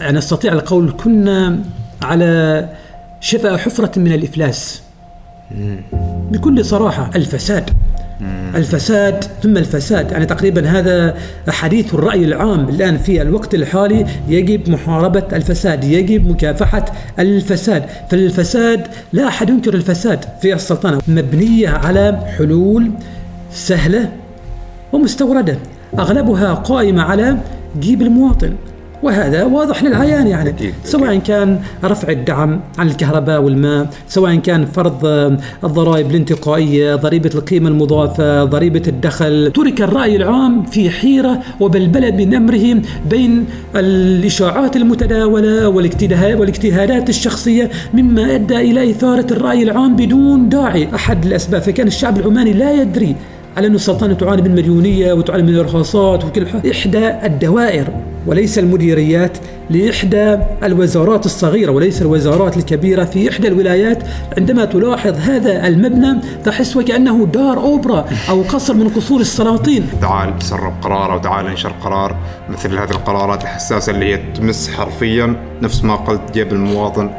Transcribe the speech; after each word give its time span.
يعني 0.00 0.18
استطيع 0.18 0.52
القول 0.52 0.94
كنا 1.04 1.58
على 2.02 2.68
شفا 3.20 3.56
حفرة 3.56 3.98
من 3.98 4.12
الإفلاس. 4.12 4.82
بكل 6.30 6.64
صراحة 6.64 7.10
الفساد. 7.14 7.70
الفساد 8.54 9.24
ثم 9.42 9.56
الفساد. 9.56 10.12
يعني 10.12 10.26
تقريبا 10.26 10.68
هذا 10.68 11.16
حديث 11.48 11.94
الرأي 11.94 12.24
العام 12.24 12.68
الآن 12.68 12.98
في 12.98 13.22
الوقت 13.22 13.54
الحالي 13.54 14.06
يجب 14.28 14.70
محاربة 14.70 15.24
الفساد 15.32 15.84
يجب 15.84 16.30
مكافحة 16.30 16.84
الفساد. 17.18 17.84
فالفساد 18.10 18.86
لا 19.12 19.28
أحد 19.28 19.50
ينكر 19.50 19.74
الفساد 19.74 20.24
في 20.42 20.54
السلطنة. 20.54 21.00
مبنية 21.08 21.68
على 21.68 22.20
حلول 22.38 22.90
سهلة 23.52 24.12
ومستوردة. 24.92 25.56
أغلبها 25.98 26.54
قائمة 26.54 27.02
على 27.02 27.36
جيب 27.80 28.02
المواطن. 28.02 28.54
وهذا 29.02 29.44
واضح 29.44 29.84
للعيان 29.84 30.26
يعني. 30.26 30.50
أكيد. 30.50 30.74
سواء 30.84 31.16
كان 31.18 31.58
رفع 31.84 32.08
الدعم 32.12 32.60
عن 32.78 32.86
الكهرباء 32.86 33.42
والماء 33.42 33.86
سواء 34.08 34.36
كان 34.36 34.66
فرض 34.66 35.06
الضرائب 35.64 36.10
الانتقائية 36.10 36.94
ضريبة 36.94 37.30
القيمة 37.34 37.68
المضافة 37.68 38.44
ضريبة 38.44 38.82
الدخل. 38.88 39.52
ترك 39.54 39.82
الرأي 39.82 40.16
العام 40.16 40.62
في 40.62 40.90
حيرة 40.90 41.40
وبلبلة 41.60 42.10
من 42.10 42.34
أمره 42.34 42.82
بين 43.10 43.46
الإشاعات 43.76 44.76
المتداولة 44.76 45.68
والاجتهادات 45.68 47.08
الشخصية 47.08 47.70
مما 47.94 48.34
أدى 48.34 48.56
إلى 48.56 48.90
إثارة 48.90 49.26
الرأي 49.30 49.62
العام 49.62 49.96
بدون 49.96 50.48
داعي 50.48 50.88
أحد. 50.94 51.26
الأسباب 51.26 51.62
فكان 51.62 51.86
الشعب 51.86 52.18
العماني 52.18 52.52
لا 52.52 52.72
يدري 52.72 53.16
على 53.56 53.66
أن 53.66 53.74
السلطنة 53.74 54.14
تعاني 54.14 54.42
من 54.42 54.54
مليونية 54.54 55.12
وتعاني 55.12 55.42
من 55.42 55.48
الإرهاصات 55.48 56.24
وكل 56.24 56.46
إحدى 56.70 57.08
الدوائر 57.08 57.88
وليس 58.26 58.58
المديريات 58.58 59.38
لإحدى 59.70 60.38
الوزارات 60.62 61.26
الصغيرة 61.26 61.72
وليس 61.72 62.02
الوزارات 62.02 62.56
الكبيرة 62.56 63.04
في 63.04 63.30
إحدى 63.30 63.48
الولايات. 63.48 64.02
عندما 64.38 64.64
تلاحظ 64.64 65.16
هذا 65.18 65.66
المبنى 65.66 66.20
تحس 66.44 66.76
وكأنه 66.76 67.26
دار 67.26 67.58
أوبرا 67.58 68.04
أو 68.30 68.42
قصر 68.42 68.74
من 68.74 68.88
قصور 68.88 69.20
السلاطين. 69.20 69.86
تعال 70.00 70.42
سرب 70.42 70.72
قرار 70.82 71.12
أو 71.12 71.18
تعال 71.18 71.46
انشر 71.46 71.72
قرار. 71.84 72.16
مثل 72.50 72.78
هذه 72.78 72.90
القرارات 72.90 73.42
الحساسة 73.42 73.92
اللي 73.92 74.14
هي 74.14 74.20
تمس 74.34 74.70
حرفيا 74.70 75.36
نفس 75.62 75.84
ما 75.84 75.96
قلت 75.96 76.20
جيب 76.34 76.52
المواطن 76.52 77.10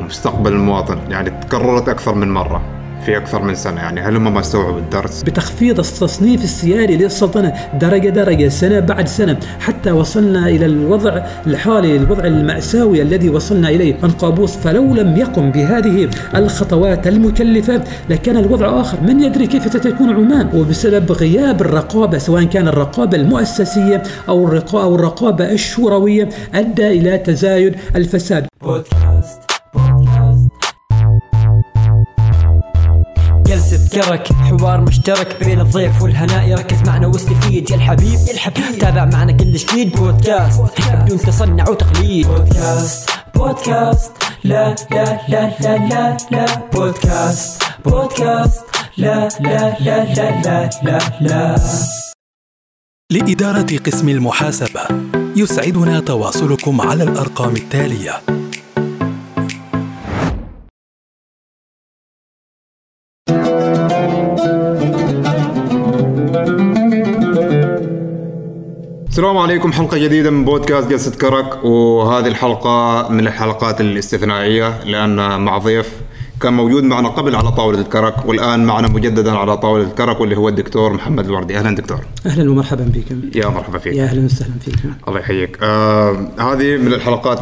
ومستقبل 0.00 0.52
المواطن. 0.52 0.98
يعني 1.10 1.30
تكررت 1.30 1.88
أكثر 1.88 2.14
من 2.14 2.34
مرة. 2.34 2.62
في 3.06 3.16
أكثر 3.16 3.42
من 3.42 3.54
سنة 3.54 3.80
يعني 3.80 4.00
هل 4.00 4.16
هم 4.16 4.34
ما 4.34 4.40
استوعبوا 4.40 4.78
الدرس؟ 4.78 5.22
بتخفيض 5.22 5.78
التصنيف 5.78 6.44
السياري 6.44 6.96
للسلطنة 6.96 7.52
درجة 7.80 8.08
درجة 8.08 8.48
سنة 8.48 8.80
بعد 8.80 9.08
سنة 9.08 9.38
حتى 9.60 9.92
وصلنا 9.92 10.48
إلى 10.48 10.66
الوضع 10.66 11.26
الحالي 11.46 11.96
الوضع 11.96 12.24
المأساوي 12.24 13.02
الذي 13.02 13.28
وصلنا 13.28 13.68
إليه. 13.68 13.94
القابوس 14.04 14.56
فلو 14.56 14.94
لم 14.94 15.16
يقم 15.16 15.50
بهذه 15.50 16.10
الخطوات 16.34 17.06
المكلفة 17.06 17.84
لكان 18.10 18.36
الوضع 18.36 18.80
آخر. 18.80 19.00
من 19.00 19.22
يدري 19.22 19.46
كيف 19.46 19.72
ستكون 19.72 20.10
عمان؟ 20.10 20.50
وبسبب 20.54 21.12
غياب 21.12 21.60
الرقابة 21.60 22.18
سواء 22.18 22.44
كان 22.44 22.68
الرقابة 22.68 23.16
المؤسسية 23.16 24.02
أو 24.28 24.46
الرقابة 24.94 25.52
الشوروية 25.52 26.28
أدى 26.54 26.88
إلى 26.88 27.18
تزايد 27.18 27.74
الفساد. 27.96 28.46
بودكاست 28.62 29.45
جلسة 33.56 33.88
كرك 33.88 34.32
حوار 34.32 34.80
مشترك 34.80 35.44
بين 35.44 35.60
الضيف 35.60 36.02
والهناء 36.02 36.48
يركز 36.48 36.82
معنا 36.86 37.06
واستفيد 37.06 37.70
يا 37.70 37.76
الحبيب 37.76 38.18
يا 38.28 38.32
الحبيب. 38.32 38.78
تابع 38.78 39.04
معنا 39.04 39.32
كل 39.32 39.52
جديد. 39.52 39.96
بودكاست 39.96 40.62
بدون 40.92 41.18
تصنع 41.18 41.68
وتقليد. 41.68 42.26
بودكاست 42.26 43.10
بودكاست. 43.34 44.12
لا 44.44 44.74
لا 44.90 45.20
لا 45.28 45.50
لا 45.60 45.78
لا 45.88 46.16
لا. 46.30 46.46
بودكاست 46.72 47.62
بودكاست. 47.84 48.64
لا 48.96 49.28
لا 49.40 49.76
لا 49.80 50.04
لا 50.14 50.40
لا 50.44 50.70
لا 50.82 50.98
لا. 51.20 51.56
لإدارة 53.12 53.78
قسم 53.86 54.08
المحاسبة 54.08 54.80
يسعدنا 55.36 56.00
تواصلكم 56.00 56.80
على 56.80 57.02
الأرقام 57.02 57.56
التالية. 57.56 58.12
السلام 69.16 69.38
عليكم 69.38 69.72
حلقة 69.72 69.98
جديدة 69.98 70.30
من 70.30 70.44
بودكاست 70.44 70.90
جلسة 70.90 71.10
كرك 71.10 71.64
وهذه 71.64 72.26
الحلقة 72.26 73.08
من 73.08 73.26
الحلقات 73.26 73.80
الاستثنائية 73.80 74.84
لأن 74.84 75.40
مع 75.40 75.58
ضيف 75.58 75.92
كان 76.40 76.52
موجود 76.52 76.84
معنا 76.84 77.08
قبل 77.08 77.36
على 77.36 77.52
طاولة 77.52 77.80
الكرك 77.80 78.26
والآن 78.26 78.64
معنا 78.64 78.88
مجددا 78.88 79.32
على 79.32 79.56
طاولة 79.56 79.84
الكرك 79.84 80.20
واللي 80.20 80.36
هو 80.36 80.48
الدكتور 80.48 80.92
محمد 80.92 81.24
الوردي. 81.24 81.58
أهلا 81.58 81.76
دكتور. 81.76 81.98
أهلا 82.26 82.50
ومرحبا 82.50 82.84
بكم. 82.84 83.20
يا 83.34 83.48
مرحبا 83.48 83.78
فيك. 83.78 83.94
يا 83.94 84.04
أهلا 84.04 84.24
وسهلا 84.24 84.52
فيكم. 84.64 84.94
الله 85.08 85.20
يحييك. 85.20 85.58
آه 85.62 86.10
هذه 86.38 86.76
من 86.76 86.92
الحلقات 86.92 87.40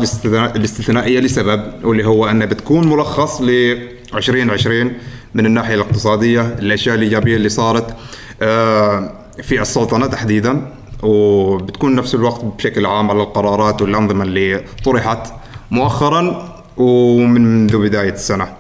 الاستثنائية 0.57 1.21
لسبب 1.21 1.63
واللي 1.85 2.07
هو 2.07 2.27
أنها 2.27 2.47
بتكون 2.47 2.89
ملخص 2.89 3.41
ل 3.41 3.79
2020 4.15 4.93
من 5.35 5.47
الناحية 5.47 5.75
الاقتصادية 5.75 6.41
الأشياء 6.41 6.95
الإيجابية 6.95 7.37
اللي 7.37 7.49
صارت 7.49 7.95
آه 8.43 9.11
في 9.43 9.61
السلطنة 9.61 10.07
تحديدا. 10.07 10.74
وبتكون 11.03 11.95
نفس 11.95 12.15
الوقت 12.15 12.45
بشكل 12.45 12.87
عام 12.87 13.11
على 13.11 13.23
القرارات 13.23 13.83
والأنظمة 13.83 14.25
اللي 14.25 14.65
طرحت 14.85 15.33
مؤخرا 15.71 16.55
ومنذ 16.77 17.79
بداية 17.79 18.13
السنة 18.13 18.53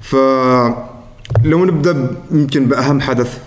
فلو 0.00 0.74
نبدأ 1.44 2.16
يمكن 2.30 2.66
بأهم 2.66 3.00
حدث 3.00 3.38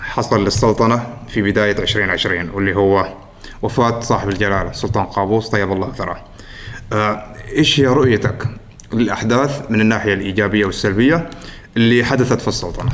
حصل 0.00 0.44
للسلطنة 0.44 1.06
في 1.28 1.42
بداية 1.42 1.78
2020 1.78 2.50
واللي 2.50 2.76
هو 2.76 3.06
وفاة 3.62 4.00
صاحب 4.00 4.28
الجلالة 4.28 4.72
سلطان 4.72 5.04
قابوس 5.04 5.48
طيب 5.48 5.72
الله 5.72 5.92
ثراه 5.92 6.20
إيش 7.56 7.80
هي 7.80 7.86
رؤيتك 7.86 8.48
للأحداث 8.92 9.70
من 9.70 9.80
الناحية 9.80 10.14
الإيجابية 10.14 10.64
والسلبية 10.64 11.30
اللي 11.76 12.04
حدثت 12.04 12.40
في 12.40 12.48
السلطنة؟ 12.48 12.90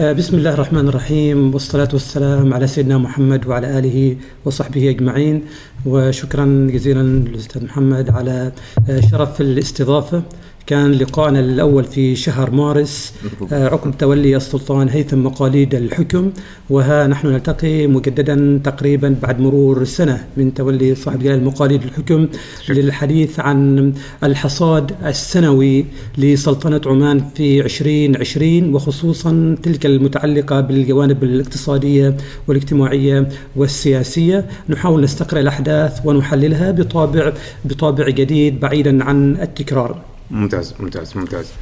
آه، 0.00 0.12
بسم 0.12 0.36
الله 0.36 0.54
الرحمن 0.54 0.88
الرحيم 0.88 1.54
والصلاة 1.54 1.88
والسلام 1.92 2.54
على 2.54 2.66
سيدنا 2.66 2.98
محمد 2.98 3.46
وعلى 3.46 3.78
آله 3.78 4.16
وصحبه 4.44 4.90
أجمعين. 4.90 5.42
وشكرا 5.86 6.68
جزيلا 6.70 7.02
للأستاذ 7.02 7.64
محمد 7.64 8.10
على 8.10 8.52
آه، 8.90 9.00
شرف 9.00 9.40
الاستضافة. 9.40 10.22
كان 10.68 10.92
لقاءنا 10.92 11.40
الأول 11.40 11.84
في 11.84 12.16
شهر 12.16 12.50
مارس. 12.50 13.14
آه، 13.52 13.68
عقب 13.68 13.98
تولي 13.98 14.36
السلطان 14.36 14.88
هيثم 14.88 15.24
مقاليد 15.24 15.74
الحكم 15.74 16.32
وها 16.70 17.06
نحن 17.06 17.28
نلتقي 17.28 17.86
مجددا 17.86 18.60
تقريبا 18.64 19.16
بعد 19.22 19.40
مرور 19.40 19.84
سنة 19.84 20.24
من 20.36 20.54
تولي 20.54 20.94
صاحب 20.94 21.18
جلال 21.18 21.44
مقاليد 21.44 21.82
الحكم 21.82 22.28
للحديث 22.68 23.40
عن 23.40 23.92
الحصاد 24.24 24.92
السنوي 25.04 25.84
لسلطنة 26.18 26.80
عمان 26.86 27.20
في 27.34 27.60
2020 27.60 28.74
وخصوصا 28.74 29.56
تلك 29.62 29.86
المتعلقة 29.86 30.60
بالجوانب 30.60 31.24
الاقتصادية 31.24 32.16
والاجتماعية 32.48 33.28
والسياسية. 33.56 34.46
نحاول 34.68 35.02
نستقرأ 35.02 35.40
الأحداث 35.40 36.00
ونحللها 36.04 36.70
بطابع 36.70 37.32
بطابع 37.64 38.08
جديد 38.08 38.60
بعيدا 38.60 39.04
عن 39.04 39.36
التكرار. 39.36 40.17
ممتاز 40.30 40.74
ممتاز 40.80 41.16
ممتاز. 41.16 41.52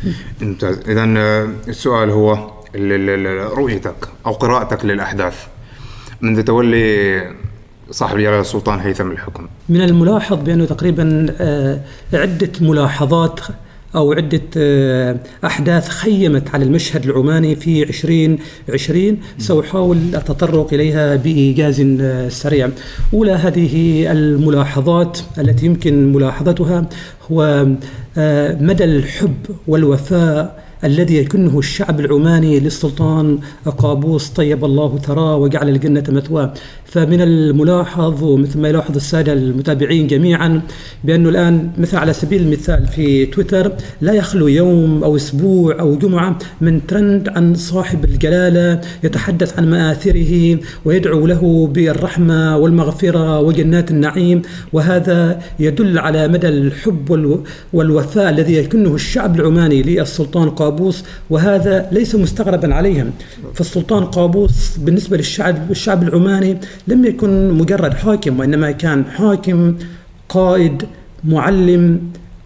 ممتاز. 0.41 0.78
اذا 0.88 1.15
آه، 1.19 1.50
السؤال 1.69 2.10
هو 2.10 2.50
رؤيتك 3.56 4.09
أو 4.27 4.32
قراءتك 4.32 4.84
للأحداث. 4.84 5.47
منذ 6.21 6.43
تولي 6.43 7.34
صاحب 7.91 8.18
جلاله 8.18 8.41
السلطان 8.41 8.78
هيثم 8.80 9.10
الحكم. 9.10 9.47
من 9.68 9.83
الملاحظ 9.83 10.36
بأنه 10.36 10.65
تقريبا 10.65 11.27
آه، 11.41 11.80
عدة 12.13 12.53
ملاحظات 12.60 13.41
أو 13.97 14.13
عدة 14.13 14.41
آه، 14.57 15.16
أحداث 15.45 15.89
خيمت 15.89 16.54
على 16.54 16.65
المشهد 16.65 17.04
العماني 17.04 17.57
في 17.57 17.83
2020 17.83 19.19
سأحاول 19.39 19.97
التطرق 19.97 20.75
إليها 20.75 21.16
بإيجاز 21.16 21.83
سريع. 22.28 22.71
أولى 23.15 23.33
هذه 23.33 24.04
الملاحظات 24.13 25.19
التي 25.39 25.66
يمكن 25.66 26.13
ملاحظتها 26.13 26.89
هو 27.31 27.66
آه، 28.19 28.57
مدى 28.60 28.84
الحب 28.84 29.37
والوفاء 29.69 30.66
الذي 30.84 31.16
يكنه 31.16 31.59
الشعب 31.59 32.01
العماني 32.01 32.60
للسلطان 32.60 33.39
قابوس 33.78 34.28
طيب 34.28 34.65
الله 34.65 34.99
ثراه 34.99 35.37
وجعل 35.37 35.69
الجنة 35.69 36.04
مثواه. 36.09 36.54
فمن 36.86 37.21
الملاحظ 37.21 38.22
ومثل 38.22 38.59
ما 38.59 38.68
يلاحظ 38.68 38.97
السادة 38.97 39.33
المتابعين 39.33 40.06
جميعا 40.06 40.62
بأنه 41.04 41.28
الآن 41.28 41.71
مثل 41.78 41.97
على 41.97 42.12
سبيل 42.12 42.42
المثال 42.42 42.86
في 42.86 43.27
تويتر 43.27 43.72
لا 44.00 44.12
يخلو 44.12 44.48
يوم 44.48 45.04
أو 45.04 45.16
أسبوع 45.16 45.80
أو 45.80 45.97
جمعة 45.98 46.38
من 46.60 46.86
ترند 46.86 47.28
عن 47.28 47.54
صاحب 47.54 48.04
الجلالة 48.04 48.80
يتحدث 49.04 49.59
عن 49.59 49.71
مآثره 49.71 50.59
ويدعو 50.84 51.27
له 51.27 51.66
بالرحمة 51.72 52.56
والمغفرة 52.56 53.41
وجنات 53.41 53.91
النعيم 53.91 54.42
وهذا 54.72 55.42
يدل 55.59 55.98
على 55.98 56.28
مدى 56.28 56.48
الحب 56.48 57.41
والوفاء 57.72 58.30
الذي 58.30 58.54
يكنه 58.56 58.94
الشعب 58.94 59.41
العماني 59.41 59.82
للسلطان 59.82 60.50
قابوس 60.50 61.04
وهذا 61.30 61.89
ليس 61.92 62.15
مستغربا 62.15 62.74
عليهم. 62.74 63.10
فالسلطان 63.54 64.04
قابوس 64.04 64.77
بالنسبة 64.78 65.16
للشعب 65.16 65.71
الشعب 65.71 66.03
العماني 66.03 66.59
لم 66.88 67.04
يكن 67.04 67.50
مجرد 67.50 67.94
حاكم 67.94 68.41
وإنما 68.41 68.71
كان 68.71 69.04
حاكم 69.04 69.74
قائد 70.28 70.83
معلم 71.24 72.00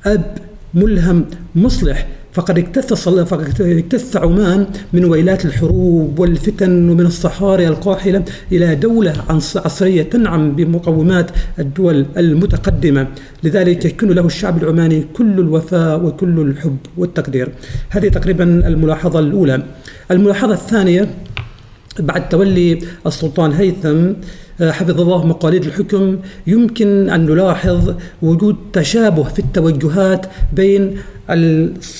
أب 0.07 0.39
ملهم 0.75 1.25
مصلح. 1.55 2.07
فقد 2.33 2.59
اكتث 2.59 2.93
فقد 3.09 3.61
اكتث 3.61 4.17
عمان 4.17 4.67
من 4.93 5.05
ويلات 5.05 5.45
الحروب 5.45 6.19
والفتن 6.19 6.89
ومن 6.91 7.07
الصحاري 7.07 7.69
القاحلة 7.69 8.25
إلى 8.53 8.75
دولة 8.75 9.15
عصرية 9.57 10.03
تنعم 10.03 10.53
بمقومات 10.53 11.31
الدول 11.59 12.07
المتقدمة. 12.17 13.07
لذلك 13.45 13.85
يكون 13.85 14.11
له 14.11 14.27
الشعب 14.27 14.63
العماني 14.63 15.05
كل 15.15 15.41
الوفاء 15.41 16.05
وكل 16.05 16.41
الحب 16.41 16.77
والتقدير. 16.97 17.49
هذه 17.91 18.09
تقريبا 18.09 18.45
الملاحظة 18.45 19.19
الأولى. 19.19 19.63
الملاحظة 20.11 20.55
الثانية 20.55 21.09
بعد 21.99 22.29
تولي 22.29 22.79
السلطان 23.07 23.53
هيثم 23.53 24.13
آه، 24.61 24.71
حفظ 24.71 25.01
الله 25.01 25.27
مقاليد 25.27 25.65
الحكم 25.65 26.19
يمكن 26.47 27.11
أن 27.11 27.27
نلاحظ 27.27 27.95
وجود 28.23 28.57
تشابه 28.73 29.23
في 29.23 29.39
التوجهات 29.39 30.27
بين 30.53 30.97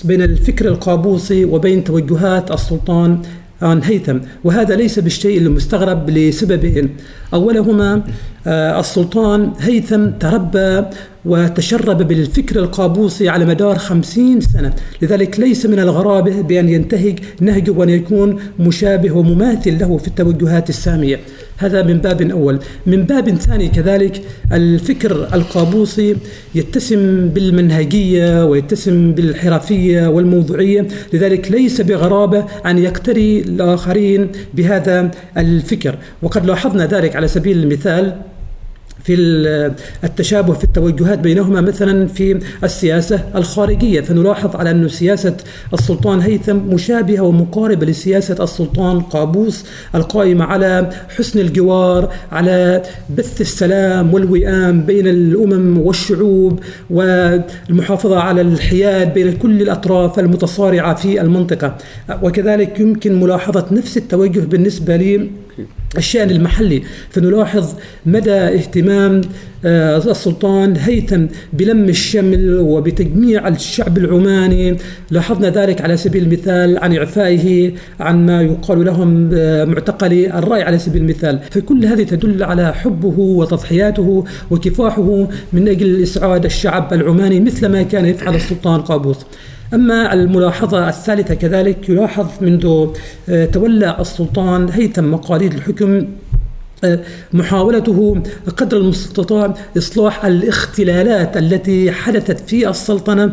بين 0.05 0.23
الفكر 0.23 0.69
القابوسي 0.69 1.45
وبين 1.45 1.85
توجهات 1.85 2.51
السلطان 2.51 3.23
عن 3.63 3.83
هيثم. 3.83 4.19
وهذا 4.45 4.77
ليس 4.77 4.99
بالشيء 4.99 5.39
المستغرب 5.39 6.11
لسببين 6.11 6.97
أولهما 7.35 8.03
آه، 8.47 8.81
السلطان 8.81 9.53
هيثم 9.61 10.07
تربى 10.07 10.83
وتشرب 11.25 12.09
بالفكر 12.09 12.59
القابوسي 12.59 13.29
على 13.29 13.45
مدار 13.45 13.79
خمسين 13.79 14.41
سنة. 14.41 14.75
لذلك 15.03 15.41
ليس 15.41 15.67
من 15.67 15.79
الغرابة 15.79 16.41
بأن 16.41 16.69
ينتهج 16.69 17.19
نهجه 17.41 17.71
وأن 17.71 17.89
يكون 17.89 18.41
مشابه 18.59 19.13
ومماثل 19.13 19.79
له 19.79 19.97
في 19.99 20.09
التوجهات 20.09 20.69
السامية. 20.69 21.21
هذا 21.61 21.83
من 21.83 21.99
باب 21.99 22.23
أول. 22.23 22.59
من 22.87 23.03
باب 23.03 23.31
ثاني 23.31 23.69
كذلك 23.69 24.23
الفكر 24.53 25.29
القابوسي 25.35 26.17
يتسم 26.55 27.29
بالمنهجية 27.29 28.45
ويتسم 28.45 29.13
بالحرفية 29.13 30.07
والموضوعية. 30.07 30.87
لذلك 31.13 31.51
ليس 31.51 31.81
بغرابة 31.81 32.45
أن 32.67 32.79
يقتري 32.79 33.41
الآخرين 33.41 34.29
بهذا 34.55 35.11
الفكر. 35.37 35.95
وقد 36.23 36.47
لاحظنا 36.47 36.87
ذلك 36.87 37.17
على 37.17 37.29
سبيل 37.29 37.59
المثال 37.59 38.17
في 39.17 39.71
التشابه 40.05 40.53
في 40.53 40.65
التوجهات 40.65 41.19
بينهما 41.19 41.61
مثلا 41.61 42.07
في 42.07 42.41
السياسة 42.65 43.25
الخارجية. 43.35 44.01
فنلاحظ 44.01 44.57
على 44.57 44.71
أن 44.71 44.89
سياسة 44.89 45.37
السلطان 45.75 46.21
هيثم 46.21 46.57
مشابهة 46.57 47.21
ومقاربة 47.21 47.87
لسياسة 47.87 48.45
السلطان 48.45 49.01
قابوس 49.01 49.65
القائمة 49.95 50.45
على 50.45 50.91
حسن 51.17 51.39
الجوار 51.41 52.13
على 52.33 52.83
بث 53.17 53.41
السلام 53.41 54.15
والوئام 54.15 54.83
بين 54.83 55.07
الأمم 55.07 55.79
والشعوب 55.79 56.61
والمحافظة 56.91 58.21
على 58.21 58.41
الحياد 58.41 59.15
بين 59.15 59.33
كل 59.37 59.63
الأطراف 59.63 60.19
المتصارعة 60.19 60.95
في 60.95 61.21
المنطقة. 61.21 61.77
وكذلك 62.23 62.81
يمكن 62.81 63.21
ملاحظة 63.21 63.67
نفس 63.73 63.97
التوجه 63.97 64.41
بالنسبة 64.41 64.97
لي 64.97 65.31
الشأن 65.97 66.31
المحلي 66.31 66.83
فنلاحظ 67.11 67.75
مدى 68.07 68.31
اهتمام 68.33 69.21
آه، 69.65 69.97
السلطان 69.97 70.77
هيثم 70.77 71.27
بلم 71.53 71.89
الشمل 71.89 72.59
وبتجميع 72.59 73.49
الشعب 73.49 73.99
العماني. 73.99 74.77
لاحظنا 75.11 75.51
ذلك 75.51 75.81
على 75.81 75.97
سبيل 75.97 76.23
المثال 76.23 76.79
عن 76.79 76.97
إعفائه 76.97 77.73
عن 78.01 78.27
ما 78.27 78.43
يقال 78.43 78.85
لهم 78.85 79.31
آه، 79.35 79.65
معتقلي 79.65 80.39
الرأي 80.39 80.63
على 80.63 80.79
سبيل 80.79 81.03
المثال. 81.03 81.41
فكل 81.51 81.87
هذه 81.87 82.03
تدل 82.03 82.43
على 82.43 82.75
حبه 82.75 83.19
وتضحياته 83.19 84.25
وكفاحه 84.51 85.29
من 85.53 85.69
أجل 85.69 86.03
إسعاد 86.03 86.45
الشعب 86.45 86.93
العماني 86.93 87.41
مثل 87.41 87.67
ما 87.67 87.83
كان 87.83 88.07
يفعل 88.07 88.35
السلطان 88.35 88.81
قابوس. 88.81 89.17
أما 89.75 90.13
الملاحظة 90.13 90.89
الثالثة 90.89 91.35
كذلك 91.35 91.89
يلاحظ 91.89 92.27
منذ 92.41 92.87
آه، 93.29 93.45
تولى 93.45 93.97
السلطان 94.01 94.69
هيثم 94.69 95.05
مقاليد 95.11 95.55
الحكم 95.55 96.05
محاولته 97.33 98.23
قدر 98.57 98.77
المستطاع 98.77 99.55
إصلاح 99.79 100.25
الاختلالات 100.25 101.37
التي 101.37 101.93
حدثت 101.93 102.41
في 102.41 102.69
السلطنة 102.69 103.33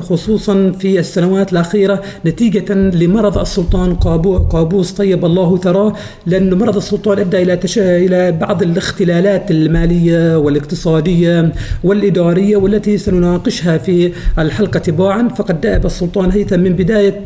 خصوصا 0.00 0.72
في 0.78 0.98
السنوات 0.98 1.52
الأخيرة 1.52 2.02
نتيجة 2.26 2.74
لمرض 2.74 3.38
السلطان 3.38 3.94
قابوس. 3.94 4.92
طيب 4.92 5.24
الله 5.24 5.56
ثراه 5.56 5.92
لأن 6.26 6.54
مرض 6.54 6.76
السلطان 6.76 7.18
أدى 7.18 7.42
إلى 7.42 7.58
إلى 7.76 8.32
بعض 8.32 8.62
الاختلالات 8.62 9.50
المالية 9.50 10.38
والاقتصادية 10.38 11.52
والإدارية 11.84 12.56
والتي 12.56 12.98
سنناقشها 12.98 13.78
في 13.78 14.12
الحلقة 14.38 14.78
تباعا. 14.78 15.28
فقد 15.28 15.60
دأب 15.60 15.86
السلطان 15.86 16.30
هيثم 16.30 16.60
من 16.60 16.72
بداية 16.72 17.24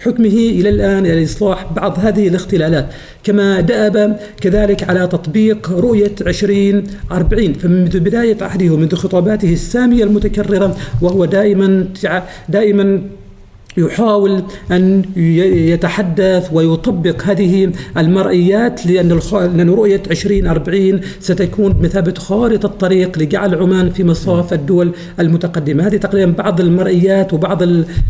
حكمه 0.00 0.26
إلى 0.26 0.68
الآن 0.68 1.06
إلى 1.06 1.24
إصلاح 1.24 1.72
بعض 1.72 1.98
هذه 1.98 2.28
الاختلالات. 2.28 2.88
كما 3.24 3.60
دأب 3.60 4.18
كذلك 4.40 4.61
على 4.82 5.06
تطبيق 5.06 5.70
رؤية 5.70 6.14
2040 6.20 7.52
فمنذ 7.52 8.00
بداية 8.00 8.36
عهده 8.40 8.70
ومنذ 8.74 8.94
خطاباته 8.94 9.52
السامية 9.52 10.04
المتكررة 10.04 10.76
وهو 11.00 11.24
دائما 11.24 11.86
دائما 12.48 13.02
يحاول 13.76 14.42
أن 14.70 15.02
يتحدث 15.16 16.48
ويطبق 16.52 17.22
هذه 17.22 17.72
المرئيات 17.96 18.86
لأن 18.86 19.12
لأن 19.32 19.70
رؤية 19.70 20.02
2040 20.10 21.00
ستكون 21.20 21.72
بمثابة 21.72 22.14
خارطة 22.14 22.66
الطريق 22.66 23.18
لجعل 23.18 23.54
عمان 23.54 23.90
في 23.90 24.04
مصاف 24.04 24.52
الدول 24.52 24.92
المتقدمة، 25.20 25.86
هذه 25.86 25.96
تقريبا 25.96 26.32
بعض 26.32 26.60
المرئيات 26.60 27.32
وبعض 27.32 27.62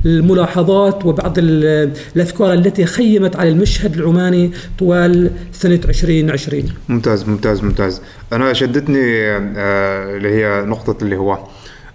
الملاحظات 0.06 1.06
وبعض 1.06 1.35
الأفكار 1.38 2.53
التي 2.53 2.85
خيمت 2.85 3.37
على 3.37 3.49
المشهد 3.49 3.94
العماني 3.94 4.50
طوال 4.79 5.31
سنة 5.53 5.81
2020. 5.88 6.64
ممتاز 6.88 7.29
ممتاز 7.29 7.62
ممتاز، 7.64 8.00
أنا 8.32 8.52
شدتني 8.52 9.00
آه، 9.00 10.16
اللي 10.16 10.28
هي 10.28 10.64
نقطة 10.64 11.02
اللي 11.02 11.16
هو 11.16 11.38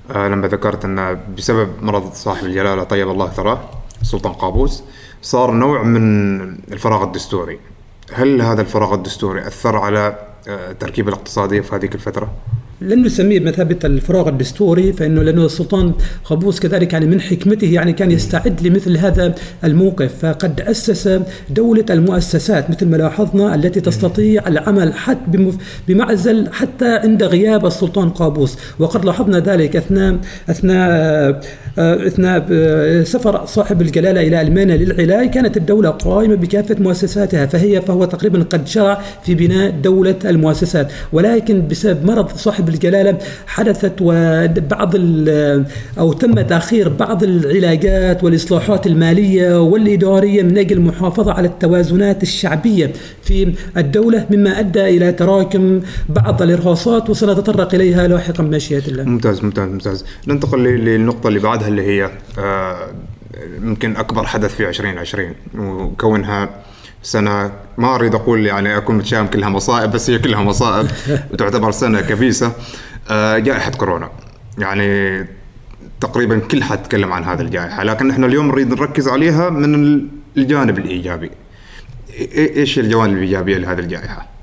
لما 0.10 0.48
ذكرت 0.48 0.86
أن 0.86 1.20
بسبب 1.38 1.70
مرض 1.82 2.14
صاحب 2.14 2.46
الجلالة 2.46 2.84
طيب 2.84 3.10
الله 3.10 3.30
ثراه 3.30 3.60
السلطان 4.02 4.34
قابوس 4.34 4.84
صار 5.22 5.52
نوع 5.52 5.84
من 5.84 6.42
الفراغ 6.72 7.04
الدستوري 7.04 7.60
هل 8.14 8.42
هذا 8.42 8.62
الفراغ 8.62 8.94
الدستوري 8.94 9.48
أثر 9.48 9.78
على 9.78 10.20
آه، 10.48 10.72
التركيبة 10.72 11.10
الاقتصادية 11.10 11.62
في 11.62 11.76
هذه 11.76 11.86
الفترة؟ 11.86 12.32
لن 12.82 13.04
نسميه 13.04 13.40
بمثابة 13.40 13.78
الفراغ 13.84 14.30
الدستوري 14.30 14.94
فإنه 14.94 15.24
لأنه 15.24 15.46
السلطان 15.46 15.94
قابوس 16.24 16.60
كذلك 16.60 16.94
يعني 16.94 17.06
من 17.06 17.22
حكمته 17.22 17.68
يعني 17.68 17.94
كان 17.94 18.12
يستعد 18.12 18.68
لمثل 18.68 18.98
هذا 18.98 19.36
الموقف. 19.64 20.26
فقد 20.26 20.62
أسس 20.62 21.20
دولة 21.50 21.86
المؤسسات 21.90 22.70
مثل 22.70 22.86
ما 22.88 22.98
لاحظنا 22.98 23.56
التي 23.56 23.82
تستطيع 23.82 24.48
العمل 24.48 24.94
حتى 24.94 25.52
بمعزل 25.88 26.48
حتى 26.52 26.96
عند 26.96 27.24
غياب 27.24 27.66
السلطان 27.66 28.10
قابوس. 28.10 28.58
وقد 28.80 29.06
لاحظنا 29.06 29.40
ذلك 29.40 29.76
أثناء 29.76 30.18
أثناء 30.50 31.42
أثناء 31.78 32.48
سفر 33.04 33.46
صاحب 33.46 33.82
الجلالة 33.82 34.22
إلى 34.22 34.42
ألمانيا 34.42 34.78
للعلاج. 34.78 35.30
كانت 35.30 35.58
الدولة 35.58 35.90
قائمة 35.90 36.36
بكافة 36.36 36.76
مؤسساتها 36.80 37.46
فهي 37.46 37.82
فهو 37.82 38.06
تقريبا 38.06 38.44
قد 38.44 38.68
شرع 38.68 39.02
في 39.24 39.36
بناء 39.36 39.72
دولة 39.72 40.16
المؤسسات. 40.26 40.92
ولكن 41.14 41.68
بسبب 41.68 42.06
مرض 42.06 42.30
صاحب 42.36 42.67
بالجلاله 42.68 43.18
حدثت 43.48 43.94
وبعض 44.02 44.94
أو 46.00 46.14
تم 46.14 46.42
تأخير 46.42 46.90
بعض 46.90 47.24
العلاجات 47.24 48.24
والإصلاحات 48.24 48.88
المالية 48.88 49.62
والإدارية 49.62 50.44
من 50.44 50.58
أجل 50.58 50.78
المحافظة 50.78 51.34
على 51.34 51.48
التوازنات 51.48 52.24
الشعبية 52.24 52.92
في 53.24 53.54
الدولة 53.78 54.26
مما 54.32 54.60
أدى 54.60 54.86
إلى 54.98 55.12
تراكم 55.12 55.82
بعض 56.10 56.42
الإرهاصات 56.42 57.10
وسنتطرق 57.10 57.76
إليها 57.76 58.08
لاحقا 58.08 58.44
بمشيئة 58.44 58.88
الله. 58.88 59.04
ممتاز 59.04 59.44
ممتاز 59.44 59.70
ممتاز، 59.70 60.06
ننتقل 60.28 60.60
للنقطة 60.60 61.28
اللي 61.28 61.40
بعدها 61.40 61.68
اللي 61.68 61.82
هي 61.82 62.12
آه 62.40 62.88
يمكن 63.64 63.96
أكبر 63.96 64.26
حدث 64.26 64.56
في 64.56 64.70
2020 64.70 65.34
وكونها 65.58 66.50
سنة 67.08 67.52
ما 67.78 67.96
أريد 67.96 68.16
أقول 68.16 68.46
يعني 68.46 68.78
أكون 68.78 68.98
متشائم 68.98 69.28
كلها 69.28 69.50
مصائب 69.50 69.92
بس 69.92 70.10
هي 70.10 70.20
كلها 70.20 70.42
مصائب 70.44 70.88
وتعتبر 71.32 71.72
سنة 71.72 72.02
كبيسة. 72.02 72.52
آه، 73.10 73.38
جائحة 73.38 73.72
كورونا. 73.72 74.12
يعني 74.58 75.26
تقريبا 76.02 76.40
كل 76.40 76.64
حد 76.64 76.84
تكلم 76.84 77.14
عن 77.14 77.24
هذه 77.24 77.42
الجائحة 77.42 77.84
لكن 77.84 78.12
إحنا 78.12 78.26
اليوم 78.26 78.48
نريد 78.48 78.74
نركز 78.74 79.08
عليها 79.08 79.50
من 79.50 80.02
الجانب 80.38 80.78
الإيجابي. 80.78 81.32
إيش 82.38 82.80
الجوانب 82.80 83.18
الإيجابية 83.18 83.58
لهذه 83.58 83.80
الجائحة؟ 83.80 84.37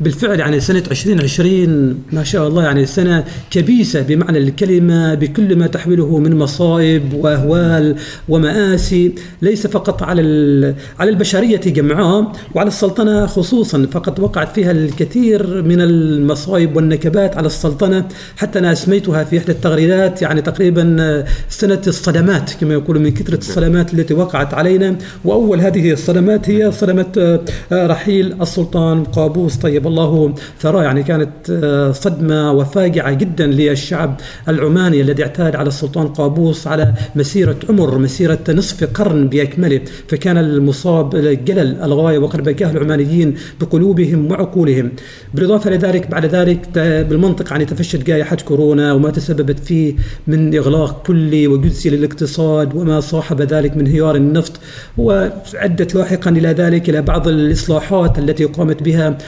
بالفعل 0.00 0.40
يعني 0.40 0.60
سنة 0.60 0.82
2020 0.90 1.98
ما 2.12 2.24
شاء 2.24 2.48
الله 2.48 2.64
يعني 2.64 2.86
سنة 2.86 3.24
كبيسة 3.50 4.02
بمعنى 4.02 4.38
الكلمة 4.38 5.14
بكل 5.14 5.56
ما 5.56 5.66
تحمله 5.66 6.18
من 6.18 6.38
مصائب 6.38 7.14
وأهوال 7.14 7.96
ومآسي 8.28 9.14
ليس 9.42 9.66
فقط 9.66 10.02
على 10.02 10.74
على 11.00 11.10
البشرية 11.10 11.60
جمعاء 11.60 12.32
وعلى 12.54 12.68
السلطنة 12.68 13.26
خصوصا 13.26 13.86
فقد 13.92 14.20
وقعت 14.20 14.54
فيها 14.54 14.70
الكثير 14.70 15.62
من 15.62 15.80
المصائب 15.80 16.76
والنكبات 16.76 17.36
على 17.36 17.46
السلطنة. 17.46 18.08
حتى 18.36 18.58
أنا 18.58 18.72
أسميتها 18.72 19.24
في 19.24 19.38
إحدى 19.38 19.52
التغريدات 19.52 20.22
يعني 20.22 20.42
تقريبا 20.42 21.24
سنة 21.48 21.82
الصدمات 21.86 22.50
كما 22.60 22.74
يقولون 22.74 23.02
من 23.02 23.14
كثرة 23.14 23.38
الصدمات 23.38 23.94
التي 23.94 24.14
وقعت 24.14 24.54
علينا. 24.54 24.96
وأول 25.24 25.60
هذه 25.60 25.92
الصدمات 25.92 26.50
هي 26.50 26.72
صدمة 26.72 27.40
رحيل 27.72 28.42
السلطان 28.42 29.04
قابوس 29.04 29.56
طيب 29.56 29.83
طيب 29.84 29.92
الله 29.92 30.34
ثراه 30.60 30.82
يعني 30.82 31.02
كانت 31.02 31.50
آه، 31.50 31.92
صدمة 31.92 32.52
وفاجعة 32.52 33.12
جدا 33.12 33.46
للشعب 33.46 34.20
العماني 34.48 35.00
الذي 35.00 35.22
اعتاد 35.22 35.56
على 35.56 35.68
السلطان 35.68 36.08
قابوس 36.08 36.66
على 36.66 36.94
مسيرة 37.16 37.56
عمر 37.68 37.98
مسيرة 37.98 38.38
نصف 38.48 38.84
قرن 38.84 39.28
بأكمله. 39.28 39.80
فكان 40.08 40.38
المصاب 40.38 41.10
جلل 41.44 41.82
الغاية 41.82 42.18
وقد 42.18 42.42
بكاه 42.44 42.70
العمانيين 42.70 43.34
بقلوبهم 43.60 44.30
وعقولهم. 44.30 44.90
بالإضافة 45.34 45.70
لذلك 45.70 46.10
بعد 46.10 46.26
ذلك 46.26 46.68
بالمنطق 47.08 47.50
يعني 47.50 47.64
تفشت 47.64 48.02
جائحة 48.02 48.36
كورونا 48.36 48.92
وما 48.92 49.10
تسببت 49.10 49.58
فيه 49.58 49.94
من 50.26 50.56
إغلاق 50.56 51.02
كلي 51.06 51.46
وجزئي 51.46 51.96
للاقتصاد 51.96 52.74
وما 52.74 53.00
صاحب 53.00 53.42
ذلك 53.42 53.76
من 53.76 53.86
انهيار 53.86 54.16
النفط. 54.16 54.52
وعدت 54.98 55.94
لاحقا 55.94 56.30
إلى 56.30 56.48
ذلك 56.48 56.90
إلى 56.90 57.02
بعض 57.02 57.28
الإصلاحات 57.28 58.18
التي 58.18 58.44
قامت 58.44 58.82
بها 58.82 59.18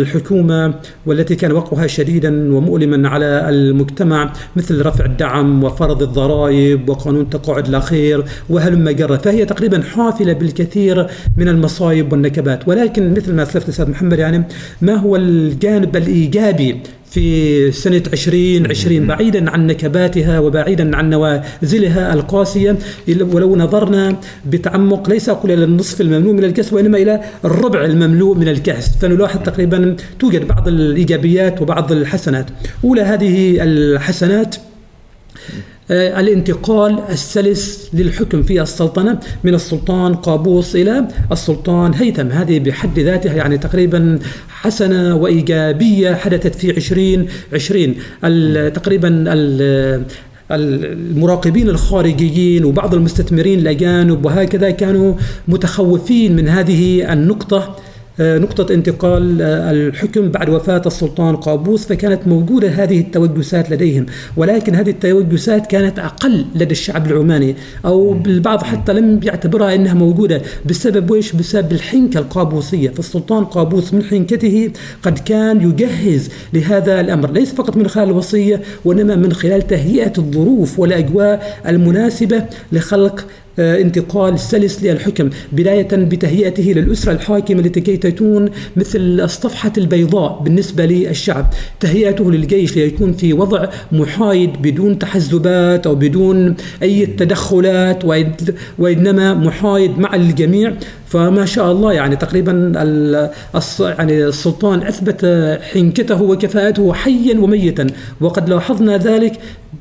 الحكومة 0.00 0.74
والتي 1.06 1.34
كان 1.36 1.52
وقعها 1.52 1.86
شديدا 1.86 2.54
ومؤلما 2.54 3.08
على 3.08 3.48
المجتمع 3.48 4.32
مثل 4.56 4.86
رفع 4.86 5.04
الدعم 5.04 5.64
وفرض 5.64 6.02
الضرائب 6.02 6.88
وقانون 6.88 7.30
تقاعد 7.30 7.68
الأخير 7.68 8.24
وهلم 8.48 8.90
جرى 8.90 9.18
فهي 9.18 9.44
تقريبا 9.44 9.82
حافلة 9.82 10.32
بالكثير 10.32 11.06
من 11.36 11.48
المصايب 11.48 12.12
والنكبات. 12.12 12.68
ولكن 12.68 13.12
مثل 13.12 13.34
ما 13.34 13.42
أسلفت 13.42 13.64
الأستاذ 13.64 13.90
محمد 13.90 14.18
يعني 14.18 14.42
ما 14.82 14.94
هو 14.94 15.16
الجانب 15.16 15.96
الإيجابي 15.96 16.80
في 17.10 17.72
سنة 17.72 18.02
2020 18.12 19.06
بعيدا 19.06 19.50
عن 19.50 19.66
نكباتها 19.66 20.38
وبعيدا 20.38 20.96
عن 20.96 21.10
نوازلها 21.10 22.14
القاسية. 22.14 22.76
ولو 23.32 23.56
نظرنا 23.56 24.16
بتعمق 24.46 25.10
ليس 25.10 25.28
أقول 25.28 25.50
إلى 25.52 25.64
النصف 25.64 26.00
المملوء 26.00 26.32
من 26.34 26.44
الكأس 26.44 26.72
وإنما 26.72 26.98
إلى 26.98 27.20
الربع 27.44 27.84
المملوء 27.84 28.36
من 28.36 28.48
الكأس 28.48 28.96
فنلاحظ 29.00 29.42
تقريبا 29.42 29.96
توجد 30.18 30.48
بعض 30.48 30.68
الإيجابيات 30.68 31.62
وبعض 31.62 31.92
الحسنات. 31.92 32.46
أولى 32.84 33.02
هذه 33.02 33.58
الحسنات 33.62 34.56
الانتقال 35.90 36.98
السلس 37.10 37.90
للحكم 37.94 38.42
في 38.42 38.62
السلطنة 38.62 39.20
من 39.44 39.54
السلطان 39.54 40.14
قابوس 40.14 40.76
إلى 40.76 41.08
السلطان 41.32 41.94
هيثم. 41.94 42.28
هذه 42.28 42.58
بحد 42.58 42.98
ذاتها 42.98 43.32
يعني 43.32 43.58
تقريبا 43.58 44.18
حسنة 44.48 45.16
وإيجابية 45.16 46.14
حدثت 46.14 46.54
في 46.54 46.70
2020 46.70 47.94
تقريبا 48.72 49.24
المراقبين 50.50 51.68
الخارجيين 51.68 52.64
وبعض 52.64 52.94
المستثمرين 52.94 53.58
الأجانب 53.58 54.24
وهكذا 54.24 54.70
كانوا 54.70 55.14
متخوفين 55.48 56.36
من 56.36 56.48
هذه 56.48 57.12
النقطة. 57.12 57.56
آه، 57.58 57.89
نقطة 58.20 58.74
انتقال 58.74 59.42
آه، 59.42 59.70
الحكم 59.70 60.28
بعد 60.28 60.48
وفاة 60.48 60.82
السلطان 60.86 61.36
قابوس 61.36 61.86
فكانت 61.86 62.28
موجودة 62.28 62.68
هذه 62.68 63.00
التوجسات 63.00 63.70
لديهم. 63.70 64.06
ولكن 64.36 64.74
هذه 64.74 64.90
التوجسات 64.90 65.66
كانت 65.66 65.98
أقل 65.98 66.44
لدى 66.54 66.72
الشعب 66.72 67.06
العماني 67.06 67.56
أو 67.84 68.12
البعض 68.26 68.62
حتى 68.62 68.92
لم 68.92 69.20
يعتبرها 69.22 69.74
أنها 69.74 69.94
موجودة. 69.94 70.42
بسبب 70.66 71.10
ويش؟ 71.10 71.32
بسبب 71.32 71.72
الحنكة 71.72 72.18
القابوسية. 72.18 72.90
فالسلطان 72.90 73.44
قابوس 73.44 73.94
من 73.94 74.02
حنكته 74.04 74.70
قد 75.02 75.18
كان 75.18 75.70
يجهز 75.70 76.30
لهذا 76.52 77.00
الأمر. 77.00 77.30
ليس 77.30 77.52
فقط 77.52 77.76
من 77.76 77.88
خلال 77.88 78.08
الوصية 78.08 78.60
وإنما 78.84 79.16
من 79.16 79.32
خلال 79.32 79.66
تهيئة 79.66 80.12
الظروف 80.18 80.78
والأجواء 80.78 81.60
المناسبة 81.66 82.44
لخلق 82.72 83.20
آه، 83.20 83.24
انتقال 83.58 84.38
سلس 84.38 84.82
للحكم 84.82 85.30
بداية 85.52 85.88
بتهيئته 85.92 86.62
للأسرة 86.62 87.12
الحاكمة 87.12 87.62
لكي 87.62 87.96
تكون 87.96 88.50
مثل 88.76 88.98
الصفحة 88.98 89.72
البيضاء 89.78 90.40
بالنسبة 90.44 90.86
للشعب. 90.86 91.46
تهيئته 91.80 92.30
للجيش 92.32 92.76
ليكون 92.76 93.12
في 93.12 93.32
وضع 93.32 93.68
محايد 93.92 94.62
بدون 94.62 94.98
تحزبات 94.98 95.86
أو 95.86 95.94
بدون 95.94 96.54
أي 96.82 97.06
تدخلات 97.06 98.04
وإنما 98.78 99.34
محايد 99.34 99.98
مع 99.98 100.14
الجميع. 100.14 100.72
فما 101.06 101.46
شاء 101.46 101.72
الله 101.72 101.92
يعني 101.92 102.16
تقريبا 102.16 102.72
يعني 103.80 104.24
السلطان 104.24 104.82
أثبت 104.82 105.24
حنكته 105.72 106.22
وكفاءته 106.22 106.92
حيا 106.92 107.38
وميتا. 107.38 107.86
وقد 108.20 108.48
لاحظنا 108.48 108.96
ذلك 108.96 109.32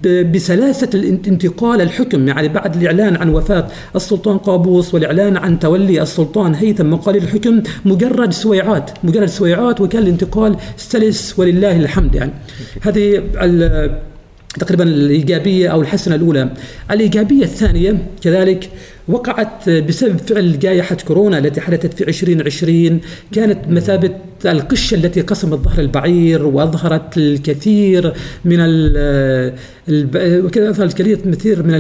بسلاسة 0.03 0.89
الانتقال 0.93 1.81
الحكم 1.81 2.27
يعني 2.27 2.47
بعد 2.47 2.75
الإعلان 2.75 3.15
عن 3.15 3.29
وفاة 3.29 3.67
السلطان 3.95 4.37
قابوس 4.37 4.93
والإعلان 4.93 5.37
عن 5.37 5.59
تولي 5.59 6.01
السلطان 6.01 6.55
هيثم 6.55 6.89
مقاليد 6.89 7.23
الحكم 7.23 7.63
مجرد 7.85 8.33
سويعات 8.33 8.91
مجرد 9.03 9.27
سويعات 9.27 9.81
وكان 9.81 10.03
الانتقال 10.03 10.55
سلس 10.77 11.39
ولله 11.39 11.77
الحمد 11.77 12.15
يعني. 12.15 12.31
هذه 12.81 13.23
تقريبا 14.59 14.83
الإيجابية 14.83 15.69
أو 15.69 15.81
الحسنة 15.81 16.15
الأولى. 16.15 16.49
الإيجابية 16.91 17.43
الثانية 17.43 17.97
كذلك 18.21 18.69
وقعت 19.07 19.69
بسبب 19.69 20.17
فعل 20.17 20.59
جائحة 20.59 20.97
كورونا 21.07 21.37
التي 21.37 21.61
حدثت 21.61 21.93
في 21.93 22.07
2020 22.07 23.01
كانت 23.31 23.67
مثابة 23.67 24.11
القشة 24.45 24.95
التي 24.95 25.21
قسمت 25.21 25.59
ظهر 25.59 25.79
البعير 25.79 26.45
وأظهرت 26.45 27.17
الكثير 27.17 28.13
من 28.45 28.59
وكذا 30.45 30.69
أظهرت 30.69 31.01
الكثير 31.01 31.63
من 31.63 31.73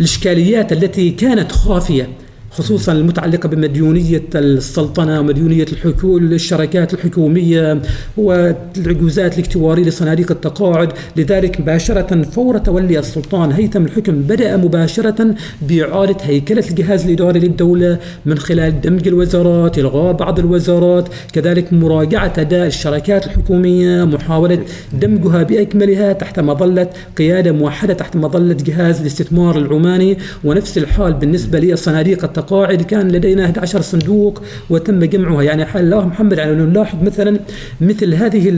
الإشكاليات 0.00 0.72
التي 0.72 1.10
كانت 1.10 1.52
خافية. 1.52 2.08
خصوصا 2.52 2.92
المتعلقة 2.92 3.48
بمديونية 3.48 4.22
السلطنة 4.34 5.20
ومديونية 5.20 5.66
الحكول 5.72 6.32
الشركات 6.32 6.94
الحكومية 6.94 7.82
والعجوزات 8.16 9.38
الاكتوارية 9.38 9.84
لصناديق 9.84 10.30
التقاعد. 10.30 10.92
لذلك 11.16 11.60
مباشرة 11.60 12.22
فور 12.22 12.58
تولي 12.58 12.98
السلطان 12.98 13.52
هيثم 13.52 13.84
الحكم 13.84 14.12
بدأ 14.12 14.56
مباشرة 14.56 15.34
بإعادة 15.62 16.16
هيكلة 16.22 16.64
الجهاز 16.70 17.04
الإداري 17.04 17.40
للدولة 17.40 17.98
من 18.26 18.38
خلال 18.38 18.80
دمج 18.80 19.08
الوزارات 19.08 19.78
إلغاء 19.78 20.12
بعض 20.12 20.38
الوزارات. 20.38 21.08
كذلك 21.32 21.72
مراجعة 21.72 22.32
أداء 22.38 22.66
الشركات 22.66 23.26
الحكومية 23.26 24.04
محاولة 24.04 24.58
دمجها 24.92 25.42
بأكملها 25.42 26.12
تحت 26.12 26.40
مظلة 26.40 26.90
قيادة 27.16 27.52
موحدة 27.52 27.94
تحت 27.94 28.16
مظلة 28.16 28.56
جهاز 28.66 29.00
الاستثمار 29.00 29.58
العماني. 29.58 30.18
ونفس 30.44 30.78
الحال 30.78 31.12
بالنسبة 31.12 31.60
للصناديق 31.60 32.24
التقاعد 32.24 32.39
القواعد 32.40 32.82
كان 32.82 33.08
لدينا 33.08 33.44
11 33.44 33.80
صندوق 33.80 34.42
وتم 34.70 35.04
جمعها. 35.04 35.42
يعني 35.42 35.80
الله 35.80 36.06
محمد 36.06 36.38
يعني 36.38 36.52
نلاحظ 36.52 37.02
مثلا 37.02 37.40
مثل 37.80 38.14
هذه 38.14 38.48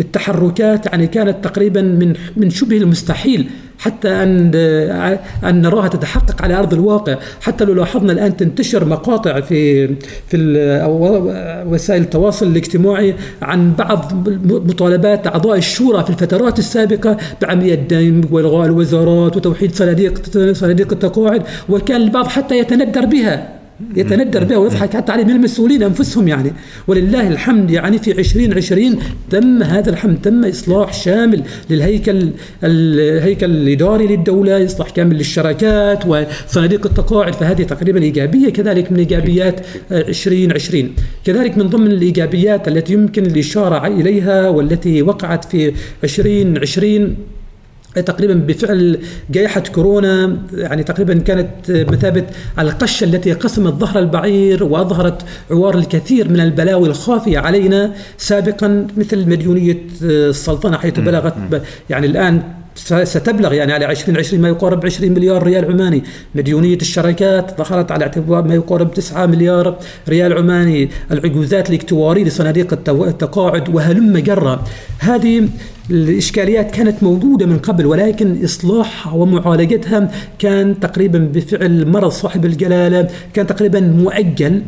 التحركات 0.00 0.86
يعني 0.86 1.06
كانت 1.06 1.44
تقريبا 1.44 1.82
من 1.82 2.14
من 2.36 2.50
شبه 2.50 2.76
المستحيل. 2.76 3.50
حتى 3.78 4.08
أن 4.08 4.50
أن 5.44 5.62
نراها 5.62 5.88
تتحقق 5.88 6.42
على 6.42 6.54
أرض 6.54 6.74
الواقع. 6.74 7.16
حتى 7.40 7.64
لو 7.64 7.74
لاحظنا 7.74 8.12
الآن 8.12 8.36
تنتشر 8.36 8.84
مقاطع 8.84 9.40
في 9.40 9.86
في 10.28 10.36
وسائل 11.66 12.02
التواصل 12.02 12.46
الاجتماعي 12.46 13.14
عن 13.42 13.72
بعض 13.72 14.12
مطالبات 14.44 15.26
أعضاء 15.26 15.58
الشورى 15.58 16.04
في 16.04 16.10
الفترات 16.10 16.58
السابقة 16.58 17.16
بعملية 17.42 17.74
دمج 17.74 18.32
والغاء 18.32 18.66
الوزارات 18.66 19.36
وتوحيد 19.36 19.74
صناديق 19.74 20.22
صناديق 20.52 20.92
التقاعد 20.92 21.42
وكان 21.68 22.00
البعض 22.02 22.26
حتى 22.26 22.58
يتندر 22.58 23.04
بها. 23.04 23.55
يتندر 23.96 24.44
بها 24.44 24.56
ويضحك 24.56 24.96
حتى 24.96 25.12
عليه 25.12 25.24
من 25.24 25.30
المسؤولين 25.30 25.82
أنفسهم 25.82 26.28
يعني. 26.28 26.52
ولله 26.86 27.28
الحمد 27.28 27.70
يعني 27.70 27.98
في 27.98 28.12
2020 28.12 28.98
تم 29.30 29.62
هذا 29.62 29.90
الحمد 29.90 30.22
تم 30.22 30.44
إصلاح 30.44 30.92
شامل 30.92 31.42
للهيكل 31.70 32.30
الهيكل 32.64 33.50
الإداري 33.50 34.06
للدولة 34.06 34.64
إصلاح 34.64 34.90
كامل 34.90 35.16
للشراكات 35.16 36.06
وصناديق 36.06 36.86
التقاعد 36.86 37.34
فهذه 37.34 37.62
تقريبا 37.62 38.02
إيجابية 38.02 38.48
كذلك 38.48 38.92
من 38.92 38.98
إيجابيات 38.98 39.60
2020 39.92 40.90
كذلك 41.24 41.58
من 41.58 41.68
ضمن 41.68 41.86
الإيجابيات 41.86 42.68
التي 42.68 42.92
يمكن 42.92 43.26
الإشارة 43.26 43.86
إليها 43.86 44.48
والتي 44.48 45.02
وقعت 45.02 45.44
في 45.44 45.72
2020 46.04 47.16
تقريبا 48.00 48.34
بفعل 48.34 48.98
جائحة 49.30 49.60
كورونا 49.60 50.36
يعني 50.52 50.82
تقريبا 50.82 51.18
كانت 51.18 51.50
مثابة 51.68 52.24
القشة 52.58 53.04
التي 53.04 53.32
قسمت 53.32 53.72
ظهر 53.72 53.98
البعير 53.98 54.64
وأظهرت 54.64 55.22
عوار 55.50 55.78
الكثير 55.78 56.28
من 56.28 56.40
البلاوي 56.40 56.88
الخافية 56.88 57.38
علينا 57.38 57.92
سابقا 58.18 58.86
مثل 58.96 59.28
مديونية 59.28 59.78
السلطنة 60.02 60.78
حيث 60.78 61.00
بلغت 61.00 61.34
يعني 61.90 62.06
الآن 62.06 62.42
ستبلغ 63.04 63.52
يعني 63.52 63.72
على 63.72 63.90
2020 63.90 64.42
ما 64.42 64.48
يقارب 64.48 64.86
20 64.86 65.12
مليار 65.12 65.42
ريال 65.42 65.64
عماني. 65.64 66.02
مديونية 66.34 66.76
الشركات 66.76 67.58
ظهرت 67.58 67.92
على 67.92 68.04
اعتبار 68.04 68.42
ما 68.42 68.54
يقارب 68.54 68.94
9 68.94 69.26
مليار 69.26 69.78
ريال 70.08 70.32
عماني. 70.32 70.90
العجوزات 71.10 71.70
الاكتوارية 71.70 72.24
لصناديق 72.24 72.72
التقاعد 72.88 73.74
وهلم 73.74 74.18
جرة. 74.18 74.64
هذه 74.98 75.48
الإشكاليات 75.90 76.70
كانت 76.70 77.02
موجودة 77.02 77.46
من 77.46 77.58
قبل 77.58 77.86
ولكن 77.86 78.44
إصلاحها 78.44 79.12
ومعالجتها 79.12 80.10
كان 80.38 80.80
تقريبا 80.80 81.18
بفعل 81.18 81.88
مرض 81.88 82.10
صاحب 82.10 82.44
الجلالة 82.44 83.08
كان 83.34 83.46
تقريبا 83.46 83.80
مؤجل. 83.80 84.62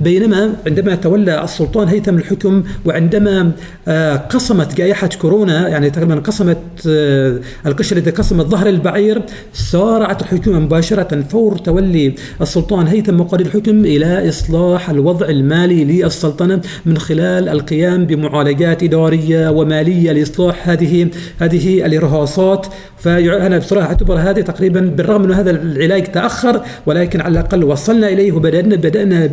بينما 0.00 0.54
عندما 0.66 0.94
تولى 0.94 1.44
السلطان 1.44 1.88
هيثم 1.88 2.16
الحكم 2.16 2.62
وعندما 2.84 3.52
آه، 3.88 4.16
قسمت 4.16 4.74
جائحة 4.76 5.08
كورونا 5.20 5.68
يعني 5.68 5.90
تقريبا 5.90 6.14
قسمت 6.14 6.58
آه، 6.88 7.40
القشرة 7.66 7.98
التي 7.98 8.10
قسمت 8.10 8.46
ظهر 8.46 8.66
البعير 8.66 9.22
سارعت 9.52 10.22
الحكومة 10.22 10.58
مباشرة 10.58 11.22
فور 11.22 11.58
تولي 11.58 12.14
السلطان 12.40 12.86
هيثم 12.86 13.16
مقر 13.16 13.40
الحكم 13.40 13.84
إلى 13.84 14.28
إصلاح 14.28 14.90
الوضع 14.90 15.28
المالي 15.28 15.84
للسلطنة 15.84 16.60
من 16.86 16.98
خلال 16.98 17.48
القيام 17.48 18.06
بمعالجات 18.06 18.82
إدارية 18.82 19.50
ومالية 19.50 20.12
لإصلاح 20.12 20.68
هذه 20.68 21.08
هذه 21.38 21.86
الإرهاصات 21.86 22.66
فأنا 22.98 23.58
بصراحة 23.58 23.86
أعتبر 23.86 24.14
هذه 24.14 24.40
تقريبا 24.40 24.80
بالرغم 24.80 25.22
من 25.22 25.32
هذا 25.32 25.50
العلاج 25.50 26.04
تأخر 26.12 26.62
ولكن 26.86 27.20
على 27.20 27.32
الأقل 27.32 27.64
وصلنا 27.64 28.08
إليه 28.08 28.32
وبدأنا 28.32 28.76
بدأنا 28.76 29.26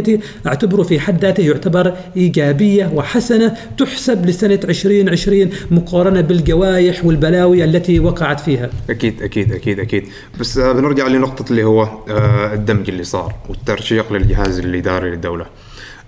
بمعالجته 0.00 0.20
أعتبره 0.46 0.82
في 0.82 1.00
حد 1.00 1.20
ذاته 1.20 1.42
يعتبر 1.42 1.94
إيجابية 2.16 2.90
وحسنة 2.94 3.56
تحسب 3.78 4.26
لسنة 4.26 4.60
2020 4.64 5.50
مقارنة 5.70 6.20
بالجوائح 6.20 7.04
والبلاوي 7.04 7.64
التي 7.64 8.00
وقعت 8.00 8.40
فيها. 8.40 8.70
أكيد 8.90 9.22
أكيد 9.22 9.52
أكيد 9.52 9.80
أكيد. 9.80 10.08
بس 10.40 10.58
آه، 10.58 10.72
بنرجع 10.72 11.06
لنقطة 11.06 11.44
اللي 11.50 11.64
هو 11.64 11.82
آه، 12.08 12.54
الدمج 12.54 12.88
اللي 12.88 13.04
صار 13.04 13.34
والترشيق 13.48 14.12
للجهاز 14.12 14.58
الإداري 14.58 15.10
للدولة. 15.10 15.46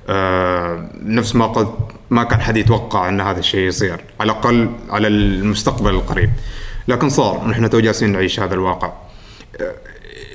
آه، 0.08 0.90
نفس 1.02 1.36
ما 1.36 1.46
قلت 1.46 1.72
ما 2.10 2.24
كان 2.24 2.40
حد 2.40 2.56
يتوقع 2.56 3.08
أن 3.08 3.20
هذا 3.20 3.38
الشيء 3.38 3.60
يصير 3.60 4.00
على 4.20 4.32
الأقل 4.32 4.70
على 4.90 5.08
المستقبل 5.08 5.90
القريب. 5.90 6.30
لكن 6.88 7.08
صار 7.08 7.48
نحن 7.48 7.70
تو 7.70 7.80
جالسين 7.80 8.12
نعيش 8.12 8.40
هذا 8.40 8.54
الواقع. 8.54 8.92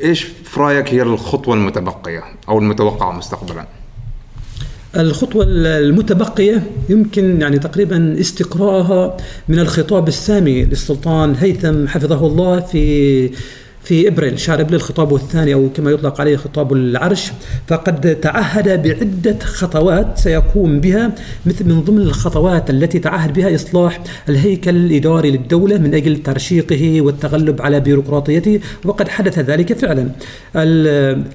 إيش 0.04 0.24
في 0.24 0.60
رأيك 0.60 0.94
هي 0.94 1.02
الخطوة 1.02 1.56
المتبقية 1.56 2.24
أو 2.50 2.60
المتوقعة 2.60 3.12
مستقبلا؟ 3.12 3.66
الخطوة 4.98 5.46
المتبقية 5.50 6.64
يمكن 6.90 7.42
يعني 7.42 7.60
تقريبا 7.60 8.16
استقراءها 8.20 9.18
من 9.48 9.60
الخطاب 9.60 10.08
السامي 10.08 10.66
للسلطان 10.66 11.36
هيثم 11.36 11.88
حفظه 11.88 12.28
الله 12.28 12.60
في 12.60 13.32
في 13.88 14.08
إبريل 14.08 14.40
شهر 14.40 14.62
ابريل 14.62 14.82
خطابه 14.82 15.16
الثاني 15.16 15.54
أو 15.54 15.70
كما 15.76 15.92
يطلق 15.92 16.22
عليه 16.22 16.38
خطاب 16.38 16.74
العرش 16.74 17.32
فقد 17.68 18.16
تعهد 18.16 18.84
بعدة 18.84 19.40
خطوات 19.40 20.18
سيقوم 20.18 20.80
بها 20.80 21.12
مثل 21.46 21.66
من 21.66 21.82
ضمن 21.82 22.02
الخطوات 22.02 22.70
التي 22.70 23.00
تعهد 23.00 23.34
بها 23.34 23.56
إصلاح 23.56 24.04
الهيكل 24.30 24.76
الإداري 24.76 25.32
للدولة 25.32 25.78
من 25.78 25.96
أجل 25.96 26.24
ترشيقه 26.24 27.02
والتغلب 27.02 27.62
على 27.62 27.80
بيروقراطيته 27.80 28.60
وقد 28.86 29.08
حدث 29.08 29.40
ذلك 29.40 29.74
فعلا. 29.74 30.12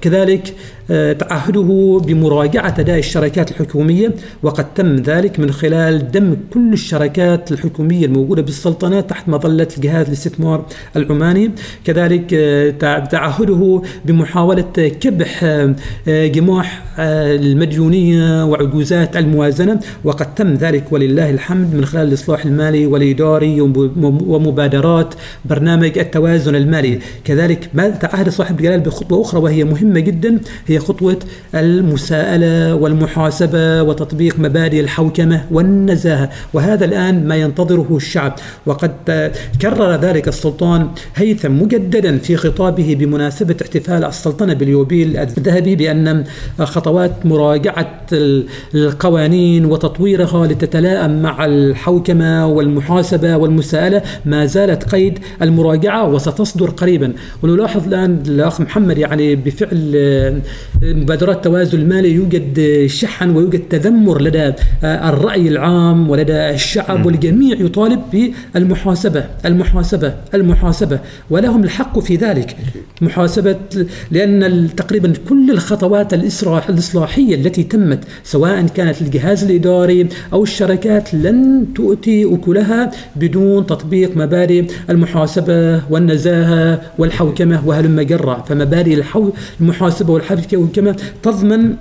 كذلك 0.01 0.53
تعهده 0.89 2.01
بمراجعة 2.05 2.75
أداء 2.79 2.99
الشركات 2.99 3.51
الحكومية 3.51 4.11
وقد 4.43 4.73
تم 4.73 4.95
ذلك 4.95 5.39
من 5.39 5.51
خلال 5.51 6.11
دمج 6.11 6.37
كل 6.53 6.73
الشركات 6.73 7.51
الحكومية 7.51 8.05
الموجودة 8.05 8.41
بالسلطنة 8.41 9.01
تحت 9.01 9.29
مظلة 9.29 9.67
جهاز 9.77 10.07
الاستثمار 10.07 10.65
العماني. 10.95 11.51
كذلك 11.85 12.33
آه، 12.33 12.69
تعهده 12.99 13.81
بمحاولة 14.05 14.61
كبح 15.01 15.43
آه، 15.43 15.75
جماح 16.07 16.83
المديونية 16.99 18.45
وعجوزات 18.45 19.17
الموازنة 19.17 19.79
وقد 20.03 20.35
تم 20.35 20.53
ذلك 20.53 20.83
ولله 20.91 21.29
الحمد 21.29 21.75
من 21.75 21.85
خلال 21.85 22.07
الإصلاح 22.07 22.45
المالي 22.45 22.85
والإداري 22.85 23.61
ومبادرات 23.61 25.13
برنامج 25.45 25.97
التوازن 25.97 26.55
المالي. 26.55 26.99
كذلك 27.23 27.69
ما 27.73 27.89
تعهد 27.89 28.29
صاحب 28.29 28.59
الجلال 28.59 28.79
بخطوة 28.79 29.21
أخرى 29.21 29.41
وهي 29.41 29.63
مهمة 29.63 29.99
جدا 29.99 30.39
هي 30.67 30.72
خطوة 30.79 31.17
المساءلة 31.55 32.75
والمحاسبة 32.75 33.81
وتطبيق 33.81 34.39
مبادئ 34.39 34.79
الحوكمة 34.79 35.45
والنزاهة 35.51 36.29
وهذا 36.53 36.85
الآن 36.85 37.27
ما 37.27 37.35
ينتظره 37.35 37.87
الشعب. 37.95 38.35
وقد 38.65 38.91
كرر 39.61 39.95
ذلك 39.95 40.27
السلطان 40.27 40.87
هيثم 41.15 41.51
مجددا 41.51 42.17
في 42.17 42.35
خطابه 42.35 42.95
بمناسبة 42.99 43.55
احتفال 43.61 44.05
السلطنة 44.05 44.53
باليوبيل 44.53 45.17
الذهبي 45.17 45.75
بأن 45.75 46.23
خطوات 46.59 47.25
مراجعة 47.25 48.01
القوانين 48.75 49.65
وتطويرها 49.65 50.47
لتتلائم 50.47 51.21
مع 51.21 51.45
الحوكمة 51.45 52.47
والمحاسبة 52.47 53.37
والمساءلة 53.37 54.01
ما 54.25 54.45
زالت 54.45 54.83
قيد 54.83 55.19
المراجعة 55.41 56.09
وستصدر 56.09 56.69
قريبا. 56.69 57.13
ونلاحظ 57.43 57.87
الآن 57.87 58.23
الأخ 58.27 58.61
محمد 58.61 58.97
يعني 58.97 59.35
بفعل 59.35 60.41
مبادرات 60.81 61.35
التوازن 61.35 61.79
المالي 61.79 62.11
يوجد 62.11 62.85
شحن 62.87 63.29
ويوجد 63.35 63.59
تذمر 63.69 64.21
لدى 64.21 64.53
الرأي 64.83 65.47
العام 65.47 66.09
ولدى 66.09 66.33
الشعب 66.49 67.05
والجميع 67.05 67.57
يطالب 67.59 68.01
بالمحاسبة 68.55 69.25
المحاسبة 69.45 70.13
المحاسبة 70.33 70.99
ولهم 71.29 71.63
الحق 71.63 71.99
في 71.99 72.15
ذلك. 72.15 72.55
محاسبة 73.01 73.55
لأن 74.11 74.69
تقريبا 74.77 75.13
كل 75.29 75.51
الخطوات 75.51 76.13
الإصلاحية 76.13 77.35
التي 77.35 77.63
تمت 77.63 77.99
سواء 78.23 78.65
كانت 78.67 79.01
الجهاز 79.01 79.43
الإداري 79.43 80.07
أو 80.33 80.43
الشركات 80.43 81.13
لن 81.13 81.65
تؤتي 81.75 82.35
أكلها 82.35 82.91
بدون 83.15 83.65
تطبيق 83.65 84.17
مبادئ 84.17 84.65
المحاسبة 84.89 85.81
والنزاهة 85.89 86.81
والحوكمة 86.97 87.67
وهلم 87.67 88.01
جرة 88.01 88.43
فمبادئ 88.47 89.03
المحاسبة 89.61 90.13
والحوكمة 90.13 90.52
كما 90.75 90.95
تضمن 91.23 91.75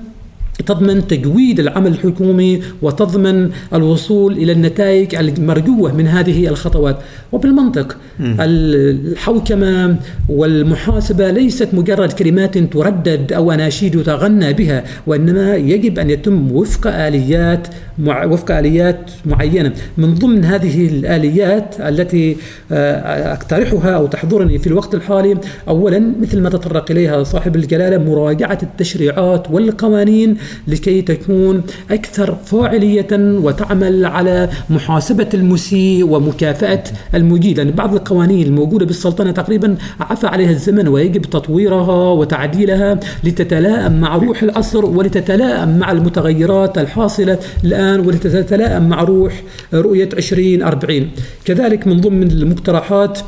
تضمن 0.66 1.06
تجويد 1.06 1.60
العمل 1.60 1.92
الحكومي 1.92 2.62
وتضمن 2.82 3.50
الوصول 3.74 4.32
إلى 4.32 4.52
النتائج 4.52 5.14
المرجوة 5.14 5.94
من 5.94 6.06
هذه 6.06 6.48
الخطوات 6.48 6.98
وبالمنطق 7.32 7.96
م. 8.18 8.36
الحوكمة 8.40 9.96
والمحاسبة 10.28 11.30
ليست 11.30 11.68
مجرد 11.72 12.12
كلمات 12.12 12.58
تردد 12.58 13.32
أو 13.32 13.52
أناشيد 13.52 14.02
تغنى 14.02 14.52
بها 14.52 14.84
وإنما 15.06 15.56
يجب 15.56 15.98
أن 15.98 16.10
يتم 16.10 16.52
وفق 16.52 16.86
آليات 16.86 17.68
مع 17.98 18.24
وفق 18.24 18.56
آليات 18.56 19.10
معينة 19.26 19.72
من 19.96 20.14
ضمن 20.14 20.44
هذه 20.44 20.86
الآليات 20.88 21.74
التي 21.80 22.36
آه، 22.72 23.32
أقترحها 23.32 23.90
أو 23.90 24.06
تحضرني 24.06 24.58
في 24.58 24.66
الوقت 24.66 24.94
الحالي 24.94 25.38
اولا 25.68 26.12
مثل 26.20 26.40
ما 26.40 26.50
تطرق 26.50 26.90
إليها 26.90 27.22
صاحب 27.24 27.56
الجلالة 27.56 27.98
مراجعة 27.98 28.58
التشريعات 28.62 29.50
والقوانين 29.50 30.36
لكي 30.68 31.02
تكون 31.02 31.62
أكثر 31.90 32.34
فاعلية 32.46 33.08
وتعمل 33.12 34.06
على 34.06 34.48
محاسبة 34.70 35.28
المسيء 35.34 36.04
ومكافأة 36.04 36.84
المجيد. 37.14 37.60
لأن 37.60 37.70
بعض 37.70 37.94
القوانين 37.94 38.46
الموجودة 38.46 38.86
بالسلطنة 38.86 39.30
تقريبا 39.30 39.76
عفى 40.00 40.26
عليها 40.26 40.50
الزمن 40.50 40.88
ويجب 40.88 41.22
تطويرها 41.22 42.12
وتعديلها 42.12 43.00
لتتلائم 43.24 44.00
مع 44.00 44.16
روح 44.16 44.42
العصر 44.42 44.84
ولتتلائم 44.84 45.78
مع 45.78 45.92
المتغيرات 45.92 46.78
الحاصلة 46.78 47.38
الآن 47.64 48.00
ولتتلائم 48.00 48.88
مع 48.88 49.02
روح 49.02 49.42
رؤية 49.74 50.08
2040 50.12 51.10
كذلك 51.44 51.86
من 51.86 52.00
ضمن 52.00 52.30
المقترحات 52.30 53.18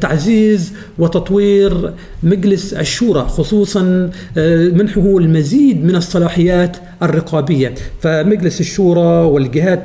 تعزيز 0.00 0.72
وتطوير 0.98 1.92
مجلس 2.22 2.74
الشورى 2.74 3.20
خصوصا 3.20 4.10
آه، 4.38 4.68
منحه 4.68 5.18
المزيد 5.18 5.84
من 5.84 5.96
الصلاحيات 5.96 6.76
الرقابية. 7.02 7.74
فمجلس 8.00 8.60
الشورى 8.60 9.24
والجهات 9.24 9.84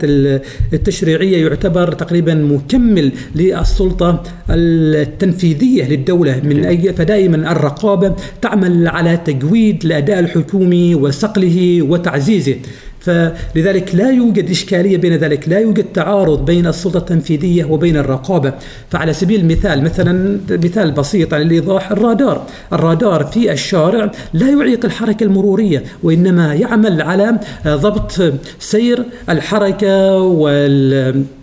التشريعية 0.73 1.47
يعتبر 1.47 1.91
تقريبا 1.91 2.33
مكمل 2.33 3.11
للسلطة 3.35 4.23
التنفيذية 4.49 5.89
للدولة 5.89 6.41
من 6.43 6.65
اي 6.65 6.93
فدائما 6.93 7.51
الرقابة 7.51 8.15
تعمل 8.41 8.87
على 8.87 9.17
تجويد 9.17 9.85
الأداء 9.85 10.19
الحكومي 10.19 10.95
وصقله 10.95 11.81
وتعزيزه. 11.81 12.55
فلذلك 12.99 13.95
لا 13.95 14.11
يوجد 14.11 14.49
إشكالية 14.49 14.97
بين 14.97 15.13
ذلك 15.13 15.49
لا 15.49 15.59
يوجد 15.59 15.85
تعارض 15.93 16.45
بين 16.45 16.67
السلطة 16.67 16.97
التنفيذية 16.97 17.65
وبين 17.65 17.97
الرقابة. 17.97 18.53
فعلى 18.89 19.13
سبيل 19.13 19.39
المثال 19.39 19.83
مثلا 19.83 20.39
مثال 20.49 20.91
بسيط 20.91 21.33
على 21.33 21.43
الإيضاح 21.43 21.91
الرادار. 21.91 22.47
الرادار 22.73 23.23
في 23.23 23.51
الشارع 23.51 24.11
لا 24.33 24.49
يعيق 24.49 24.85
الحركة 24.85 25.23
المرورية 25.23 25.83
وإنما 26.03 26.53
يعمل 26.53 27.01
على 27.01 27.39
ضبط 27.67 28.33
سير 28.59 29.03
الحركة 29.29 30.17
وال 30.17 31.36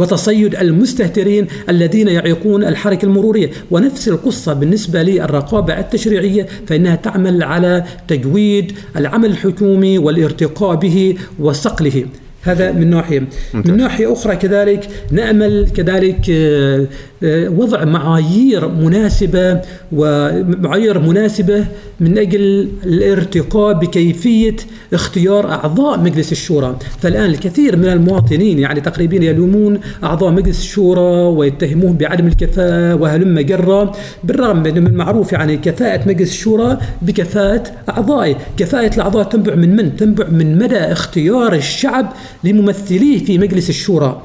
وتصيد 0.00 0.54
المستهترين 0.54 1.46
الذين 1.68 2.08
يعيقون 2.08 2.64
الحركة 2.64 3.06
المرورية. 3.06 3.50
ونفس 3.70 4.08
القصة 4.08 4.52
بالنسبة 4.52 5.02
للرقابة 5.02 5.78
التشريعية 5.80 6.46
فإنها 6.66 6.96
تعمل 6.96 7.42
على 7.42 7.84
تجويد 8.08 8.72
العمل 8.96 9.30
الحكومي 9.30 9.98
والارتقاء 9.98 10.76
به 10.76 11.14
وصقله. 11.38 12.06
هذا 12.42 12.72
من 12.72 12.90
ناحية. 12.90 13.28
من 13.54 13.76
ناحية 13.76 14.12
أخرى 14.12 14.36
كذلك 14.36 14.88
نأمل 15.10 15.68
كذلك 15.74 16.30
آه، 16.30 16.86
وضع 17.22 17.84
معايير 17.84 18.68
مناسبة 18.68 19.60
ومعايير 19.92 20.98
مناسبة 20.98 21.64
من 22.00 22.18
أجل 22.18 22.68
الارتقاء 22.84 23.74
بكيفية 23.74 24.56
اختيار 24.92 25.50
أعضاء 25.50 26.00
مجلس 26.00 26.32
الشورى. 26.32 26.76
فالآن 26.98 27.30
الكثير 27.30 27.76
من 27.76 27.84
المواطنين 27.84 28.58
يعني 28.58 28.80
تقريبا 28.80 29.24
يلومون 29.24 29.80
أعضاء 30.04 30.30
مجلس 30.30 30.58
الشورى 30.58 31.36
ويتهموهم 31.36 31.96
بعدم 31.96 32.26
الكفاءة 32.26 32.94
وهلم 32.94 33.40
جرا 33.40 33.92
بالرغم 34.24 34.62
من 34.62 34.86
المعروف 34.86 35.32
يعني 35.32 35.56
كفاءة 35.56 36.08
مجلس 36.08 36.30
الشورى 36.30 36.78
بكفاءة 37.02 37.64
أعضائه. 37.88 38.36
كفاءة 38.56 38.94
الأعضاء 38.94 39.24
تنبع 39.24 39.54
من 39.54 39.76
من؟ 39.76 39.96
تنبع 39.96 40.28
من 40.28 40.58
مدى 40.58 40.78
اختيار 40.78 41.54
الشعب 41.54 42.12
لممثليه 42.44 43.24
في 43.24 43.38
مجلس 43.38 43.70
الشورى. 43.70 44.22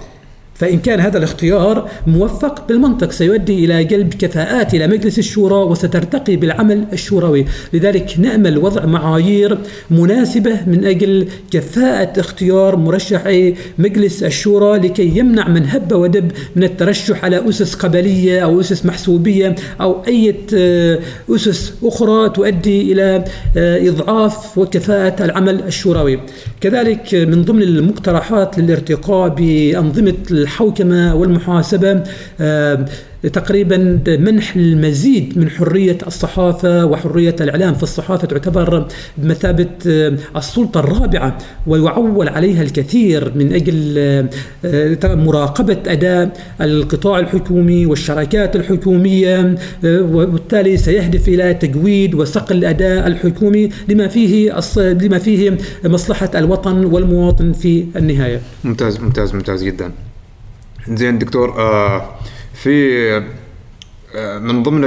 فإن 0.61 0.79
كان 0.79 0.99
هذا 0.99 1.17
الاختيار 1.17 1.89
موفق 2.07 2.67
بالمنطق 2.67 3.11
سيؤدي 3.11 3.65
إلى 3.65 3.83
جلب 3.83 4.13
كفاءات 4.13 4.73
إلى 4.73 4.87
مجلس 4.87 5.19
الشورى 5.19 5.55
وسترتقي 5.55 6.35
بالعمل 6.35 6.85
الشوروي. 6.93 7.45
لذلك 7.73 8.15
نأمل 8.17 8.57
وضع 8.57 8.85
معايير 8.85 9.57
مناسبة 9.91 10.59
من 10.67 10.85
أجل 10.85 11.27
كفاءة 11.51 12.19
اختيار 12.19 12.75
مرشحي 12.75 13.55
مجلس 13.77 14.23
الشورى 14.23 14.77
لكي 14.79 15.17
يمنع 15.17 15.47
من 15.47 15.65
هب 15.65 15.91
ودب 15.91 16.31
من 16.55 16.63
الترشح 16.63 17.25
على 17.25 17.49
أسس 17.49 17.73
قبلية 17.73 18.39
أو 18.39 18.59
أسس 18.59 18.85
محسوبية 18.85 19.55
أو 19.81 20.03
أي 20.07 20.35
أسس 21.29 21.73
أخرى 21.83 22.29
تؤدي 22.29 22.91
إلى 22.91 23.23
آه، 23.57 23.89
إضعاف 23.89 24.57
وكفاءة 24.57 25.25
العمل 25.25 25.63
الشوروي. 25.63 26.19
كذلك 26.61 27.15
من 27.15 27.43
ضمن 27.43 27.61
المقترحات 27.61 28.59
للارتقاء 28.59 29.29
بأنظمة 29.29 30.13
الحوكمة 30.31 31.15
والمحاسبة 31.15 32.03
آه، 32.41 32.85
تقريبا 33.29 33.99
منح 34.07 34.55
المزيد 34.55 35.37
من 35.37 35.49
حرية 35.49 35.97
الصحافة 36.07 36.85
وحرية 36.85 37.35
الإعلام 37.41 37.73
فالصحافة 37.73 38.27
تعتبر 38.27 38.87
بمثابة 39.17 39.69
آه، 39.87 40.17
السلطة 40.35 40.79
الرابعة 40.79 41.37
ويعول 41.67 42.29
عليها 42.29 42.61
الكثير 42.61 43.31
من 43.35 43.53
أجل 43.53 43.97
آه، 44.65 45.15
مراقبة 45.15 45.77
أداء 45.87 46.33
القطاع 46.61 47.19
الحكومي 47.19 47.85
والشركات 47.85 48.55
الحكومية 48.55 49.55
وبالتالي 49.85 50.77
سيهدف 50.77 51.27
إلى 51.27 51.53
تجويد 51.53 52.15
وصقل 52.15 52.55
الأداء 52.55 53.07
الحكومي 53.07 53.69
لما 53.89 54.07
فيه 54.07 54.59
لما 54.77 55.19
فيه 55.19 55.57
مصلحة 55.85 56.31
الوطن 56.35 56.85
والمواطن 56.85 57.53
في 57.53 57.85
النهاية. 57.95 58.41
ممتاز 58.63 58.99
ممتاز 58.99 59.35
ممتاز 59.35 59.63
جدا. 59.63 59.91
زين 60.89 61.19
دكتور 61.19 61.59
آه 61.59 62.09
في 62.63 63.17
آه 64.15 64.39
من 64.39 64.63
ضمن 64.63 64.83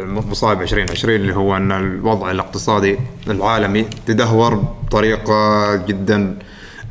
المصائب 0.00 0.62
2020 0.62 1.14
اللي 1.16 1.34
هو 1.36 1.56
أن 1.56 1.72
الوضع 1.72 2.30
الاقتصادي 2.30 2.98
العالمي 3.28 3.82
تدهور 4.06 4.54
بطريقة 4.54 5.76
جدا 5.76 6.38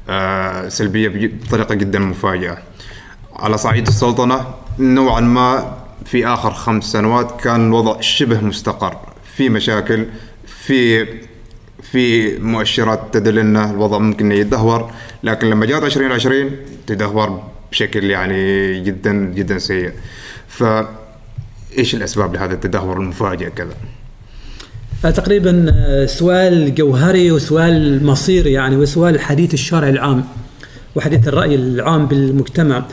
آه 0.10 0.70
سلبية 0.70 1.32
بطريقة 1.48 1.76
جدا 1.76 2.00
مفاجئة. 2.00 2.58
على 3.36 3.58
صعيد 3.58 3.88
السلطنة 3.88 4.46
نوعا 4.80 5.20
ما 5.20 5.78
في 6.06 6.28
آخر 6.28 6.52
خمس 6.54 6.84
سنوات 6.84 7.42
كان 7.42 7.68
الوضع 7.68 8.02
شبه 8.02 8.42
مستقر. 8.42 8.98
في 9.36 9.50
مشاكل 9.50 10.06
في 10.48 11.08
في 11.92 12.38
مؤشرات 12.40 13.00
تدل 13.14 13.40
أن 13.40 13.58
الوضع 13.58 13.98
ممكن 13.98 14.32
يتدهور 14.32 14.92
لكن 15.24 15.50
لما 15.50 15.66
جاءت 15.66 15.84
2020 15.84 16.52
تدهور 16.88 17.44
بشكل 17.72 18.04
يعني 18.04 18.80
جدا 18.84 19.14
جدا 19.14 19.58
سيء. 19.58 19.92
ف 20.48 20.64
إيش 21.78 21.96
الأسباب 21.96 22.34
لهذا 22.34 22.54
التدهور 22.54 23.02
المفاجئ 23.02 23.50
كذا؟ 23.50 23.74
آه، 25.06 25.10
تقريبا 25.10 25.66
آه، 25.76 26.06
سؤال 26.06 26.76
جوهري 26.76 27.32
وسؤال 27.32 28.06
مصيري 28.06 28.52
يعني 28.52 28.76
وسؤال 28.76 29.20
حديث 29.20 29.54
الشارع 29.54 29.90
العام 29.90 30.24
وحديث 30.96 31.28
الرأي 31.28 31.56
العام 31.56 32.06
بالمجتمع. 32.06 32.86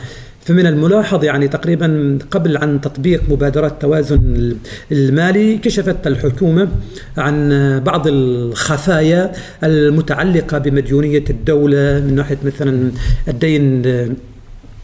فمن 0.44 0.66
الملاحظ 0.66 1.24
يعني 1.24 1.48
تقريبا 1.48 2.18
قبل 2.30 2.56
عن 2.56 2.80
تطبيق 2.80 3.22
مبادرات 3.28 3.72
التوازن 3.72 4.56
المالي 4.92 5.58
كشفت 5.58 6.06
الحكومة 6.06 6.68
عن 7.16 7.80
بعض 7.86 8.06
الخفايا 8.06 9.32
المتعلقة 9.64 10.58
بمديونية 10.58 11.24
الدولة. 11.30 12.00
من 12.00 12.14
ناحية 12.14 12.38
مثلا 12.44 12.90
الدين 13.28 13.82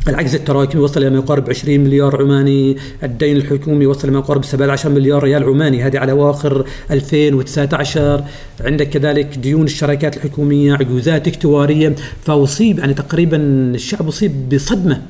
العجز 0.08 0.34
التراكمي 0.34 0.82
وصل 0.82 1.00
إلى 1.00 1.10
ما 1.10 1.16
يقارب 1.16 1.50
20 1.50 1.80
مليار 1.80 2.22
عماني، 2.22 2.76
الدين 3.02 3.36
الحكومي 3.36 3.86
وصل 3.86 4.04
إلى 4.04 4.12
ما 4.12 4.18
يقارب 4.18 4.44
17 4.44 4.90
مليار 4.90 5.22
ريال 5.22 5.44
عماني، 5.44 5.82
هذه 5.82 5.98
على 5.98 6.12
أواخر 6.12 6.66
2019 6.90 8.24
عندك 8.60 8.88
كذلك 8.88 9.38
ديون 9.38 9.64
الشركات 9.64 10.16
الحكومية، 10.16 10.74
عجوزات 10.74 11.28
اكتوارية، 11.28 11.94
فأصيب 12.24 12.78
يعني 12.78 12.94
تقريبا 12.94 13.36
الشعب 13.74 14.08
أصيب 14.08 14.48
بصدمة 14.48 15.02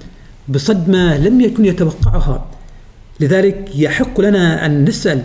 بصدمة 0.48 1.18
لم 1.18 1.40
يكن 1.40 1.64
يتوقعها. 1.64 2.46
لذلك 3.20 3.70
يحق 3.74 4.20
لنا 4.20 4.66
أن 4.66 4.84
نسأل 4.84 5.22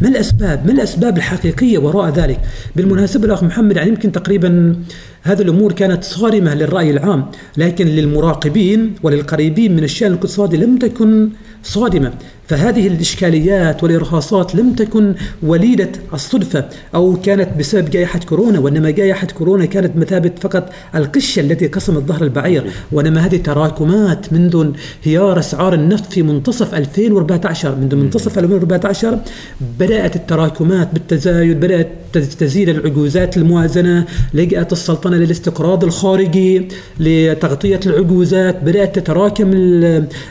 ما 0.00 0.08
الأسباب؟ 0.08 0.66
ما 0.66 0.72
الأسباب 0.72 1.16
الحقيقية 1.16 1.78
وراء 1.78 2.12
ذلك؟ 2.12 2.40
بالمناسبة 2.76 3.24
الأخ 3.24 3.42
محمد 3.42 3.76
يعني 3.76 3.88
يمكن 3.88 4.12
تقريبا 4.12 4.76
هذه 5.26 5.42
الأمور 5.42 5.72
كانت 5.72 6.04
صارمة 6.04 6.54
للرأي 6.54 6.90
العام، 6.90 7.26
لكن 7.56 7.86
للمراقبين 7.86 8.94
وللقريبين 9.02 9.76
من 9.76 9.84
الشأن 9.84 10.10
الإقتصادي 10.12 10.56
لم 10.56 10.78
تكن 10.78 11.30
صادمة، 11.62 12.12
فهذه 12.48 12.86
الإشكاليات 12.86 13.82
والإرهاصات 13.82 14.54
لم 14.54 14.72
تكن 14.72 15.14
وليدة 15.42 15.88
الصدفة 16.14 16.64
أو 16.94 17.16
كانت 17.24 17.48
بسبب 17.58 17.90
جائحة 17.90 18.18
كورونا 18.18 18.58
وإنما 18.58 18.90
جائحة 18.90 19.26
كورونا 19.26 19.64
كانت 19.64 19.96
مثابة 19.96 20.32
فقط 20.40 20.72
القشة 20.94 21.40
التي 21.40 21.66
قسمت 21.66 22.02
ظهر 22.02 22.22
البعير. 22.22 22.70
وإنما 22.92 23.26
هذه 23.26 23.36
تراكمات 23.36 24.32
منذ 24.32 24.72
انهيار 25.06 25.38
أسعار 25.38 25.74
النفط 25.74 26.12
في 26.12 26.22
منتصف 26.22 26.74
2014 26.74 27.74
منذ 27.74 27.96
منتصف 27.96 28.38
2014 28.38 29.18
بدأت 29.78 30.16
التراكمات 30.16 30.88
بالتزايد 30.92 31.60
بدأت 31.60 31.88
تزيد 32.38 32.68
العجوزات 32.68 33.36
الموازنة 33.36 34.04
لجأت 34.34 34.72
السلطنة 34.72 35.16
للاستقراض 35.16 35.84
الخارجي 35.84 36.68
لتغطية 37.00 37.80
العجوزات 37.86 38.62
بدأت 38.62 38.98
تتراكم 38.98 39.50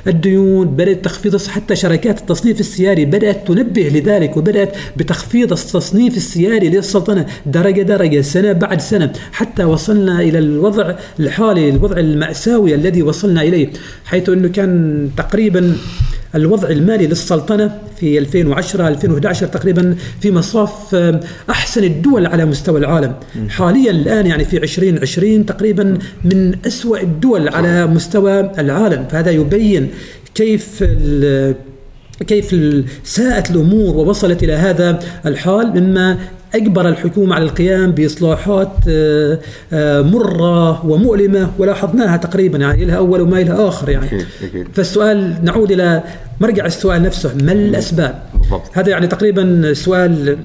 الديون 0.08 0.67
بدأت 0.67 1.06
تخفيض 1.06 1.47
حتى 1.47 1.75
شركات 1.75 2.04
شركات 2.05 2.21
التصنيف 2.21 2.59
السياري 2.59 3.05
بدأت 3.05 3.47
تنبه 3.47 3.81
لذلك 3.81 4.37
وبدأت 4.37 4.75
بتخفيض 4.97 5.51
التصنيف 5.51 6.17
السياري 6.17 6.69
للسلطنة 6.69 7.25
درجة 7.45 7.81
درجة 7.81 8.21
سنة 8.21 8.51
بعد 8.51 8.81
سنة 8.81 9.13
حتى 9.31 9.63
وصلنا 9.63 10.21
إلى 10.21 10.39
الوضع 10.39 10.95
الحالي 11.19 11.69
الوضع 11.69 11.97
المأساوي 11.97 12.75
الذي 12.75 13.03
وصلنا 13.03 13.41
إليه 13.41 13.69
حيث 14.05 14.29
أنه 14.29 14.47
كان 14.47 15.09
تقريبا 15.17 15.77
الوضع 16.35 16.69
المالي 16.69 17.07
للسلطنة 17.07 17.77
في 17.99 18.17
2010 18.17 18.87
2011 18.87 19.47
تقريبا 19.47 19.95
في 20.21 20.31
مصاف 20.31 20.95
آه، 20.95 21.19
أحسن 21.49 21.83
الدول 21.83 22.25
على 22.25 22.45
مستوى 22.45 22.79
العالم. 22.79 23.13
حاليا 23.49 23.91
الآن 23.91 24.27
يعني 24.27 24.45
في 24.45 24.57
2020 24.57 25.45
تقريبا 25.45 25.97
من 26.23 26.55
أسوأ 26.67 27.01
الدول 27.01 27.49
على 27.49 27.87
مستوى 27.87 28.51
العالم. 28.59 29.05
فهذا 29.11 29.31
يبين 29.31 29.89
كيف 30.35 30.83
كيف 32.28 32.56
ساءت 33.04 33.51
الأمور 33.51 33.95
ووصلت 33.95 34.43
إلى 34.43 34.54
هذا 34.54 34.99
الحال 35.25 35.82
مما 35.82 36.17
اجبر 36.55 36.89
الحكومة 36.89 37.35
على 37.35 37.43
القيام 37.43 37.91
بإصلاحات 37.91 38.71
آه، 38.89 39.39
آه، 39.73 40.01
مرة 40.01 40.85
ومؤلمة 40.85 41.51
ولاحظناها 41.59 42.17
تقريبا 42.17 42.57
يعني 42.57 42.85
لها 42.85 42.97
أول 42.97 43.21
وما 43.21 43.37
لها 43.37 43.67
آخر 43.67 43.89
يعني. 43.89 44.25
فالسؤال 44.73 45.35
نعود 45.43 45.71
إلى 45.71 46.03
مرجع 46.41 46.65
السؤال 46.65 47.03
نفسه 47.03 47.33
ما؟ 47.97 48.19
بالضبط. 48.33 48.71
هذا 48.73 48.89
يعني 48.89 49.07
تقريبا 49.07 49.73
سؤال 49.73 50.37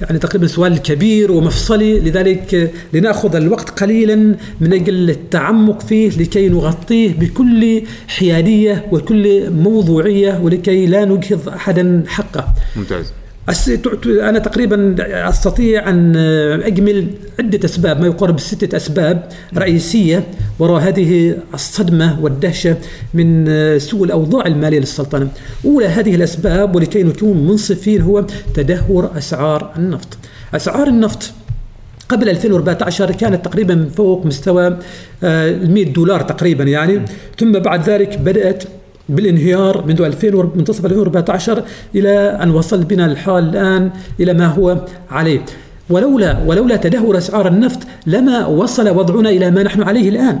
يعني 0.00 0.18
تقريبا 0.20 0.46
سؤال 0.46 0.78
كبير 0.82 1.32
ومفصلي 1.32 2.00
لذلك 2.00 2.70
لنأخذ 2.92 3.36
الوقت 3.36 3.70
قليلا 3.70 4.16
من 4.60 4.72
أجل 4.72 5.10
التعمق 5.10 5.80
فيه 5.80 6.10
لكي 6.10 6.48
نغطيه 6.48 7.14
بكل 7.18 7.82
حيادية 8.08 8.84
وكل 8.92 9.50
موضوعية 9.50 10.40
ولكي 10.42 10.86
لا 10.86 11.04
نجهض 11.04 11.48
احدا 11.48 12.02
حقه. 12.06 12.54
ممتاز. 12.76 13.12
أنا 14.06 14.38
تقريبا 14.38 14.96
أستطيع 15.28 15.88
أن 15.88 16.16
أجمل 16.62 17.06
عدة 17.38 17.64
أسباب 17.64 18.00
ما 18.00 18.06
يقارب 18.06 18.40
ستة 18.40 18.76
أسباب 18.76 19.28
رئيسية 19.56 20.26
وراء 20.58 20.82
هذه 20.82 21.36
الصدمة 21.54 22.22
والدهشة 22.22 22.76
من 23.14 23.48
سوء 23.78 24.04
الأوضاع 24.04 24.46
المالية 24.46 24.78
للسلطنة. 24.78 25.28
أولى 25.64 25.86
هذه 25.86 26.14
الأسباب 26.14 26.76
ولكي 26.76 27.02
نكون 27.02 27.46
منصفين 27.46 28.00
هو 28.02 28.26
تدهور 28.54 29.10
أسعار 29.18 29.72
النفط. 29.76 30.18
أسعار 30.54 30.86
النفط 30.86 31.32
قبل 32.08 32.28
2014 32.28 33.12
كانت 33.12 33.44
تقريبا 33.44 33.88
فوق 33.96 34.26
مستوى 34.26 34.78
ال 35.22 35.70
100 35.74 35.92
دولار 35.92 36.20
تقريبا 36.20 36.64
يعني. 36.64 37.02
ثم 37.38 37.52
بعد 37.52 37.88
ذلك 37.88 38.18
بدأت 38.18 38.64
بالانهيار 39.12 39.86
منذ 39.86 40.02
2000 40.02 40.50
منتصف 40.56 40.84
2014 40.84 41.62
إلى 41.94 42.38
أن 42.42 42.50
وصل 42.50 42.84
بنا 42.84 43.06
الحال 43.06 43.48
الآن 43.48 43.90
إلى 44.20 44.34
ما 44.34 44.46
هو 44.46 44.76
عليه. 45.10 45.44
ولولا 45.90 46.38
ولولا 46.46 46.76
تدهور 46.76 47.18
أسعار 47.18 47.48
النفط 47.48 47.78
لما 48.06 48.46
وصل 48.46 48.88
وضعنا 48.88 49.30
إلى 49.30 49.50
ما 49.50 49.62
نحن 49.62 49.82
عليه 49.82 50.08
الآن. 50.08 50.40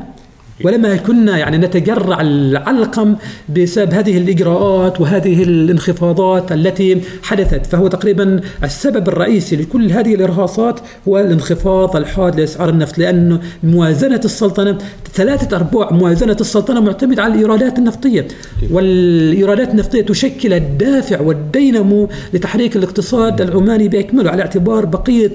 ولما 0.64 0.96
كنا 0.96 1.38
يعني 1.38 1.58
نتجرع 1.58 2.20
العلقم 2.20 3.16
بسبب 3.56 3.92
هذه 3.92 4.18
الإجراءات 4.18 5.00
وهذه 5.00 5.42
الانخفاضات 5.42 6.52
التي 6.52 7.00
حدثت. 7.22 7.66
فهو 7.66 7.88
تقريبا 7.88 8.40
السبب 8.64 9.08
الرئيسي 9.08 9.56
لكل 9.56 9.92
هذه 9.92 10.14
الإرهاصات 10.14 10.80
هو 11.08 11.18
الانخفاض 11.18 11.96
الحاد 11.96 12.40
لأسعار 12.40 12.68
النفط 12.68 12.98
لأن 12.98 13.38
موازنة 13.62 14.20
السلطنة 14.24 14.78
ثلاثة 15.14 15.56
أرباع 15.56 15.92
موازنة 15.92 16.36
السلطنة 16.40 16.80
معتمد 16.80 17.18
على 17.18 17.34
الإيرادات 17.34 17.78
النفطية. 17.78 18.28
والإيرادات 18.70 19.70
النفطية 19.70 20.02
تشكل 20.02 20.52
الدافع 20.52 21.20
والدينمو 21.20 22.08
لتحريك 22.34 22.76
الاقتصاد 22.76 23.40
العماني 23.40 23.88
بأكمله 23.88 24.30
على 24.30 24.42
اعتبار 24.42 24.84
بقية 24.84 25.32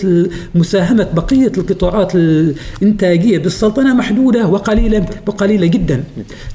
مساهمة 0.55 1.07
بقية 1.13 1.51
القطاعات 1.57 2.15
الإنتاجية 2.15 3.37
بالسلطنة 3.37 3.93
محدودة 3.93 4.47
وقليلة. 4.47 5.05
قليلة 5.25 5.67
جدا. 5.67 6.03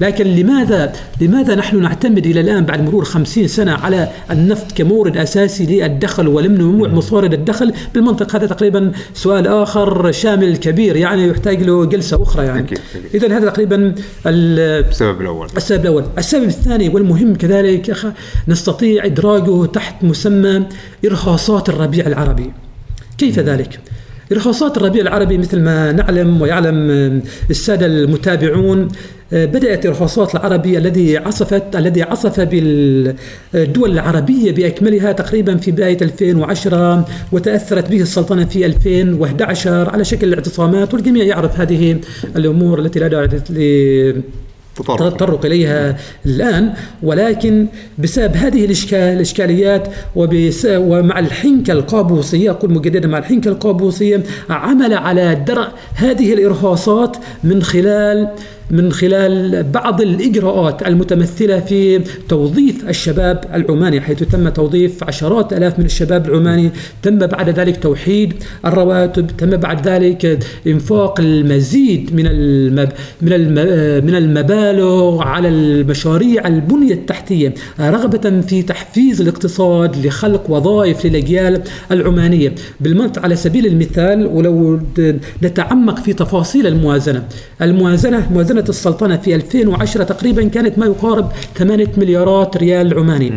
لكن 0.01 0.25
لماذا 0.25 0.93
لماذا 1.21 1.55
نحن 1.55 1.81
نعتمد 1.81 2.25
إلى 2.25 2.39
الآن 2.39 2.65
بعد 2.65 2.81
مرور 2.81 3.03
خمسين 3.03 3.47
سنة 3.47 3.71
على 3.71 4.09
النفط 4.31 4.71
كمورد 4.71 5.17
أساسي 5.17 5.65
للدخل 5.65 6.27
ولم 6.27 6.53
نموع 6.53 6.87
مصارد 6.87 7.33
الدخل؟ 7.33 7.73
بالمنطق 7.93 8.35
هذا 8.35 8.47
تقريبا 8.47 8.91
سؤال 9.13 9.47
آخر 9.47 10.11
شامل 10.11 10.57
كبير 10.57 10.95
يعني 10.95 11.27
يحتاج 11.27 11.63
له 11.63 11.85
جلسة 11.85 12.23
أخرى 12.23 12.45
يعني. 12.45 12.73
إذا 13.13 13.37
هذا 13.37 13.49
تقريبا 13.49 13.95
السبب 14.25 15.21
الأول. 15.21 15.47
السبب 15.57 15.81
الأول. 15.81 16.03
السبب 16.17 16.43
الثاني 16.43 16.89
والمهم 16.89 17.35
كذلك 17.35 18.13
نستطيع 18.47 19.05
إدراجه 19.05 19.65
تحت 19.65 20.03
مسمى 20.03 20.63
إرهاصات 21.05 21.69
الربيع 21.69 22.07
العربي. 22.07 22.51
كيف 23.17 23.39
ذلك؟ 23.39 23.79
إرهاصات 24.31 24.77
الربيع 24.77 25.01
العربي 25.01 25.37
مثل 25.37 25.59
ما 25.59 25.91
نعلم 25.91 26.41
ويعلم 26.41 27.21
السادة 27.49 27.85
المتابعون 27.85 28.87
بدأت 29.31 29.85
إرهاصات 29.85 30.35
العربي 30.35 30.77
الذي 30.77 31.17
عصفت 31.17 31.75
الذي 31.75 32.03
عصف 32.03 32.39
بالدول 32.39 33.91
العربية 33.91 34.51
بأكملها 34.51 35.11
تقريبا 35.11 35.57
في 35.57 35.71
بداية 35.71 35.97
2010 36.01 37.05
وتأثرت 37.31 37.89
به 37.89 38.01
السلطنة 38.01 38.45
في 38.45 38.65
2011 38.65 39.89
على 39.89 40.03
شكل 40.03 40.27
الاعتصامات 40.27 40.93
والجميع 40.93 41.23
يعرف 41.23 41.59
هذه 41.59 41.99
الأمور 42.35 42.79
التي 42.79 42.99
لا 42.99 43.07
داعي 43.07 43.29
تطرق. 44.75 45.45
إليها 45.45 45.97
الآن 46.25 46.73
ولكن 47.03 47.67
بسبب 47.97 48.35
هذه 48.35 48.65
الإشكال 48.65 48.99
الإشكاليات 48.99 49.87
ومع 50.15 51.19
الحنكة 51.19 51.71
القابوسية 51.73 52.51
أقول 52.51 52.71
مجددا 52.71 53.07
مع 53.07 53.17
الحنكة 53.17 53.49
القابوسية 53.49 54.23
عمل 54.49 54.93
على 54.93 55.35
درء 55.35 55.67
هذه 55.95 56.33
الإرهاصات 56.33 57.17
من 57.43 57.63
خلال 57.63 58.29
من 58.71 58.91
خلال 58.91 59.63
بعض 59.63 60.01
الإجراءات 60.01 60.87
المتمثلة 60.87 61.59
في 61.59 61.99
توظيف 62.29 62.89
الشباب 62.89 63.43
العماني 63.53 64.01
حيث 64.01 64.23
تم 64.23 64.49
توظيف 64.49 65.03
عشرات 65.03 65.53
آلاف 65.53 65.79
من 65.79 65.85
الشباب 65.85 66.29
العماني. 66.29 66.71
تم 67.01 67.17
بعد 67.17 67.49
ذلك 67.49 67.83
توحيد 67.83 68.33
الرواتب 68.65 69.27
تم 69.37 69.49
بعد 69.49 69.87
ذلك 69.87 70.39
إنفاق 70.67 71.19
المزيد 71.19 72.15
من 72.15 72.27
المب 72.27 72.89
من 73.21 73.31
من 74.05 74.15
المبالغ 74.15 75.21
على 75.21 75.47
المشاريع 75.47 76.47
البنية 76.47 76.93
التحتية 76.93 77.53
رغبة 77.79 78.41
في 78.41 78.61
تحفيز 78.61 79.21
الاقتصاد 79.21 80.05
لخلق 80.05 80.49
وظائف 80.49 81.05
للأجيال 81.05 81.61
العمانية. 81.91 82.55
بالمنطق 82.79 83.21
على 83.23 83.35
سبيل 83.35 83.65
المثال 83.65 84.27
ولو 84.27 84.79
نتعمق 85.43 85.99
في 85.99 86.13
تفاصيل 86.13 86.67
الموازنة. 86.67 87.23
الموازنة 87.61 88.27
موازنة 88.31 88.52
السلطنة 88.59 89.17
في 89.17 89.35
2010 89.35 90.03
تقريبا 90.03 90.47
كانت 90.47 90.79
ما 90.79 90.85
يقارب 90.85 91.31
8 91.55 91.87
مليارات 91.97 92.57
ريال 92.57 92.99
عماني. 92.99 93.33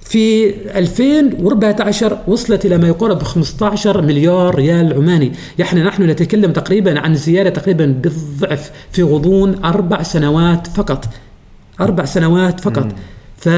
في 0.00 0.54
2014 0.78 2.18
وصلت 2.26 2.66
إلى 2.66 2.78
ما 2.78 2.88
يقارب 2.88 3.22
15 3.22 4.02
مليار 4.02 4.54
ريال 4.54 4.94
عماني. 4.94 5.32
يعني 5.58 5.82
نحن 5.82 6.02
نتكلم 6.02 6.52
تقريبا 6.52 7.00
عن 7.00 7.14
زيادة 7.14 7.50
تقريبا 7.50 7.86
بالضعف 7.86 8.70
في 8.92 9.02
غضون 9.02 9.64
أربع 9.64 10.02
سنوات 10.02 10.66
فقط. 10.66 11.04
أربع 11.80 12.04
سنوات 12.04 12.60
فقط. 12.60 12.88
ف 13.36 13.48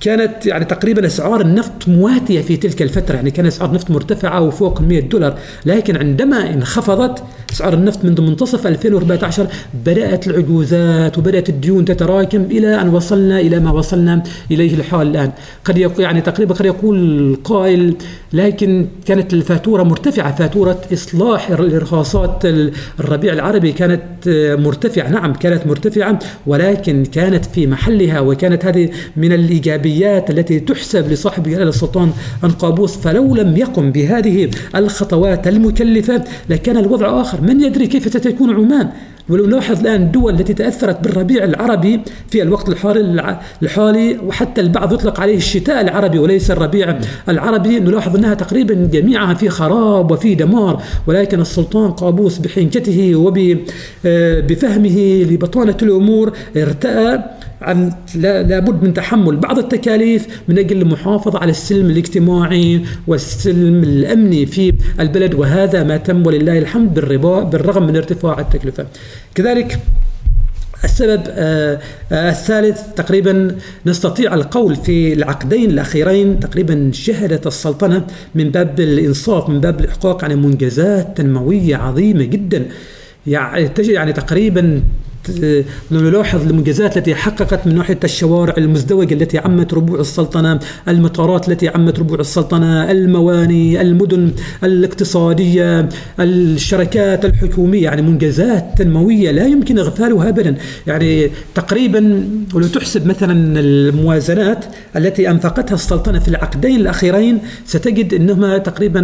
كانت 0.00 0.46
يعني 0.46 0.64
تقريبا 0.64 1.06
أسعار 1.06 1.40
النفط 1.40 1.88
مواتية 1.88 2.40
في 2.40 2.56
تلك 2.56 2.82
الفترة. 2.82 3.14
يعني 3.14 3.30
كان 3.30 3.46
أسعار 3.46 3.70
النفط 3.70 3.90
مرتفعة 3.90 4.40
وفوق 4.40 4.80
100 4.80 5.00
دولار. 5.00 5.38
لكن 5.66 5.96
عندما 5.96 6.50
انخفضت 6.54 7.22
أسعار 7.52 7.74
النفط 7.74 8.04
منذ 8.04 8.20
منتصف 8.20 8.66
2014 8.66 9.46
بدأت 9.86 10.26
العجوزات 10.26 11.18
وبدأت 11.18 11.48
الديون 11.48 11.84
تتراكم 11.84 12.42
إلى 12.42 12.80
أن 12.80 12.88
وصلنا 12.88 13.40
إلى 13.40 13.60
ما 13.60 13.70
وصلنا 13.72 14.22
إليه 14.50 14.74
الحال 14.74 15.06
الآن. 15.06 15.32
قد 15.64 15.78
يقول 15.78 16.00
يعني 16.00 16.20
تقريبا 16.20 16.54
قد 16.54 16.64
يقول 16.64 17.38
قائل 17.44 17.94
لكن 18.32 18.86
كانت 19.06 19.32
الفاتورة 19.32 19.82
مرتفعة. 19.82 20.36
فاتورة 20.36 20.80
إصلاح 20.92 21.50
الارهاصات 21.50 22.42
الربيع 23.00 23.32
العربي 23.32 23.72
كانت 23.72 24.02
مرتفعة. 24.58 25.08
نعم 25.08 25.32
كانت 25.32 25.66
مرتفعة 25.66 26.18
ولكن 26.46 27.04
كانت 27.04 27.44
في 27.44 27.66
محلها 27.66 28.20
وكانت 28.20 28.64
هذه 28.64 28.90
من 29.16 29.32
الإيجابيات 29.32 29.87
التي 30.30 30.60
تحسب 30.60 31.12
لصاحب 31.12 31.42
جلاله 31.42 31.68
السلطان 31.68 32.10
انقابوس 32.44 32.96
فلو 32.96 33.36
لم 33.36 33.56
يقم 33.56 33.92
بهذه 33.92 34.50
الخطوات 34.74 35.48
المكلفة 35.48 36.24
لكان 36.48 36.76
الوضع 36.76 37.20
آخر. 37.20 37.40
من 37.40 37.60
يدري 37.60 37.86
كيف 37.86 38.08
ستكون 38.08 38.54
عمان؟ 38.54 38.88
ولو 39.28 39.46
نلاحظ 39.46 39.80
الآن 39.80 40.02
الدول 40.02 40.34
التي 40.34 40.54
تأثرت 40.54 41.00
بالربيع 41.00 41.44
العربي 41.44 42.00
في 42.28 42.42
الوقت 42.42 42.68
الحالي 43.62 44.18
وحتى 44.26 44.60
البعض 44.60 44.92
يطلق 44.92 45.20
عليه 45.20 45.36
الشتاء 45.36 45.80
العربي 45.80 46.18
وليس 46.18 46.50
الربيع 46.50 46.98
العربي 47.28 47.80
نلاحظ 47.80 48.16
أنها 48.16 48.34
تقريبا 48.34 48.74
جميعها 48.74 49.34
في 49.34 49.48
خراب 49.48 50.10
وفي 50.10 50.34
دمار 50.34 50.82
ولكن 51.06 51.40
السلطان 51.40 51.90
قابوس 51.90 52.38
بحنكته 52.38 53.16
وبفهمه 53.16 54.98
آه، 54.98 55.24
لبطانة 55.24 55.76
الأمور 55.82 56.32
ارتأى 56.56 57.37
عن 57.62 57.92
لابد 58.14 58.82
من 58.82 58.94
تحمل 58.94 59.36
بعض 59.36 59.58
التكاليف 59.58 60.42
من 60.48 60.58
أجل 60.58 60.82
المحافظة 60.82 61.38
على 61.38 61.50
السلم 61.50 61.90
الاجتماعي 61.90 62.84
والسلم 63.06 63.82
الأمني 63.82 64.46
في 64.46 64.74
البلد 65.00 65.34
وهذا 65.34 65.82
ما 65.82 65.96
تم 65.96 66.26
ولله 66.26 66.58
الحمد 66.58 66.98
بالرغم 67.50 67.86
من 67.86 67.96
ارتفاع 67.96 68.40
التكلفة. 68.40 68.86
كذلك 69.34 69.78
السبب 70.84 71.22
آه، 71.28 71.80
آه، 72.12 72.30
الثالث 72.30 72.80
تقريبا 72.96 73.56
نستطيع 73.86 74.34
القول 74.34 74.76
في 74.76 75.12
العقدين 75.12 75.70
الأخيرين 75.70 76.40
تقريبا 76.40 76.90
شهدت 76.92 77.46
السلطنة 77.46 78.06
من 78.34 78.50
باب 78.50 78.80
الإنصاف 78.80 79.48
من 79.48 79.60
باب 79.60 79.80
الإحقاق 79.80 80.24
عن 80.24 80.42
منجزات 80.42 81.16
تنموية 81.16 81.76
عظيمة 81.76 82.24
جدا 82.24 82.66
يعني 83.26 83.70
يعني 83.78 84.12
تقريبا 84.12 84.82
نلاحظ 85.90 86.46
المنجزات 86.46 86.96
التي 86.96 87.14
حققت 87.14 87.66
من 87.66 87.74
ناحية 87.74 87.98
الشوارع 88.04 88.54
المزدوجة 88.58 89.14
التي 89.14 89.38
عمت 89.38 89.74
ربوع 89.74 90.00
السلطنة 90.00 90.60
المطارات 90.88 91.48
التي 91.48 91.68
عمت 91.68 91.98
ربوع 91.98 92.18
السلطنة 92.20 92.90
المواني 92.90 93.80
المدن 93.80 94.32
الاقتصادية 94.64 95.88
الشركات 96.20 97.24
الحكومية 97.24 97.84
يعني 97.84 98.02
منجزات 98.02 98.64
تنموية 98.76 99.30
لا 99.30 99.46
يمكن 99.46 99.78
إغفالها 99.78 100.28
أبدا. 100.28 100.56
يعني 100.86 101.30
تقريبا 101.54 102.28
ولو 102.54 102.66
تحسب 102.66 103.06
مثلا 103.06 103.60
الموازنات 103.60 104.64
التي 104.96 105.30
أنفقتها 105.30 105.74
السلطنة 105.74 106.18
في 106.18 106.28
العقدين 106.28 106.80
الأخيرين 106.80 107.38
ستجد 107.64 108.14
أنهما 108.14 108.58
تقريبا 108.58 109.00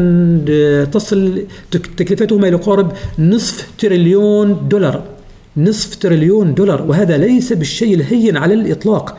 تصل 0.92 1.42
تكلفتهما 1.70 2.48
إلى 2.48 2.56
قارب 2.56 2.92
نصف 3.18 3.68
تريليون 3.78 4.68
دولار. 4.68 5.13
نصف 5.56 5.94
تريليون 5.94 6.54
دولار 6.54 6.82
وهذا 6.82 7.16
ليس 7.16 7.52
بالشيء 7.52 7.94
الهين 7.94 8.36
على 8.36 8.54
الإطلاق. 8.54 9.18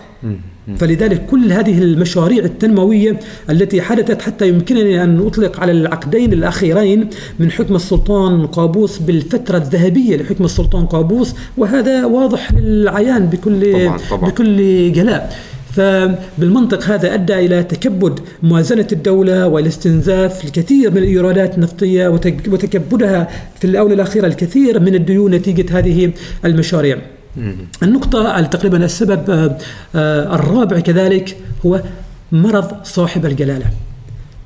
فلذلك 0.77 1.25
كل 1.25 1.51
هذه 1.51 1.77
المشاريع 1.81 2.43
التنموية 2.45 3.19
التي 3.49 3.81
حدثت 3.81 4.21
حتى 4.21 4.49
يمكنني 4.49 5.03
أن 5.03 5.25
أطلق 5.27 5.59
على 5.59 5.71
العقدين 5.71 6.33
الأخيرين 6.33 7.09
من 7.39 7.51
حكم 7.51 7.75
السلطان 7.75 8.47
قابوس 8.47 8.97
بالفترة 8.97 9.57
الذهبية 9.57 10.17
لحكم 10.17 10.45
السلطان 10.45 10.85
قابوس 10.85 11.35
وهذا 11.57 12.05
واضح 12.05 12.53
للعيان 12.53 13.25
بكل 13.25 13.73
طبعا 13.73 13.99
طبعا. 14.09 14.29
بكل 14.29 14.91
جلاء. 14.91 15.35
فبالمنطق 15.75 16.83
هذا 16.83 17.13
أدى 17.13 17.33
إلى 17.33 17.63
تكبد 17.63 18.19
موازنة 18.43 18.87
الدولة 18.91 19.47
والاستنزاف 19.47 20.45
الكثير 20.45 20.91
من 20.91 20.97
الإيرادات 20.97 21.55
النفطية 21.55 22.07
وتكبدها 22.07 23.27
في 23.59 23.67
الآونة 23.67 23.93
الأخيرة 23.93 24.27
الكثير 24.27 24.79
من 24.79 24.95
الديون 24.95 25.31
نتيجة 25.31 25.79
هذه 25.79 26.11
المشاريع. 26.45 26.97
النقطة 27.83 28.41
تقريبا 28.41 28.85
السبب 28.85 29.29
آه، 29.29 29.57
آه، 29.95 30.35
الرابع 30.35 30.79
كذلك 30.79 31.37
هو 31.65 31.81
مرض 32.31 32.83
صاحب 32.83 33.25
الجلالة. 33.25 33.65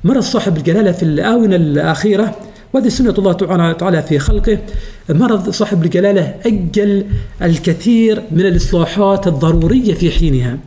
مرض 0.04 0.22
صاحب 0.22 0.56
الجلالة 0.56 0.92
في 0.92 1.02
الآونة 1.02 1.56
الأخيرة 1.56 2.36
وهذه 2.72 2.88
سنة 2.88 3.14
الله 3.18 3.72
تعالى 3.72 4.02
في 4.02 4.18
خلقه. 4.18 4.58
مرض 5.08 5.50
صاحب 5.50 5.84
الجلالة 5.84 6.34
أجل 6.46 7.04
الكثير 7.42 8.22
من 8.30 8.40
الإصلاحات 8.40 9.26
الضرورية 9.26 9.94
في 9.94 10.10
حينها. 10.10 10.58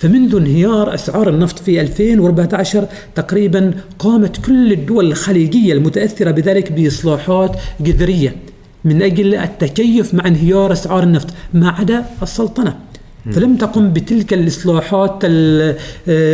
فمنذ 0.00 0.34
انهيار 0.36 0.94
أسعار 0.94 1.28
النفط 1.28 1.58
في 1.58 1.80
2014 1.80 2.86
تقريبا 3.14 3.74
قامت 3.98 4.46
كل 4.46 4.72
الدول 4.72 5.06
الخليجية 5.06 5.72
المتأثرة 5.72 6.30
بذلك 6.30 6.72
بإصلاحات 6.72 7.56
جذرية 7.80 8.36
من 8.84 9.02
أجل 9.02 9.34
التكيف 9.34 10.14
مع 10.14 10.26
انهيار 10.26 10.72
أسعار 10.72 11.02
النفط 11.02 11.26
ما 11.54 11.68
عدا 11.68 12.04
السلطنة. 12.22 12.89
فلم 13.32 13.56
تقم 13.56 13.92
بتلك 13.92 14.32
الإصلاحات 14.32 15.22
آه، 15.24 15.76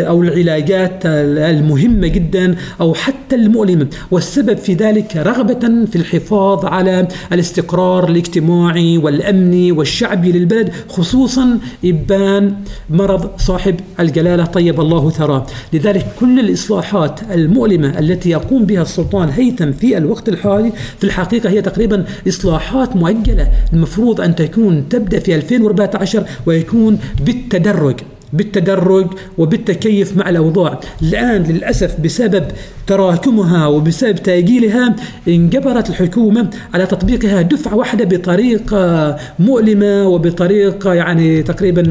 أو 0.05 0.23
العلاجات 0.23 1.03
المهمة 1.07 2.07
جدا 2.07 2.57
أو 2.81 2.95
حتى 2.95 3.37
المؤلمة. 3.37 3.87
والسبب 4.11 4.57
في 4.57 4.75
ذلك 4.75 5.17
رغبة 5.17 5.85
في 5.87 5.97
الحفاظ 5.97 6.65
على 6.65 7.09
الاستقرار 7.33 8.09
الاجتماعي 8.09 8.99
والامني 8.99 9.73
والشعبي 9.73 10.33
للبلد 10.33 10.73
خصوصا 10.89 11.59
إبان 11.85 12.55
مرض 12.91 13.31
صاحب 13.39 13.81
الجلالة. 14.01 14.45
طيب 14.45 14.81
الله 14.81 15.11
ثراه. 15.11 15.47
لذلك 15.73 16.07
كل 16.21 16.41
الإصلاحات 16.41 17.21
المؤلمة 17.35 17.99
التي 17.99 18.31
يقوم 18.31 18.65
بها 18.65 18.83
السلطان 18.83 19.29
هيثم 19.29 19.73
في 19.73 19.99
الوقت 19.99 20.29
الحالي 20.29 20.73
في 20.99 21.05
الحقيقة 21.05 21.51
هي 21.51 21.63
تقريبا 21.63 22.05
إصلاحات 22.29 22.97
مؤجلة 22.97 23.49
المفروض 23.73 24.21
أن 24.21 24.35
تكون 24.35 24.89
تبدأ 24.89 25.19
في 25.19 25.35
2014 25.35 26.25
ويكون 26.47 26.76
يكون 26.77 26.99
بالتدرج 27.27 28.01
بالتدرج 28.33 29.07
وبالتكيف 29.39 30.17
مع 30.17 30.29
الأوضاع، 30.29 30.81
الآن 31.03 31.43
للأسف 31.43 32.01
بسبب 32.01 32.45
تراكمها 32.87 33.67
وبسبب 33.67 34.17
تأجيلها 34.17 34.97
انجبرت 35.29 35.91
الحكومة 35.91 36.51
على 36.75 36.87
تطبيقها 36.87 37.43
دفعة 37.43 37.75
واحدة 37.77 38.05
بطريقة 38.05 39.17
مؤلمة 39.39 40.09
وبطريقة 40.09 40.95
يعني 40.95 41.43
تقريبا 41.43 41.83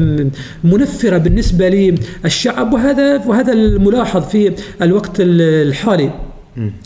منفرة 0.64 1.18
بالنسبة 1.18 1.68
للشعب 2.24 2.72
وهذا 2.72 3.16
وهذا 3.26 3.52
الملاحظ 3.52 4.22
في 4.22 4.52
الوقت 4.82 5.16
الحالي. 5.20 6.10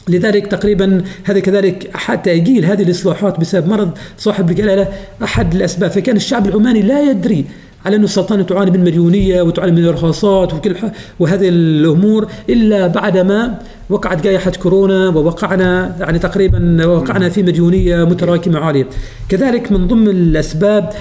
لذلك 0.08 0.46
تقريبا 0.46 1.02
هذا 1.24 1.40
كذلك 1.40 1.90
أحد 1.94 2.22
تأجيل 2.22 2.64
هذه 2.64 2.82
الإصلاحات 2.82 3.40
بسبب 3.40 3.68
مرض 3.68 3.90
صاحب 4.18 4.50
الجلالة 4.50 4.88
أحد 5.22 5.54
الأسباب. 5.54 5.90
فكان 5.90 6.16
الشعب 6.16 6.48
العماني 6.48 6.82
لا 6.82 7.10
يدري 7.10 7.44
على 7.86 7.96
أن 7.96 8.04
السلطنة 8.04 8.42
تعاني 8.42 8.70
من 8.70 8.84
مديونية 8.84 9.42
وتعاني 9.42 9.72
من 9.72 9.78
الإرهاصات 9.78 10.54
وكل 10.54 10.76
وهذه 11.18 11.48
الأمور 11.48 12.26
إلا 12.48 12.86
بعدما 12.86 13.58
وقعت 13.90 14.24
جائحة 14.24 14.50
كورونا 14.50 15.08
ووقعنا 15.08 15.96
يعني 16.00 16.18
تقريبا 16.18 16.86
وقعنا 16.86 17.28
في 17.28 17.42
مديونية 17.42 18.04
متراكمة 18.04 18.58
عالية. 18.58 18.86
كذلك 19.28 19.72
من 19.72 19.86
ضمن 19.86 20.08
الأسباب 20.08 20.92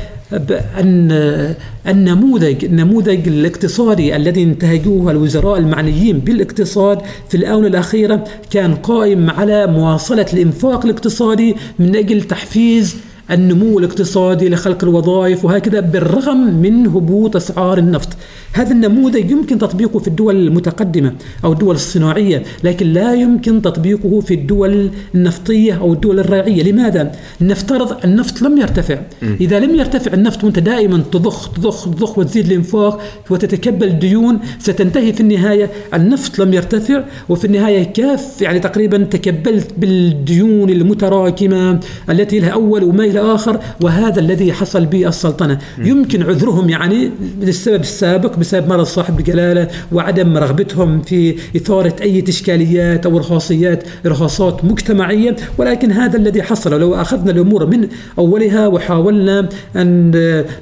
أن 0.80 1.56
النموذج 1.88 2.66
النموذج 2.66 3.28
الاقتصادي 3.28 4.16
الذي 4.16 4.44
انتهجوه 4.44 5.12
الوزراء 5.12 5.60
المعنيين 5.60 6.20
بالاقتصاد 6.20 7.02
في 7.30 7.38
الآونة 7.38 7.68
الأخيرة 7.68 8.24
كان 8.52 8.76
قائم 8.76 9.30
على 9.30 9.68
مواصلة 9.68 10.26
الإنفاق 10.34 10.86
الاقتصادي 10.86 11.56
من 11.80 11.96
أجل 11.96 12.22
تحفيز 12.22 12.98
النمو 13.32 13.80
الاقتصادي 13.80 14.50
لخلق 14.50 14.84
الوظائف 14.84 15.46
وهكذا 15.46 15.80
بالرغم 15.80 16.62
من 16.62 16.88
هبوط 16.88 17.36
أسعار 17.36 17.78
النفط. 17.78 18.10
هذا 18.54 18.72
النموذج 18.72 19.32
يمكن 19.32 19.58
تطبيقه 19.58 20.00
في 20.00 20.08
الدول 20.08 20.36
المتقدمة 20.48 21.14
أو 21.44 21.54
الدول 21.54 21.76
الصناعية 21.76 22.44
لكن 22.64 22.88
لا 22.88 23.14
يمكن 23.14 23.62
تطبيقه 23.62 24.20
في 24.20 24.34
الدول 24.34 24.90
النفطية 25.16 25.74
أو 25.74 25.94
الدول 25.94 26.20
الراعية 26.20 26.64
لماذا؟ 26.64 27.12
نفترض 27.42 28.06
النفط 28.06 28.42
لم 28.42 28.58
يرتفع. 28.58 28.98
إذا 29.42 29.60
لم 29.60 29.76
يرتفع 29.76 30.14
النفط 30.14 30.44
وأنت 30.44 30.60
دائما 30.60 31.04
تضخ 31.12 31.50
تضخ 31.54 31.86
تضخ 31.86 32.18
وتزيد 32.18 32.46
الإنفاق 32.46 33.02
وتتكبل 33.30 34.00
ديون 34.00 34.40
ستنتهي 34.60 35.14
في 35.14 35.22
النهاية 35.22 35.70
النفط 35.94 36.40
لم 36.40 36.54
يرتفع 36.54 37.04
وفي 37.30 37.46
النهاية 37.46 37.84
كاف 37.84 38.42
يعني 38.42 38.60
تقريبا 38.60 38.98
تكبلت 38.98 39.74
بالديون 39.78 40.70
المتراكمة 40.70 41.80
التي 42.10 42.40
لها 42.40 42.50
أول 42.50 42.84
وما 42.84 43.04
إلى 43.04 43.20
آخر 43.20 43.60
وهذا 43.82 44.20
الذي 44.20 44.54
حصل 44.54 44.86
بالسلطنة 44.86 45.60
يمكن 45.78 46.24
عذرهم 46.24 46.70
يعني 46.70 47.12
للسبب 47.42 47.82
السابق 47.82 48.39
بسبب 48.40 48.68
مرض 48.68 48.86
صاحب 48.86 49.20
الجلالة 49.20 49.68
وعدم 49.92 50.38
رغبتهم 50.38 51.02
في 51.02 51.36
إثارة 51.56 51.96
أي 52.02 52.24
إشكاليات 52.28 53.06
أو 53.06 53.18
إرهاصيات 53.18 53.84
إرهاصات 54.06 54.66
مجتمعية. 54.66 55.36
ولكن 55.58 55.92
هذا 55.92 56.18
الذي 56.18 56.44
حصل 56.44 56.80
لو 56.80 56.96
أخذنا 56.96 57.32
الأمور 57.32 57.66
من 57.66 57.88
أولها 58.18 58.68
وحاولنا 58.68 59.50
أن 59.76 60.12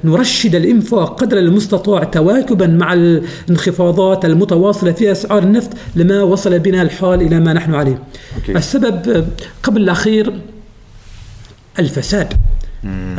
نرشد 0.04 0.54
الإنفاق 0.54 1.20
قدر 1.20 1.38
المستطاع 1.38 2.04
تواكبا 2.04 2.66
مع 2.66 2.92
الانخفاضات 2.92 4.24
المتواصلة 4.24 4.92
في 4.92 5.12
أسعار 5.12 5.42
النفط 5.42 5.70
لما 5.96 6.22
وصل 6.22 6.58
بنا 6.58 6.82
الحال 6.82 7.22
إلى 7.22 7.40
ما 7.40 7.52
نحن 7.52 7.74
عليه. 7.74 8.02
أوكي. 8.36 8.56
السبب 8.56 9.26
قبل 9.62 9.82
الأخير 9.82 10.32
الفساد. 11.78 12.32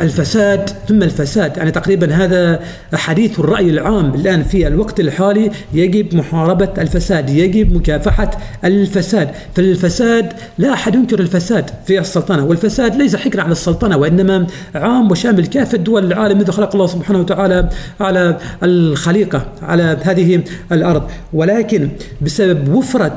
الفساد 0.00 0.70
ثم 0.88 1.02
الفساد. 1.02 1.56
يعني 1.56 1.70
تقريبا 1.70 2.14
هذا 2.14 2.60
حديث 2.94 3.40
الرأي 3.40 3.70
العام 3.70 4.14
الآن 4.14 4.42
في 4.42 4.66
الوقت 4.66 5.00
الحالي 5.00 5.50
يجب 5.74 6.14
محاربة 6.14 6.68
الفساد 6.78 7.30
يجب 7.30 7.76
مكافحة 7.76 8.30
الفساد. 8.64 9.30
فالفساد 9.54 10.32
لا 10.58 10.72
أحد 10.72 10.94
ينكر 10.94 11.20
الفساد 11.20 11.70
في 11.86 11.98
السلطنة 11.98 12.44
والفساد 12.44 12.96
ليس 12.96 13.16
حكرا 13.16 13.42
على 13.42 13.52
السلطنة 13.52 13.96
وإنما 13.96 14.46
عام 14.74 15.10
وشامل 15.10 15.46
كافة 15.46 15.78
دول 15.78 16.04
العالم 16.04 16.38
منذ 16.38 16.50
خلق 16.50 16.74
الله 16.74 16.86
سبحانه 16.86 17.20
وتعالى 17.20 17.68
على 18.00 18.38
الخليقة 18.62 19.46
على 19.62 19.96
هذه 20.02 20.42
الأرض. 20.72 21.02
ولكن 21.32 21.88
بسبب 22.22 22.74
وفرة 22.74 23.16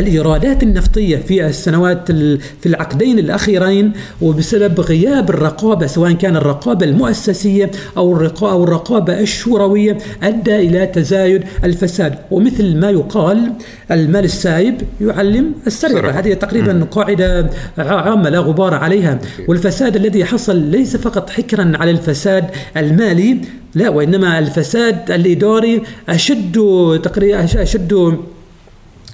الإيرادات 0.00 0.62
النفطية 0.62 1.16
في 1.16 1.46
السنوات 1.46 2.12
في 2.60 2.66
العقدين 2.66 3.18
الأخيرين 3.18 3.92
وبسبب 4.22 4.80
غياب 4.80 5.30
الرقابة 5.30 5.86
سواء 5.86 6.12
كان 6.12 6.36
الرقابة 6.36 6.86
المؤسسية 6.86 7.70
أو 7.96 8.10
أو 8.42 8.64
الرقابة 8.64 9.20
الشوروية 9.20 9.98
أدى 10.22 10.56
إلى 10.56 10.86
تزايد 10.86 11.42
الفساد. 11.64 12.14
ومثل 12.30 12.76
ما 12.76 12.90
يقال 12.90 13.52
المال 13.90 14.24
السائب 14.24 14.82
يعلم 15.00 15.52
السرقة. 15.66 16.10
هذه 16.10 16.32
تقريبا 16.34 16.86
قاعدة 16.90 17.50
عامة 17.78 18.30
لا 18.30 18.38
غبار 18.38 18.74
عليها. 18.74 19.18
والفساد 19.48 19.96
الذي 19.96 20.24
حصل 20.24 20.56
ليس 20.56 20.96
فقط 20.96 21.30
حكرا 21.30 21.72
على 21.74 21.90
الفساد 21.90 22.44
المالي 22.76 23.38
لا 23.74 23.88
وإنما 23.88 24.38
الفساد 24.38 25.10
الإداري 25.10 25.82
أشد 26.08 26.54
تقريبا 27.02 27.44
أشد 27.44 28.18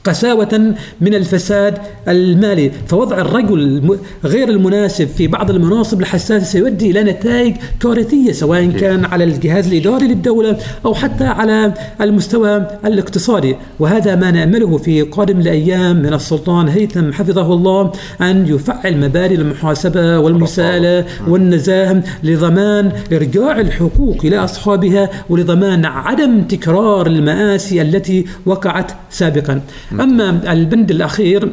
قساوة 0.06 0.74
من 1.00 1.14
الفساد 1.14 1.78
المالي. 2.08 2.70
فوضع 2.86 3.18
الرجل 3.18 3.98
غير 4.24 4.48
المناسب 4.48 5.08
في 5.08 5.26
بعض 5.26 5.50
المناصب 5.50 6.00
الحساسة 6.00 6.44
سيؤدي 6.44 6.90
إلى 6.90 7.02
نتائج 7.02 7.54
كارثية 7.80 8.32
سواء 8.32 8.66
كان 8.70 9.04
على 9.04 9.24
الجهاز 9.24 9.66
الإداري 9.66 10.06
للدولة 10.06 10.56
أو 10.84 10.94
حتى 10.94 11.24
على 11.24 11.74
المستوى 12.00 12.66
الاقتصادي. 12.84 13.56
وهذا 13.78 14.16
ما 14.16 14.30
نأمله 14.30 14.78
في 14.78 15.02
قادم 15.02 15.40
الأيام 15.40 15.96
من 15.96 16.14
السلطان 16.14 16.68
هيثم 16.68 17.12
حفظه 17.12 17.52
الله 17.52 17.92
أن 18.20 18.46
يفعل 18.48 18.96
مبادئ 18.96 19.34
المحاسبة 19.34 20.18
والمساءلة 20.18 21.04
والنزاهة 21.28 22.02
لضمان 22.22 22.92
إرجاع 23.12 23.60
الحقوق 23.60 24.16
إلى 24.24 24.36
أصحابها 24.44 25.10
ولضمان 25.30 25.84
عدم 25.84 26.42
تكرار 26.42 27.06
المآسي 27.06 27.82
التي 27.82 28.24
وقعت 28.46 28.92
سابقا. 29.10 29.60
أما 30.00 30.52
البند 30.52 30.90
الأخير 30.90 31.52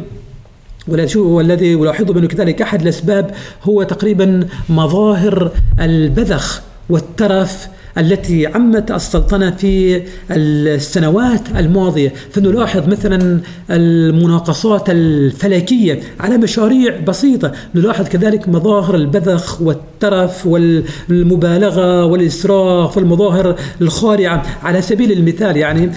والذي 1.15 1.73
ألاحظه 1.75 2.13
منه 2.13 2.27
كذلك 2.27 2.61
أحد 2.61 2.81
الأسباب 2.81 3.31
هو 3.63 3.83
تقريبا 3.83 4.47
مظاهر 4.69 5.51
البذخ 5.79 6.61
والترف 6.89 7.67
التي 7.97 8.47
عمت 8.47 8.91
السلطنة 8.91 9.51
في 9.51 10.01
السنوات 10.31 11.41
الماضية. 11.57 12.13
فنلاحظ 12.31 12.87
مثلا 12.87 13.39
المناقصات 13.69 14.89
الفلكية 14.89 15.99
على 16.19 16.37
مشاريع 16.37 16.99
بسيطة. 17.07 17.51
نلاحظ 17.75 18.07
كذلك 18.07 18.49
مظاهر 18.49 18.95
البذخ 18.95 19.61
والترف 19.61 20.47
والمبالغة 20.47 22.05
والإسراف 22.05 22.97
والمظاهر 22.97 23.55
الخارعة. 23.81 24.45
على 24.63 24.81
سبيل 24.81 25.11
المثال 25.11 25.57
يعني 25.57 25.91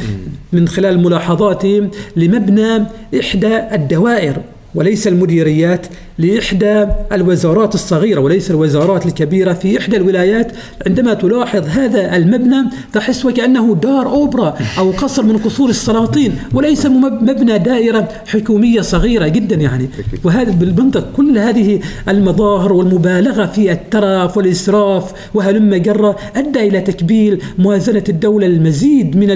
من 0.53 0.69
خلال 0.69 1.03
ملاحظاتي 1.03 1.89
لمبنى 2.17 2.85
إحدى 3.21 3.59
الدوائر 3.73 4.37
وليس 4.75 5.09
المديريات 5.09 5.87
لإحدى 6.19 6.87
الوزارات 7.13 7.75
الصغيرة 7.75 8.21
وليس 8.21 8.51
الوزارات 8.51 9.07
الكبيرة 9.07 9.53
في 9.53 9.79
إحدى 9.79 9.97
الولايات. 9.97 10.53
عندما 10.87 11.15
تلاحظ 11.15 11.69
هذا 11.69 12.17
المبنى 12.17 12.65
تحس 12.93 13.25
وكأنه 13.25 13.75
دار 13.75 14.07
أوبرا 14.07 14.55
أو 14.79 14.91
قصر 14.91 15.23
من 15.23 15.39
قصور 15.39 15.69
السلاطين 15.69 16.33
وليس 16.55 16.87
مبنى 16.87 17.59
دائرة 17.59 18.09
حكومية 18.27 18.81
صغيرة 18.81 19.29
جدا 19.29 19.57
يعني. 19.57 19.89
وهذا 20.25 20.51
بالمنطق 20.51 21.13
كل 21.17 21.39
هذه 21.39 21.81
المظاهر 22.09 22.73
والمبالغة 22.73 23.47
في 23.47 23.73
الترف 23.73 24.37
والإسراف 24.37 25.13
وهلم 25.35 25.75
جرة 25.75 26.17
أدى 26.37 26.69
إلى 26.69 26.81
تكبيل 26.81 27.43
موازنة 27.59 28.05
الدولة 28.09 28.47
المزيد 28.47 29.17
من 29.17 29.27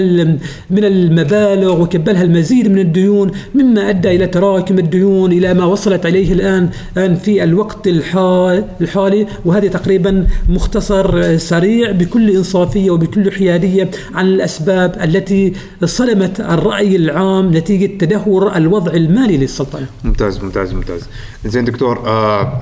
من 0.69 0.83
المبالغ 0.83 1.81
وكبلها 1.81 2.23
المزيد 2.23 2.71
من 2.71 2.79
الديون 2.79 3.31
مما 3.55 3.89
أدى 3.89 4.15
إلى 4.15 4.27
تراكم 4.27 4.79
الديون 4.79 5.31
إلى 5.31 5.53
ما 5.53 5.65
وصلت 5.65 6.05
إليه 6.05 6.33
الآن 6.33 6.69
الآن 6.97 7.15
في 7.15 7.43
الوقت 7.43 7.87
الحالي 7.87 9.27
وهذه 9.45 9.67
تقريبا 9.67 10.27
مختصر 10.49 11.37
سريع 11.37 11.91
بكل 11.91 12.29
إنصافية 12.29 12.91
وبكل 12.91 13.31
حيادية 13.31 13.91
عن 14.13 14.25
الأسباب 14.25 14.97
التي 15.03 15.53
صدمت 15.85 16.39
الرأي 16.39 16.95
العام 16.95 17.57
نتيجة 17.57 17.97
تدهور 17.97 18.55
الوضع 18.55 18.93
المالي 18.93 19.37
للسلطنة. 19.37 19.85
ممتاز 20.03 20.43
ممتاز 20.43 20.73
ممتاز. 20.73 21.07
زين 21.45 21.65
دكتور 21.65 22.07
آه 22.07 22.61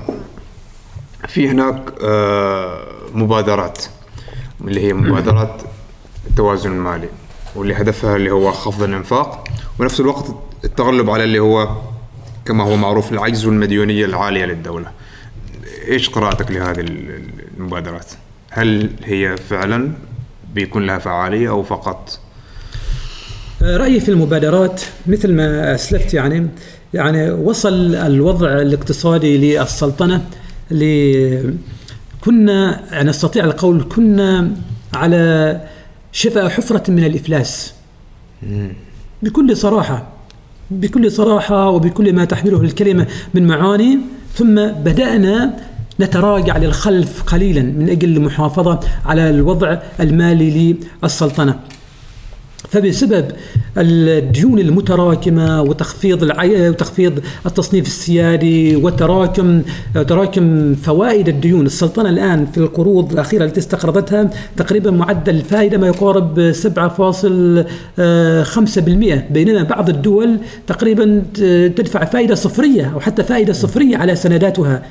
في 1.28 1.48
هناك 1.48 1.92
آه 2.02 2.78
مبادرات 3.14 3.78
اللي 4.60 4.80
هي 4.80 4.92
مبادرات 4.92 5.62
التوازن 6.30 6.72
المالي 6.72 7.08
واللي 7.56 7.74
هدفها 7.74 8.16
اللي 8.16 8.30
هو 8.30 8.52
خفض 8.52 8.82
الإنفاق 8.82 9.48
ونفس 9.78 10.00
الوقت 10.00 10.24
التغلب 10.64 11.10
على 11.10 11.24
اللي 11.24 11.38
هو 11.38 11.68
كما 12.50 12.64
هو 12.64 12.76
معروف 12.76 13.12
العجز 13.12 13.46
والمديونية 13.46 14.04
العالية 14.04 14.44
للدولة. 14.44 14.90
إيش 15.88 16.08
قراءتك 16.08 16.50
لهذه 16.50 16.80
المبادرات؟ 17.58 18.06
هل 18.50 18.90
هي 19.04 19.36
فعلا 19.36 19.92
بيكون 20.54 20.86
لها 20.86 20.98
فعالية 20.98 21.48
أو 21.48 21.62
فقط؟ 21.62 22.20
رأيي 23.62 24.00
في 24.00 24.08
المبادرات 24.08 24.82
مثل 25.06 25.32
ما 25.32 25.74
أسلفت 25.74 26.14
يعني 26.14 26.48
يعني 26.94 27.30
وصل 27.30 27.94
الوضع 27.94 28.52
الاقتصادي 28.52 29.38
للسلطنة 29.38 30.24
ل 30.70 30.84
كنا 32.20 32.80
يعني 32.92 33.10
استطيع 33.10 33.44
القول 33.44 33.88
كنا 33.94 34.50
على 34.94 35.60
شفا 36.12 36.48
حفرة 36.48 36.90
من 36.90 37.04
الإفلاس. 37.04 37.74
بكل 39.22 39.56
صراحة. 39.56 40.19
بكل 40.70 41.12
صراحة 41.12 41.70
وبكل 41.70 42.12
ما 42.12 42.24
تحمله 42.24 42.60
الكلمة 42.60 43.06
من 43.34 43.46
معاني 43.46 43.98
ثم 44.34 44.54
بدأنا 44.54 45.56
نتراجع 46.00 46.56
للخلف 46.56 47.22
قليلا 47.22 47.62
من 47.62 47.88
أجل 47.90 48.16
المحافظة 48.16 48.80
على 49.06 49.30
الوضع 49.30 49.78
المالي 50.00 50.76
للسلطنة. 51.02 51.58
فبسبب 52.68 53.24
الديون 53.78 54.58
المتراكمة 54.58 55.62
وتخفيض. 55.62 56.22
وتخفيض 56.22 57.20
التصنيف 57.46 57.86
السيادي 57.86 58.76
وتراكم 58.76 59.62
تراكم 60.08 60.74
فوائد 60.74 61.28
الديون 61.28 61.66
السلطنة 61.66 62.08
الآن 62.08 62.46
في 62.46 62.58
القروض 62.58 63.12
الأخيرة 63.12 63.44
التي 63.44 63.60
استقرضتها 63.60 64.30
تقريبا 64.56 64.90
معدل 64.90 65.34
الفائدة 65.34 65.78
ما 65.78 65.86
يقارب 65.86 66.52
7.5% 66.52 69.32
بينما 69.32 69.62
بعض 69.62 69.88
الدول 69.88 70.38
تقريبا 70.66 71.22
تدفع 71.76 72.04
فائدة 72.04 72.34
صفرية 72.34 72.92
أو 72.94 73.00
حتى 73.00 73.22
فائدة 73.22 73.52
صفرية 73.52 73.96
على 73.96 74.16
سنداتها 74.16 74.82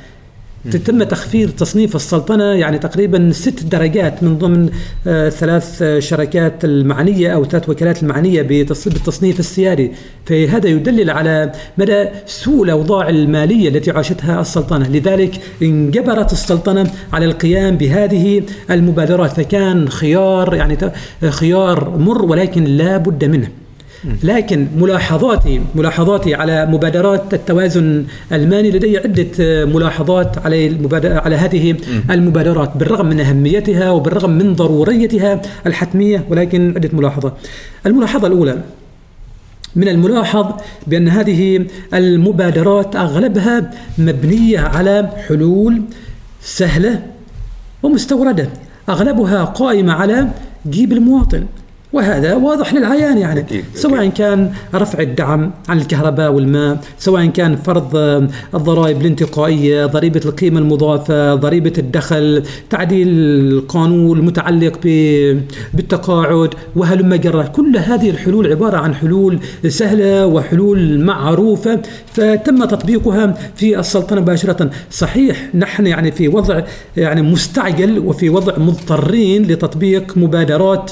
تم 0.85 1.03
تخفيض 1.03 1.49
تصنيف 1.49 1.95
السلطنة 1.95 2.43
يعني 2.43 2.79
تقريبا 2.79 3.31
ست 3.31 3.63
درجات 3.63 4.23
من 4.23 4.37
ضمن 4.37 4.69
آه 5.07 5.29
ثلاث 5.29 5.83
شركات 5.99 6.65
المعنية 6.65 7.33
أو 7.33 7.45
ثلاث 7.45 7.69
وكالات 7.69 8.03
المعنية 8.03 8.41
بالتصنيف 8.41 9.39
السيادي 9.39 9.91
فهذا 10.25 10.67
يدلل 10.67 11.09
على 11.09 11.51
مدى 11.77 12.05
سوء 12.25 12.63
الأوضاع 12.63 13.09
المالية 13.09 13.69
التي 13.69 13.91
عاشتها 13.91 14.41
السلطنة. 14.41 14.89
لذلك 14.89 15.41
انجبرت 15.61 16.31
السلطنة 16.31 16.91
على 17.13 17.25
القيام 17.25 17.77
بهذه 17.77 18.43
المبادرات 18.71 19.31
فكان 19.31 19.89
خيار 19.89 20.55
يعني 20.55 20.77
خيار 21.29 21.97
مر 21.97 22.25
ولكن 22.25 22.63
لا 22.63 22.97
بد 22.97 23.25
منه. 23.25 23.49
لكن 24.23 24.67
ملاحظاتي 24.77 25.61
ملاحظاتي 25.75 26.35
على 26.35 26.65
مبادرات 26.65 27.33
التوازن 27.33 28.05
المالي 28.31 28.71
لدي 28.71 28.97
عدة 28.97 29.65
ملاحظات 29.65 30.37
على 30.37 30.77
على 31.03 31.35
هذه 31.35 31.75
المبادرات 32.09 32.77
بالرغم 32.77 33.05
من 33.05 33.19
أهميتها 33.19 33.91
وبالرغم 33.91 34.29
من 34.29 34.55
ضروريتها 34.55 35.41
الحتمية 35.65 36.25
ولكن 36.29 36.73
عدة 36.75 36.89
ملاحظات. 36.93 37.33
الملاحظة 37.85 38.27
الأولى 38.27 38.61
من 39.75 39.87
الملاحظ 39.87 40.45
بأن 40.87 41.07
هذه 41.07 41.65
المبادرات 41.93 42.95
أغلبها 42.95 43.71
مبنية 43.97 44.59
على 44.59 45.09
حلول 45.27 45.81
سهلة 46.41 47.03
ومستوردة. 47.83 48.49
أغلبها 48.89 49.43
قائمة 49.43 49.93
على 49.93 50.27
جيب 50.69 50.91
المواطن. 50.93 51.45
وهذا 51.93 52.35
واضح 52.35 52.73
للعيان 52.73 53.17
يعني. 53.17 53.39
أكيد 53.39 53.65
سواء. 53.73 54.07
كان 54.07 54.51
رفع 54.75 54.99
الدعم 54.99 55.51
عن 55.69 55.77
الكهرباء 55.77 56.31
والماء 56.31 56.77
سواء 56.99 57.25
كان 57.25 57.55
فرض 57.55 57.95
الضرائب 58.53 59.01
الانتقائية 59.01 59.85
ضريبة 59.85 60.21
القيمة 60.25 60.59
المضافة 60.59 61.35
ضريبة 61.35 61.73
الدخل 61.77 62.43
تعديل 62.69 63.07
القانون 63.07 64.19
المتعلق 64.19 64.79
بالتقاعد 65.73 66.49
وهلم 66.75 67.15
جرة 67.15 67.43
كل 67.43 67.77
هذه 67.77 68.09
الحلول 68.09 68.47
عبارة 68.51 68.77
عن 68.77 68.95
حلول 68.95 69.39
سهلة 69.67 70.25
وحلول 70.25 70.99
معروفة 70.99 71.81
فتم 72.13 72.65
تطبيقها 72.65 73.37
في 73.55 73.79
السلطنة 73.79 74.21
مباشرة. 74.21 74.69
صحيح 74.91 75.55
نحن 75.55 75.87
يعني 75.87 76.11
في 76.11 76.27
وضع 76.27 76.61
يعني 76.97 77.21
مستعجل 77.21 77.99
وفي 77.99 78.29
وضع 78.29 78.57
مضطرين 78.57 79.43
لتطبيق 79.43 80.17
مبادرات 80.17 80.91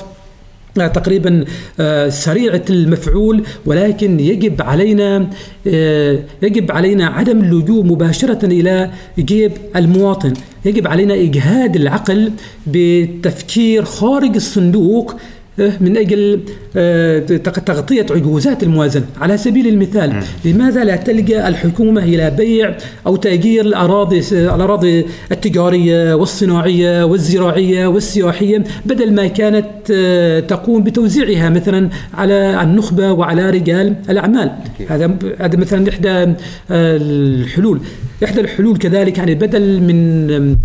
تقريبا 0.86 1.46
آه، 1.80 2.10
سريعة 2.10 2.66
المفعول 2.70 3.44
ولكن 3.66 4.20
يجب 4.20 4.62
علينا 4.62 5.30
آه، 5.68 6.20
يجب 6.42 6.72
علينا 6.72 7.06
عدم 7.08 7.40
اللجوء 7.40 7.84
مباشرة 7.84 8.46
إلى 8.46 8.92
جيب 9.20 9.52
المواطن. 9.76 10.34
يجب 10.66 10.88
علينا 10.88 11.14
إجهاد 11.14 11.76
العقل 11.76 12.32
بتفكير 12.68 13.84
خارج 13.84 14.36
الصندوق 14.36 15.16
من 15.58 15.98
أجل 15.98 16.40
آه، 16.76 17.20
تغطية 17.66 18.06
عجوزات 18.12 18.64
الموازنة. 18.64 19.06
على 19.22 19.38
سبيل 19.38 19.68
المثال 19.68 20.24
لماذا 20.46 20.84
لا 20.84 20.96
تلجأ 20.96 21.48
الحكومة 21.48 22.04
إلى 22.04 22.30
بيع 22.30 22.78
أو 23.08 23.16
تأجير 23.16 23.66
الأراضي 23.66 24.22
الأراضي 24.32 25.06
التجارية 25.32 26.14
والصناعية 26.14 27.04
والزراعية 27.04 27.88
والسياحية 27.88 28.64
بدل 28.86 29.14
ما 29.14 29.28
كانت 29.28 29.68
آه، 29.92 30.40
تقوم 30.40 30.84
بتوزيعها 30.84 31.50
مثلا 31.50 31.90
على 32.14 32.62
النخبة 32.62 33.12
وعلى 33.12 33.50
رجال 33.50 33.96
الأعمال؟ 34.10 34.52
هذا 34.90 35.18
هذا 35.40 35.58
مثلا 35.58 35.90
إحدى 35.90 36.10
آه، 36.10 36.36
الحلول. 36.72 37.80
إحدى 38.24 38.42
الحلول 38.42 38.78
كذلك 38.78 39.18
يعني 39.18 39.36
بدل 39.36 39.82
من 39.82 40.58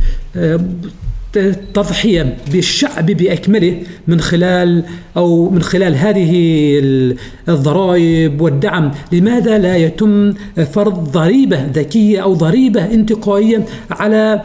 تضحية 1.75 2.37
بالشعب 2.53 3.07
بأكمله 3.07 3.83
من 4.09 4.21
خلال 4.21 4.85
أو 5.17 5.51
من 5.51 5.63
خلال 5.63 5.95
هذه 5.95 6.33
الضرائب 7.49 8.41
والدعم. 8.41 8.91
لماذا 9.13 9.59
لا 9.59 9.77
يتم 9.77 10.35
فرض 10.73 11.13
ضريبة 11.13 11.67
ذكية 11.75 12.23
أو 12.23 12.35
ضريبة 12.35 12.85
انتقائية 12.85 13.65
على 13.91 14.43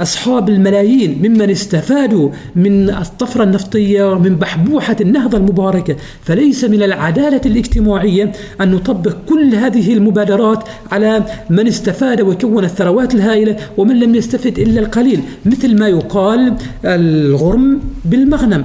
أصحاب 0.00 0.48
الملايين 0.48 1.18
ممن 1.18 1.50
استفادوا 1.50 2.30
من 2.56 2.90
الطفرة 2.90 3.42
النفطية 3.42 4.12
ومن 4.12 4.36
بحبوحة 4.36 4.96
النهضة 5.00 5.38
المباركة. 5.38 5.96
فليس 6.22 6.64
من 6.64 6.82
العدالة 6.82 7.40
الاجتماعية 7.46 8.32
أن 8.60 8.70
نطبق 8.70 9.16
كل 9.28 9.54
هذه 9.54 9.94
المبادرات 9.94 10.64
على 10.92 11.22
من 11.50 11.66
استفاد 11.66 12.20
وكون 12.20 12.64
الثروات 12.64 13.14
الهائلة 13.14 13.56
ومن 13.76 14.00
لم 14.00 14.14
يستفد 14.14 14.58
إلا 14.58 14.80
القليل 14.80 15.20
مثل 15.44 15.78
ما 15.78 15.88
يقال 15.88 16.54
الغرم 16.84 17.80
بالمغنم. 18.04 18.64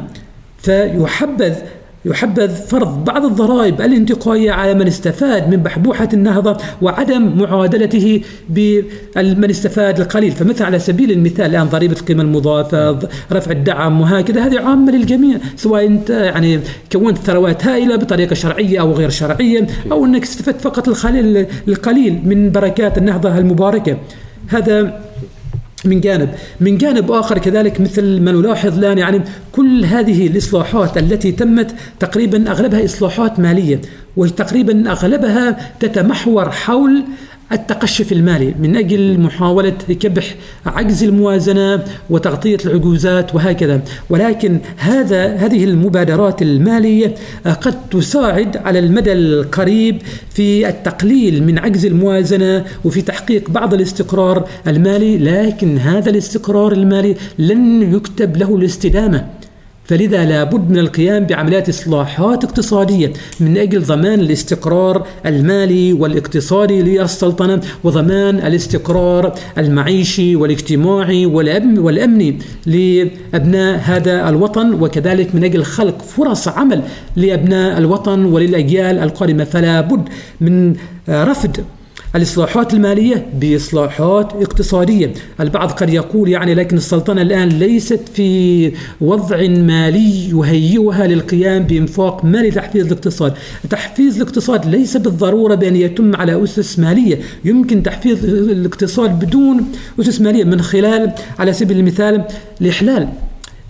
فيحبذ 0.58 1.54
يحبذ 2.06 2.50
فرض 2.50 3.06
بعض 3.06 3.26
الضرائب 3.26 3.82
الانتقائية 3.82 4.52
على 4.52 4.74
من 4.74 4.88
استفاد 4.88 5.50
من 5.50 5.58
بحبوحة 5.58 6.10
النهضة 6.14 6.58
وعدم 6.82 7.38
معادلته 7.38 8.22
بمن 8.50 9.50
استفاد 9.50 10.00
القليل. 10.00 10.32
فمثل 10.32 10.64
على 10.64 10.80
سبيل 10.80 11.12
المثال 11.12 11.46
الآن 11.46 11.68
ضريبة 11.68 11.96
القيمة 12.00 12.24
المضافة 12.24 13.00
رفع 13.32 13.52
الدعم 13.52 14.02
وهكذا. 14.02 14.46
هذه 14.46 14.60
عامة 14.60 14.92
للجميع 14.92 15.38
سواء 15.56 15.86
أنت 15.86 16.10
يعني 16.10 16.60
كونت 16.92 17.18
ثروات 17.18 17.66
هائلة 17.66 17.96
بطريقة 17.96 18.34
شرعية 18.34 18.82
أو 18.82 18.92
غير 18.92 19.10
شرعية 19.10 19.68
أو 19.92 20.06
أنك 20.06 20.24
استفدت 20.24 20.62
فقط 20.62 20.88
القليل 21.68 22.22
من 22.24 22.52
بركات 22.52 22.98
النهضة 22.98 23.38
المباركة. 23.38 23.98
هذا 24.48 25.02
من 25.86 26.02
جانب 26.02 26.30
من 26.60 26.78
جانب 26.78 27.12
آخر 27.12 27.38
كذلك 27.38 27.82
مثل 27.82 28.22
ما 28.22 28.32
نلاحظ 28.32 28.78
الآن 28.78 28.98
يعني 28.98 29.22
كل 29.52 29.86
هذه 29.86 30.28
الإصلاحات 30.28 30.98
التي 30.98 31.32
تمت 31.32 31.76
تقريبا 32.00 32.52
أغلبها 32.52 32.86
إصلاحات 32.86 33.40
مالية 33.40 33.82
وتقريبا 34.18 34.92
أغلبها 34.92 35.72
تتمحور 35.80 36.52
حول 36.52 37.04
التقشف 37.54 38.12
المالي 38.12 38.54
من 38.60 38.76
أجل 38.76 39.20
محاولة 39.20 39.70
كبح 39.70 40.36
عجز 40.66 41.04
الموازنة 41.04 41.84
وتغطية 42.10 42.58
العجوزات 42.66 43.36
وهكذا. 43.36 43.82
ولكن 44.10 44.60
هذا 44.78 45.36
هذه 45.36 45.64
المبادرات 45.64 46.42
المالية 46.42 47.16
قد 47.46 47.90
تساعد 47.90 48.58
على 48.58 48.80
المدى 48.80 49.14
القريب 49.14 50.02
في 50.30 50.70
التقليل 50.70 51.44
من 51.44 51.60
عجز 51.60 51.86
الموازنة 51.86 52.66
وفي 52.86 53.02
تحقيق 53.02 53.50
بعض 53.50 53.74
الاستقرار 53.74 54.48
المالي 54.68 55.18
لكن 55.18 55.78
هذا 55.78 56.10
الاستقرار 56.10 56.72
المالي 56.72 57.16
لن 57.40 57.94
يكتب 57.96 58.38
له 58.38 58.56
الاستدامة. 58.56 59.41
فلذا 59.92 60.26
لابد 60.26 60.70
من 60.70 60.78
القيام 60.78 61.24
بعمليات 61.26 61.70
إصلاحات 61.70 62.44
اقتصادية 62.44 63.14
من 63.40 63.58
أجل 63.58 63.82
ضمان 63.82 64.20
الاستقرار 64.20 65.08
المالي 65.26 65.94
والاقتصادي 65.94 66.82
للسلطنة 66.82 67.62
وضمان 67.84 68.36
الاستقرار 68.36 69.34
المعيشي 69.58 70.36
والاجتماعي 70.36 71.26
والأمني 71.26 72.40
لأبناء 72.66 73.80
هذا 73.84 74.30
الوطن 74.30 74.74
وكذلك 74.74 75.36
من 75.36 75.44
أجل 75.44 75.64
خلق 75.64 76.02
فرص 76.02 76.48
عمل 76.48 76.84
لأبناء 77.16 77.78
الوطن 77.78 78.26
وللأجيال 78.26 79.00
القادمة. 79.00 79.44
فلا 79.44 79.82
بد 79.82 80.10
من 80.42 80.76
رفض 81.10 81.58
الإصلاحات 82.16 82.74
المالية 82.74 83.26
بإصلاحات 83.40 84.34
اقتصادية. 84.34 85.14
البعض 85.40 85.72
قد 85.72 85.90
يقول 85.90 86.30
يعني 86.30 86.54
لكن 86.54 86.78
السلطنة 86.78 87.22
الآن 87.22 87.50
ليست 87.50 88.00
في 88.14 88.72
وضع 89.02 89.48
مالي 89.48 90.30
يهيئها 90.30 91.08
للقيام 91.08 91.64
بإنفاق 91.64 92.26
مالي 92.26 92.50
لتحفيز 92.50 92.86
الاقتصاد. 92.86 93.34
تحفيز 93.70 94.16
الاقتصاد 94.16 94.66
ليس 94.66 94.98
بالضرورة 94.98 95.56
بأن 95.56 95.76
يتم 95.76 96.16
على 96.16 96.44
أسس 96.44 96.80
مالية. 96.80 97.20
يمكن 97.46 97.84
تحفيز 97.84 98.26
الاقتصاد 98.26 99.26
بدون 99.26 99.72
أسس 100.00 100.22
مالية 100.22 100.44
من 100.44 100.62
خلال 100.62 101.12
على 101.40 101.54
سبيل 101.54 101.80
المثال 101.80 102.24
الإحلال. 102.62 103.08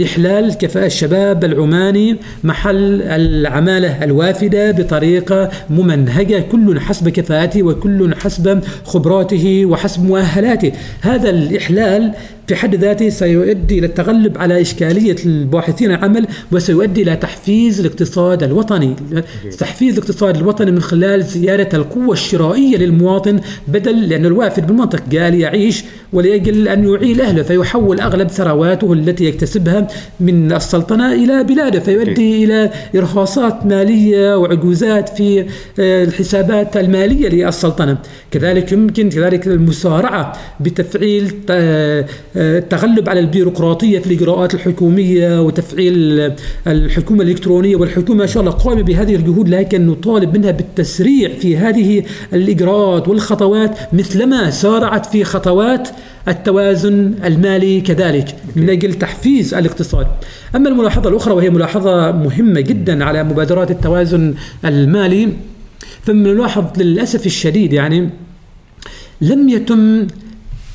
إحلال 0.03 0.53
كفاءة 0.57 0.85
الشباب 0.85 1.43
العماني 1.43 2.17
محل 2.43 3.01
العمالة 3.01 4.03
الوافدة 4.03 4.71
بطريقة 4.71 5.49
ممنهجة 5.69 6.39
كل 6.51 6.79
حسب 6.79 7.09
كفاءته 7.09 7.63
وكل 7.63 8.15
حسب 8.15 8.61
خبراته 8.85 9.65
وحسب 9.65 10.05
مؤهلاته. 10.05 10.71
هذا 11.01 11.29
الإحلال 11.29 12.13
في 12.47 12.55
حد 12.55 12.75
ذاته 12.75 13.09
سيؤدي 13.09 13.79
إلى 13.79 13.87
التغلب 13.87 14.37
على 14.37 14.61
إشكالية 14.61 15.15
الباحثين 15.25 15.91
عن 15.91 16.03
عمل 16.03 16.27
وسيؤدي 16.51 17.01
إلى 17.01 17.15
تحفيز 17.15 17.79
الاقتصاد 17.79 18.43
الوطني. 18.43 18.95
تحفيز 19.59 19.97
الاقتصاد 19.97 20.37
الوطني 20.37 20.71
من 20.71 20.81
خلال 20.81 21.23
زيادة 21.23 21.77
القوة 21.77 22.13
الشرائية 22.13 22.77
للمواطن 22.77 23.39
بدل 23.67 24.09
لأن 24.09 24.25
الوافد 24.25 24.67
بالمنطق 24.67 24.99
قال 24.99 25.35
يعيش 25.35 25.83
ولأجل 26.13 26.67
أن 26.67 26.87
يعيل 26.87 27.21
أهله 27.21 27.43
فيحول 27.43 27.99
أغلب 27.99 28.27
ثرواته 28.27 28.93
التي 28.93 29.25
يكتسبها 29.25 29.87
من 30.19 30.51
السلطنة 30.53 31.13
إلى 31.13 31.43
بلاده. 31.43 31.79
فيؤدي 31.79 32.45
إلى 32.45 32.69
إرهاصات 32.95 33.65
مالية 33.65 34.37
وعجوزات 34.37 35.09
في 35.09 35.45
آه، 35.79 36.03
الحسابات 36.03 36.77
المالية 36.77 37.29
للسلطنة. 37.29 37.97
كذلك 38.31 38.71
يمكن 38.71 39.09
كذلك 39.09 39.47
المسارعة 39.47 40.33
بتفعيل 40.59 41.33
آه، 41.49 42.05
التغلب 42.35 43.09
على 43.09 43.19
البيروقراطية 43.19 43.99
في 43.99 44.07
الإجراءات 44.07 44.53
الحكومية 44.53 45.41
وتفعيل 45.41 46.31
الحكومة 46.67 47.23
الإلكترونية 47.23 47.75
والحكومة 47.75 48.19
ما 48.19 48.25
شاء 48.25 48.41
الله 48.41 48.51
قائمة 48.51 48.81
بهذه 48.81 49.15
الجهود 49.15 49.49
لكن 49.49 49.87
نطالب 49.87 50.37
منها 50.37 50.51
بالتسريع 50.51 51.29
في 51.29 51.57
هذه 51.57 52.03
الإجراءات 52.33 53.07
والخطوات 53.07 53.77
مثلما 53.93 54.49
سارعت 54.49 55.05
في 55.05 55.23
خطوات 55.23 55.89
التوازن 56.27 57.13
المالي 57.25 57.81
كذلك 57.81 58.35
من 58.55 58.69
أجل 58.69 58.93
تحفيز 58.93 59.53
الاقتصاد. 59.53 60.07
أما 60.55 60.69
الملاحظة 60.69 61.09
الأخرى 61.09 61.33
وهي 61.33 61.49
ملاحظة 61.49 62.11
مهمة 62.11 62.61
جدا 62.61 63.03
على 63.05 63.23
مبادرات 63.23 63.71
التوازن 63.71 64.33
المالي 64.65 65.29
فنلاحظ 66.03 66.65
للأسف 66.77 67.25
الشديد 67.25 67.73
يعني 67.73 68.09
لم 69.21 69.49
يتم 69.49 70.07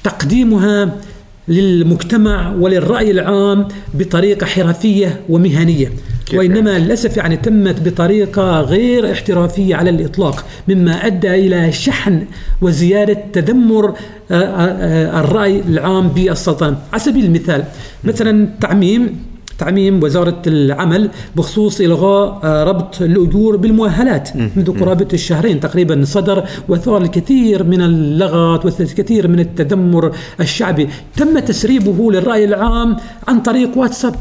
تقديمها 0.05 0.97
للمجتمع 1.49 2.53
وللرأي 2.53 3.11
العام 3.11 3.69
بطريقة 3.95 4.47
حرفية 4.47 5.21
ومهنية. 5.29 5.93
وإنما 6.35 6.79
للأسف 6.79 7.17
يعني 7.17 7.37
تمت 7.37 7.89
بطريقة 7.89 8.61
غير 8.61 9.13
احترافية 9.13 9.77
على 9.77 9.91
الإطلاق 9.91 10.45
مما 10.69 11.07
أدى 11.07 11.35
إلى 11.35 11.73
شحن 11.73 12.25
وزيادة 12.63 13.19
تذمر 13.33 13.89
آه، 13.89 13.95
آه، 14.35 14.35
آه، 14.35 15.21
الرأي 15.21 15.61
العام 15.69 16.09
بالسلطنة 16.09 16.77
على 16.93 17.01
سبيل 17.01 17.25
المثال 17.25 17.65
مثلا 18.05 18.49
تعميم 18.61 19.21
تعميم 19.59 20.03
وزارة 20.03 20.43
العمل 20.47 21.11
بخصوص 21.37 21.81
إلغاء 21.81 22.41
آه، 22.45 22.65
ربط 22.65 23.03
الأجور 23.03 23.57
بالمؤهلات. 23.57 24.37
منذ 24.57 24.81
قرابة 24.81 25.09
الشهرين 25.13 25.61
تقريبا 25.61 26.05
صدر 26.05 26.45
وثار 26.69 27.03
الكثير 27.03 27.65
من 27.65 27.83
اللغط 27.83 28.65
والكثير 28.65 29.29
من 29.29 29.41
التذمر 29.41 30.13
الشعبي. 30.41 30.89
تم 31.17 31.39
تسريبه 31.39 32.13
للرأي 32.13 32.45
العام 32.45 32.97
عن 33.29 33.41
طريق 33.41 33.79
واتساب. 33.79 34.15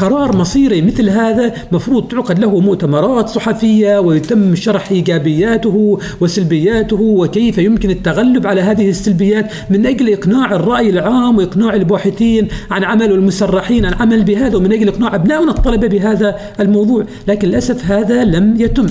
قرار 0.00 0.36
مصيري 0.36 0.82
مثل 0.82 1.08
هذا 1.08 1.54
مفروض 1.72 2.08
تعقد 2.08 2.38
له 2.38 2.60
مؤتمرات 2.60 3.28
صحفية 3.28 3.98
ويتم 3.98 4.54
شرح 4.54 4.90
إيجابياته 4.90 5.98
وسلبياته 6.20 7.00
وكيف 7.00 7.58
يمكن 7.58 7.90
التغلب 7.90 8.46
على 8.46 8.60
هذه 8.60 8.88
السلبيات 8.88 9.52
من 9.70 9.86
أجل 9.86 10.12
إقناع 10.12 10.54
الرأي 10.54 10.90
العام 10.90 11.36
وإقناع 11.38 11.74
الباحثين 11.74 12.48
عن 12.70 12.84
عمل 12.84 13.12
والمسرحين 13.12 13.86
عن 13.86 13.94
عمل 13.94 14.22
بهذا 14.24 14.56
ومن 14.56 14.72
أجل 14.72 14.88
إقناع 14.88 15.14
أبنائنا 15.14 15.50
الطلبة 15.50 15.86
بهذا 15.86 16.36
الموضوع. 16.60 17.04
لكن 17.28 17.48
للأسف 17.48 17.90
هذا 17.90 18.24
لم 18.24 18.54
يتم. 18.58 18.86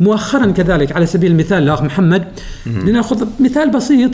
مؤخرا 0.00 0.46
كذلك 0.46 0.92
على 0.92 1.06
سبيل 1.06 1.30
المثال 1.30 1.62
الأخ 1.62 1.82
محمد 1.82 2.24
لنأخذ 2.66 3.26
مثال 3.40 3.70
بسيط. 3.70 4.10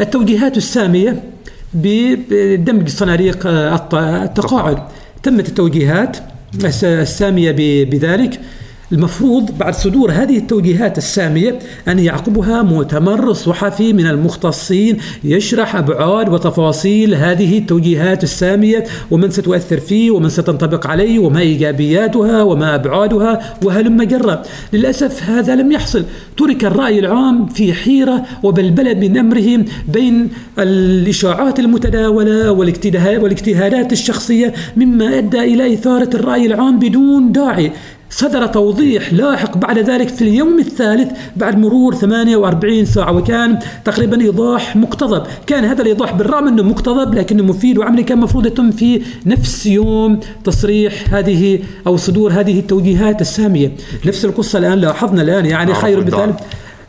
التوجيهات 0.00 0.56
السامية 0.56 1.22
بدمج 1.74 2.88
صناديق 2.88 3.46
التقاعد. 3.46 4.78
تمت 5.22 5.48
التوجيهات 5.48 6.16
السامية 6.82 7.52
بذلك. 7.84 8.40
المفروض 8.92 9.58
بعد 9.58 9.74
صدور 9.74 10.10
هذه 10.10 10.36
التوجيهات 10.36 10.98
السامية 10.98 11.58
أن 11.88 11.98
يعقبها 11.98 12.62
مؤتمر 12.62 13.32
صحفي 13.32 13.92
من 13.92 14.06
المختصين 14.06 14.98
يشرح 15.24 15.76
أبعاد 15.76 16.28
وتفاصيل 16.28 17.14
هذه 17.14 17.58
التوجيهات 17.58 18.22
السامية 18.22 18.84
ومن 19.10 19.30
ستؤثر 19.30 19.80
فيه 19.80 20.10
ومن 20.10 20.28
ستنطبق 20.28 20.86
عليه 20.86 21.18
وما 21.18 21.40
إيجابياتها 21.40 22.42
وما 22.42 22.74
أبعادها 22.74 23.56
وهلم 23.64 24.02
جرة 24.02 24.42
للأسف 24.72 25.30
هذا 25.30 25.54
لم 25.54 25.72
يحصل. 25.72 26.04
ترك 26.36 26.64
الرأي 26.64 26.98
العام 26.98 27.46
في 27.46 27.72
حيرة 27.72 28.24
وبلبلة 28.42 28.94
من 28.94 29.18
أمره 29.18 29.64
بين 29.88 30.28
الإشاعات 30.58 31.58
المتداولة 31.58 32.50
والاجتهادات 32.52 33.92
الشخصية 33.92 34.54
مما 34.76 35.18
أدى 35.18 35.40
إلى 35.40 35.74
إثارة 35.74 36.10
الرأي 36.14 36.46
العام 36.46 36.78
بدون 36.78 37.32
داعي. 37.32 37.72
صدر 38.10 38.46
توضيح 38.46 39.12
لاحق 39.12 39.56
بعد 39.56 39.78
ذلك 39.78 40.08
في 40.08 40.22
اليوم 40.22 40.58
الثالث 40.58 41.12
بعد 41.36 41.58
مرور 41.58 41.94
48 41.94 42.84
ساعة 42.84 43.12
وكان 43.16 43.58
تقريبا 43.84 44.20
إيضاح 44.20 44.76
مقتضب. 44.76 45.22
كان 45.46 45.64
هذا 45.64 45.82
الإيضاح 45.82 46.12
بالرغم 46.12 46.48
أنه 46.48 46.62
مقتضب 46.62 47.14
لكنه 47.14 47.42
مفيد 47.42 47.78
وعملي 47.78 48.02
كان 48.02 48.18
المفروض 48.18 48.46
يتم 48.46 48.70
في 48.70 49.02
نفس 49.26 49.66
يوم 49.66 50.20
تصريح 50.44 51.14
هذه 51.14 51.58
أو 51.86 51.96
صدور 51.96 52.32
هذه 52.32 52.58
التوجيهات 52.58 53.20
السامية. 53.20 53.72
نفس 54.06 54.24
القصة 54.24 54.58
الآن 54.58 54.78
لاحظنا 54.78 55.22
الآن 55.22 55.46
يعني 55.46 55.74
خير 55.74 56.04
مثال 56.04 56.34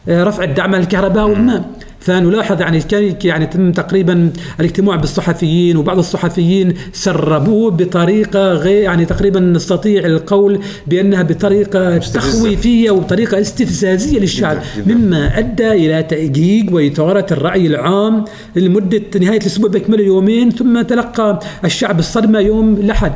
رفع 0.09 0.43
الدعم 0.43 0.75
الكهرباء 0.75 1.27
والماء. 1.27 1.69
فنلاحظ 1.99 2.61
يعني 2.61 2.79
كان 2.79 3.15
يعني 3.23 3.45
تم 3.45 3.71
تقريبا 3.71 4.31
الاجتماع 4.59 4.95
بالصحفيين 4.95 5.77
وبعض 5.77 5.97
الصحفيين 5.97 6.73
سربوه 6.93 7.71
بطريقة 7.71 8.53
غير 8.53 8.83
يعني 8.83 9.05
تقريبا 9.05 9.39
نستطيع 9.39 10.05
القول 10.05 10.59
بأنها 10.87 11.23
بطريقة 11.23 11.97
تخويفية 11.97 12.91
وبطريقه 12.91 13.41
استفزازية 13.41 14.19
للشعب 14.19 14.57
مما 14.85 15.39
أدى 15.39 15.71
إلى 15.71 16.03
تأجيج 16.03 16.73
وإثارة 16.73 17.25
الرأي 17.31 17.67
العام 17.67 18.25
لمدة 18.55 19.01
نهاية 19.21 19.39
الأسبوع 19.39 19.69
باكمله 19.69 20.03
يومين 20.03 20.49
ثم 20.51 20.81
تلقى 20.81 21.39
الشعب 21.65 21.99
الصدمة 21.99 22.39
يوم 22.39 22.73
الأحد. 22.73 23.11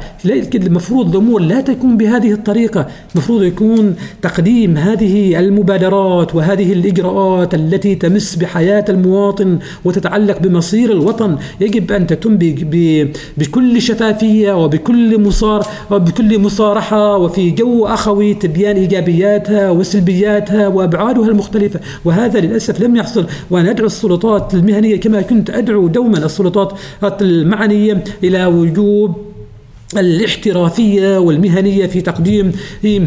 المفروض 0.56 1.10
الأمور 1.10 1.42
لا 1.42 1.62
تكون 1.62 1.98
بهذه 1.98 2.32
الطريقة. 2.32 2.88
المفروض 3.16 3.44
يكون 3.44 3.96
تقديم 4.22 4.78
هذه 4.78 5.40
المبادرات 5.40 6.36
وهذه 6.36 6.74
الإجراءات 6.74 7.54
التي 7.54 7.96
تمس 7.96 8.36
بحياة 8.36 8.73
حياة 8.74 8.86
المواطن 8.90 9.60
وتتعلق 9.86 10.38
بمصير 10.40 10.92
الوطن 10.92 11.38
يجب 11.62 11.92
أن 11.92 12.08
تتم 12.08 12.38
بكل 13.38 13.82
شفافية 13.82 14.64
وبكل 14.64 15.22
مصار 15.22 15.68
وبكل 15.92 16.40
مصارحة 16.40 17.18
وفي 17.18 17.52
جو 17.52 17.86
أخوي 17.86 18.34
تبيان 18.34 18.76
إيجابياتها 18.76 19.72
وسلبياتها 19.72 20.68
وأبعادها 20.68 21.28
المختلفة. 21.28 21.80
وهذا 22.06 22.40
للأسف 22.40 22.82
لم 22.82 22.96
يحصل 22.96 23.26
وأنا 23.52 23.70
أدعو 23.70 23.86
السلطات 23.86 24.54
المهنية 24.54 25.00
كما 25.00 25.22
كنت 25.22 25.50
أدعو 25.50 25.88
دوما 25.88 26.18
السلطات 26.18 26.74
المعنية 27.22 28.04
إلى 28.24 28.46
وجوب 28.46 29.33
الاحترافية 30.00 31.18
والمهنية 31.18 31.88
في 31.88 32.02
تقديم 32.02 32.52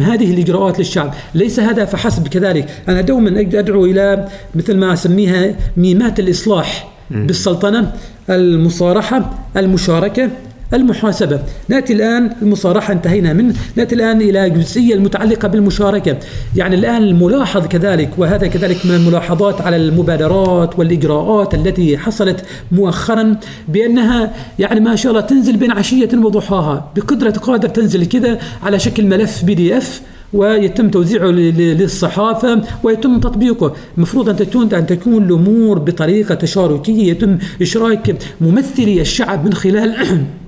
هذه 0.03 0.34
الإجراءات 0.34 0.78
للشعب. 0.78 1.14
ليس 1.34 1.61
هذا 1.61 1.84
فحسب 1.84 2.28
كذلك. 2.28 2.68
أنا 2.89 3.01
دوما 3.01 3.41
أدعو 3.41 3.84
إلى 3.84 4.28
مثل 4.55 4.76
ما 4.76 4.93
أسميها 4.93 5.55
ميمات 5.76 6.20
الإصلاح 6.20 6.89
بالسلطنة 7.11 7.93
المصارحة 8.30 9.39
المشاركة. 9.57 10.30
المحاسبة. 10.75 11.41
نأتي 11.69 11.93
الآن 11.93 12.31
المصارحة 12.43 12.93
انتهينا 12.93 13.33
منه 13.33 13.55
نأتي 13.77 13.95
الآن 13.95 14.21
إلى 14.21 14.47
الجزئية 14.47 14.95
المتعلقة 14.95 15.49
بالمشاركة. 15.49 16.17
يعني 16.57 16.77
الآن 16.77 17.03
الملاحظ 17.03 17.67
كذلك 17.67 18.11
وهذا 18.19 18.47
كذلك 18.47 18.87
من 18.87 18.95
الملاحظات 18.95 19.61
على 19.61 19.77
المبادرات 19.77 20.79
والإجراءات 20.79 21.55
التي 21.55 21.99
حصلت 21.99 22.45
مؤخرا 22.73 23.37
بأنها 23.69 24.33
يعني 24.59 24.81
ما 24.81 24.97
شاء 24.97 25.12
الله 25.12 25.23
تنزل 25.23 25.57
بين 25.57 25.71
عشية 25.71 26.09
وضحاها. 26.14 26.93
بقدرة 26.97 27.31
قادر 27.31 27.69
تنزل 27.69 28.07
كذا 28.07 28.39
على 28.62 28.79
شكل 28.79 29.07
ملف 29.07 29.45
بي 29.45 29.55
دي 29.55 29.79
اف 29.79 30.03
ويتم 30.33 30.91
توزيعه 30.91 31.27
للصحافة 31.27 32.62
ويتم 32.83 33.21
تطبيقه. 33.21 33.73
المفروض 33.97 34.29
أن 34.29 34.37
تكون 34.37 34.75
أن 34.75 34.87
تكون 34.87 35.25
الأمور 35.25 35.79
بطريقة 35.79 36.35
تشاركية. 36.35 37.11
يتم 37.11 37.39
إشراك 37.62 38.17
ممثلي 38.41 39.01
الشعب 39.01 39.45
من 39.45 39.55
خلال 39.55 39.97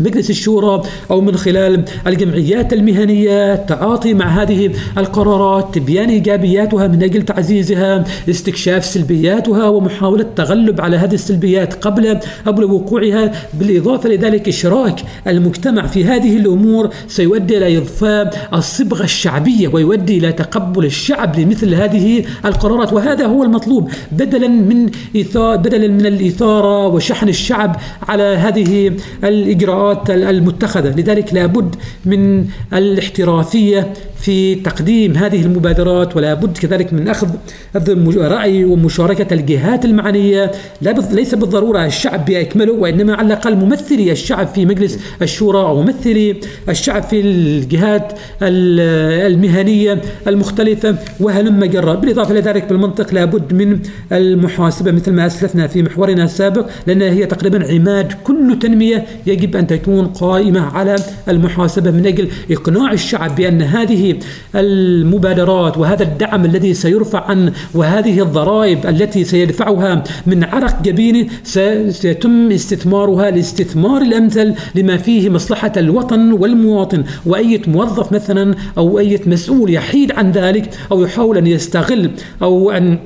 مجلس 0.00 0.30
الشورى 0.30 0.82
أو 1.10 1.20
من 1.20 1.36
خلال 1.36 1.84
الجمعيات 2.06 2.72
المهنية 2.72 3.54
التعاطي 3.54 4.14
مع 4.14 4.26
هذه 4.26 4.70
القرارات 4.98 5.74
تبيان 5.74 6.08
إيجابياتها 6.08 6.86
من 6.86 7.02
أجل 7.02 7.22
تعزيزها 7.22 8.04
استكشاف 8.30 8.84
سلبياتها 8.84 9.68
ومحاولة 9.68 10.22
التغلب 10.22 10.80
على 10.80 10.96
هذه 10.96 11.14
السلبيات 11.14 11.74
قبل 11.74 12.18
قبل 12.46 12.64
وقوعها. 12.64 13.32
بالإضافة 13.54 14.08
لذلك 14.08 14.48
إشراك 14.48 15.04
المجتمع 15.26 15.86
في 15.86 16.04
هذه 16.04 16.36
الأمور 16.36 16.90
سيؤدي 17.08 17.58
إلى 17.58 17.78
إضفاء 17.78 18.48
الصبغه 18.54 19.04
الشعبية 19.04 19.68
ويؤدي 19.68 20.18
إلى 20.18 20.32
تقبل 20.32 20.84
الشعب 20.84 21.38
لمثل 21.38 21.74
هذه 21.74 22.24
القرارات. 22.44 22.92
وهذا 22.92 23.26
هو 23.26 23.42
المطلوب 23.42 23.90
بدلا 24.12 24.48
من 24.48 24.90
إثار 25.16 25.56
بدلا 25.56 25.88
من 25.88 26.06
الإثارة 26.06 26.86
وشحن 26.86 27.28
الشعب 27.28 27.76
على 28.08 28.22
هذه 28.22 28.92
الإجراءات. 29.24 29.89
الإجراءات 29.90 30.10
المتخذة. 30.10 31.00
لذلك 31.00 31.34
لابد 31.34 31.74
من 32.04 32.46
الاحترافية 32.72 33.92
في 34.20 34.54
تقديم 34.54 35.16
هذه 35.16 35.42
المبادرات 35.42 36.16
ولا 36.16 36.34
بد 36.34 36.58
كذلك 36.58 36.92
من 36.92 37.08
أخذ 37.08 37.28
رأي 38.16 38.64
ومشاركة 38.64 39.34
الجهات 39.34 39.84
المعنية. 39.84 40.50
ليس 41.12 41.34
بالضرورة 41.34 41.86
الشعب 41.86 42.24
بأكمله 42.24 42.72
وإنما 42.72 43.14
على 43.14 43.26
الأقل 43.26 43.56
ممثلي 43.56 44.12
الشعب 44.12 44.46
في 44.46 44.66
مجلس 44.66 44.98
الشورى 45.22 45.58
أو 45.58 45.82
ممثلي 45.82 46.36
الشعب 46.68 47.02
في 47.02 47.20
الجهات 47.20 48.12
المهنية 48.42 50.00
المختلفة 50.26 50.96
وهلم 51.20 51.64
جرى 51.64 51.96
بالإضافة 51.96 52.32
إلى 52.32 52.40
ذلك 52.40 52.68
بالمنطق 52.68 53.14
لابد 53.14 53.52
من 53.54 53.78
المحاسبة 54.12 54.90
مثل 54.92 55.12
ما 55.12 55.26
أسلفنا 55.26 55.66
في 55.66 55.82
محورنا 55.82 56.24
السابق 56.24 56.66
لأنها 56.86 57.10
هي 57.10 57.26
تقريبا 57.26 57.72
عماد 57.72 58.12
كل 58.24 58.58
تنمية 58.58 59.06
يجب 59.26 59.56
أن 59.56 59.66
تكون 59.70 60.06
قائمة 60.06 60.60
على 60.60 60.96
المحاسبة 61.28 61.90
من 61.90 62.06
أجل 62.06 62.28
إقناع 62.50 62.92
الشعب 62.92 63.36
بأن 63.36 63.62
هذه 63.62 64.18
المبادرات 64.54 65.78
وهذا 65.78 66.02
الدعم 66.02 66.44
الذي 66.44 66.74
سيرفع 66.74 67.24
عن 67.24 67.52
وهذه 67.74 68.22
الضرائب 68.22 68.86
التي 68.86 69.24
سيدفعها 69.24 70.04
من 70.26 70.44
عرق 70.44 70.82
جبينه 70.82 71.26
سيتم 71.44 72.52
استثمارها 72.52 73.28
الاستثمار 73.28 74.02
الأمثل 74.02 74.54
لما 74.74 74.96
فيه 74.96 75.28
مصلحة 75.28 75.72
الوطن 75.76 76.32
والمواطن 76.32 77.04
وأي 77.26 77.62
موظف 77.66 78.12
مثلا 78.12 78.54
أو 78.78 78.98
أي 78.98 79.20
مسؤول 79.26 79.74
يحيد 79.74 80.12
عن 80.12 80.32
ذلك 80.32 80.70
أو 80.92 81.02
يحاول 81.02 81.38
أن 81.38 81.46
يستغل 81.46 82.10
أو 82.42 82.70
أن 82.70 82.98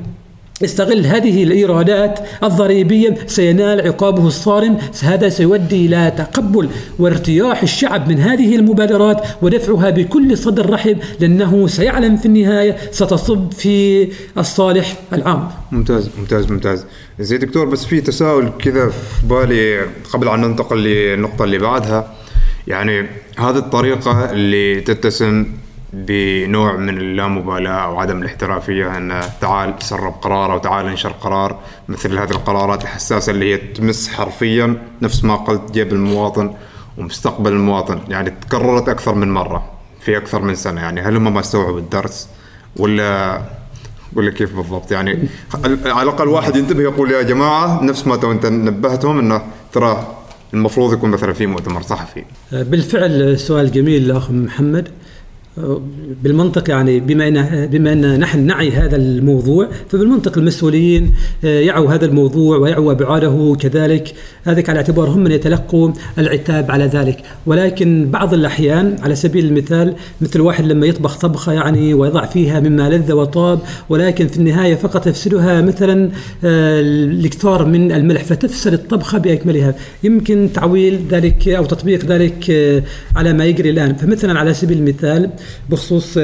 يستغل 0.62 1.07
هذه 1.07 1.44
الإيرادات 1.44 2.18
الضريبية 2.44 3.16
سينال 3.26 3.80
عقابه 3.80 4.26
الصارم. 4.26 4.78
هذا 5.02 5.28
سيؤدي 5.28 5.86
إلى 5.86 6.12
تقبل 6.18 6.68
وارتياح 6.98 7.62
الشعب 7.62 8.09
من 8.09 8.18
هذه 8.18 8.57
المبادرات 8.57 9.22
ودفعها 9.42 9.90
بكل 9.90 10.38
صدر 10.38 10.70
رحب 10.70 10.98
لأنه 11.20 11.66
سيعلم 11.66 12.16
في 12.16 12.26
النهاية 12.26 12.76
ستصب 12.90 13.52
في 13.52 14.09
الصالح 14.38 14.94
العام. 15.12 15.48
ممتاز 15.72 16.11
ممتاز 16.18 16.50
ممتاز. 16.50 16.86
زي 17.20 17.38
دكتور 17.38 17.64
بس 17.64 17.84
في 17.84 18.00
تساؤل 18.00 18.50
كذا 18.59 18.88
في 18.88 19.26
بالي 19.26 19.80
قبل 20.12 20.28
أن 20.28 20.40
ننتقل 20.40 20.78
للنقطة 20.78 21.44
اللي 21.44 21.59
بعدها. 21.59 22.14
يعني 22.66 23.07
هذه 23.38 23.59
الطريقة 23.59 24.30
اللي 24.30 24.80
تتسم 24.80 25.46
بنوع 25.95 26.76
من 26.76 26.99
اللامبالاة 26.99 27.84
أو 27.84 27.99
عدم 27.99 28.22
الاحترافية 28.22 28.97
أن 28.97 29.22
تعال 29.40 29.74
سرب 29.78 30.12
قرار 30.22 30.53
أو 30.53 30.59
تعال 30.59 30.86
انشر 30.86 31.11
قرار 31.11 31.59
مثل 31.88 32.18
هذه 32.18 32.30
القرارات 32.30 32.82
الحساسة 32.82 33.32
اللي 33.32 33.53
هي 33.53 33.57
تمس 33.57 34.09
حرفيا 34.09 34.76
نفس 35.03 35.24
ما 35.24 35.36
قلت 35.36 35.72
جيب 35.72 35.92
المواطن 35.92 36.55
ومستقبل 36.99 37.53
المواطن. 37.53 38.01
يعني 38.09 38.30
تكررت 38.30 38.88
أكثر 38.88 39.14
من 39.14 39.32
مرة 39.32 39.70
في 40.01 40.16
أكثر 40.16 40.42
من 40.42 40.55
سنة. 40.55 40.80
يعني 40.80 41.01
هل 41.01 41.16
هم 41.16 41.34
ما 41.34 41.40
استوعبوا 41.40 41.78
الدرس 41.78 42.28
ولا 42.76 43.40
ولا 44.12 44.30
كيف 44.30 44.57
بالضبط؟ 44.57 44.92
يعني 44.92 45.28
على 45.84 46.03
الأقل 46.03 46.28
واحد 46.28 46.57
ينتبه 46.57 46.82
يقول 46.82 47.11
يا 47.11 47.22
جماعة 47.22 47.84
نفس 47.84 48.07
ما 48.07 48.16
تو 48.16 48.32
انت 48.32 48.47
نبهتهم 48.47 49.18
إنه 49.18 49.42
ترى 49.72 50.16
المفروض 50.55 50.92
يكون 50.92 51.11
مثلا 51.11 51.32
في 51.32 51.47
مؤتمر 51.47 51.82
صحفي. 51.82 52.24
بالفعل 52.53 53.38
سؤال 53.38 53.72
جميل 53.72 54.11
اخ 54.11 54.30
محمد. 54.30 54.88
بالمنطق 56.22 56.70
يعني 56.70 57.00
بما 57.00 57.28
ان 57.28 57.66
بما 57.66 57.92
إن 57.92 58.20
نحن 58.20 58.38
نعي 58.40 58.70
هذا 58.70 58.96
الموضوع 58.96 59.68
فبالمنطق 59.88 60.38
المسؤولين 60.38 61.14
آه، 61.44 61.61
يعوا 61.61 61.94
هذا 61.94 62.07
الموضوع 62.07 62.57
ويعوا 62.57 62.92
ابعاده 62.92 63.57
كذلك. 63.61 64.14
هذا 64.44 64.62
على 64.68 64.76
اعتبار 64.76 65.09
هم 65.09 65.18
من 65.18 65.32
يتلقوا 65.32 65.90
العتاب 66.18 66.70
على 66.70 66.84
ذلك. 66.84 67.22
ولكن 67.46 68.09
بعض 68.11 68.34
الأحيان 68.34 68.96
على 69.02 69.14
سبيل 69.14 69.44
المثال 69.44 69.94
مثل 70.20 70.40
واحد 70.40 70.64
لما 70.64 70.86
يطبخ 70.86 71.18
طبخة 71.18 71.52
يعني 71.52 71.94
ويضع 71.94 72.26
فيها 72.26 72.61
مما 72.61 72.90
لذ 72.90 73.12
وطاب 73.12 73.59
ولكن 73.88 74.26
في 74.26 74.36
النهاية 74.36 74.74
فقط 74.74 75.07
يفسدها 75.07 75.61
مثلا 75.61 76.11
آه، 76.44 76.80
الإكثار 76.80 77.64
من 77.64 77.92
الملح 77.92 78.24
فتفسد 78.24 78.72
الطبخة 78.72 79.18
بأكملها. 79.18 79.74
يمكن 80.02 80.48
تعويل 80.55 81.00
ذلك 81.11 81.48
أو 81.48 81.64
تطبيق 81.64 82.05
ذلك 82.05 82.50
آه، 82.50 82.82
على 83.16 83.32
ما 83.32 83.44
يجري 83.44 83.70
الآن. 83.70 83.94
فمثلا 83.94 84.38
على 84.38 84.55
سبيل 84.55 84.78
المثال 84.78 85.30
بخصوص 85.70 86.18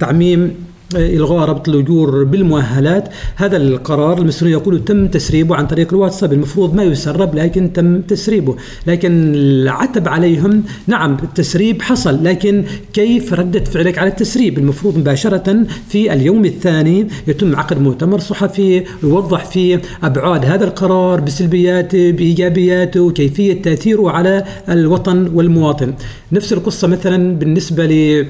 تعميم 0.00 0.54
إلغاء 0.94 1.48
ربط 1.48 1.68
الأجور 1.68 2.24
بالمؤهلات. 2.24 3.08
هذا 3.36 3.56
القرار 3.56 4.18
المسؤولين 4.18 4.58
يقولوا 4.58 4.78
تم 4.78 5.06
تسريبه 5.06 5.56
عن 5.56 5.66
طريق 5.66 5.94
الواتساب. 5.94 6.32
المفروض 6.32 6.74
ما 6.74 6.84
يسرب 6.84 7.34
لكن 7.34 7.72
تم 7.72 8.00
تسريبه. 8.00 8.56
لكن 8.86 9.32
العتب 9.34 10.08
عليهم 10.08 10.62
نعم 10.86 11.16
التسريب 11.22 11.82
حصل 11.82 12.24
لكن 12.24 12.64
كيف 12.92 13.32
ردة 13.32 13.64
فعلك 13.64 13.98
على 13.98 14.10
التسريب؟ 14.10 14.58
المفروض 14.58 14.98
مباشرة 14.98 15.66
في 15.88 16.12
اليوم 16.12 16.44
الثاني 16.44 17.08
يتم 17.26 17.56
عقد 17.56 17.80
مؤتمر 17.80 18.18
صحفي 18.18 18.84
يوضح 19.02 19.44
فيه 19.44 19.82
أبعاد 20.02 20.44
هذا 20.44 20.64
القرار 20.64 21.20
بسلبياته 21.20 22.10
بإيجابياته 22.10 23.00
وكيفية 23.00 23.62
تأثيره 23.62 24.10
على 24.10 24.44
الوطن 24.68 25.30
والمواطن. 25.34 25.94
نفس 26.32 26.52
القصة 26.52 26.88
مثلا 26.88 27.38
بالنسبة 27.38 27.86
ل 27.86 28.26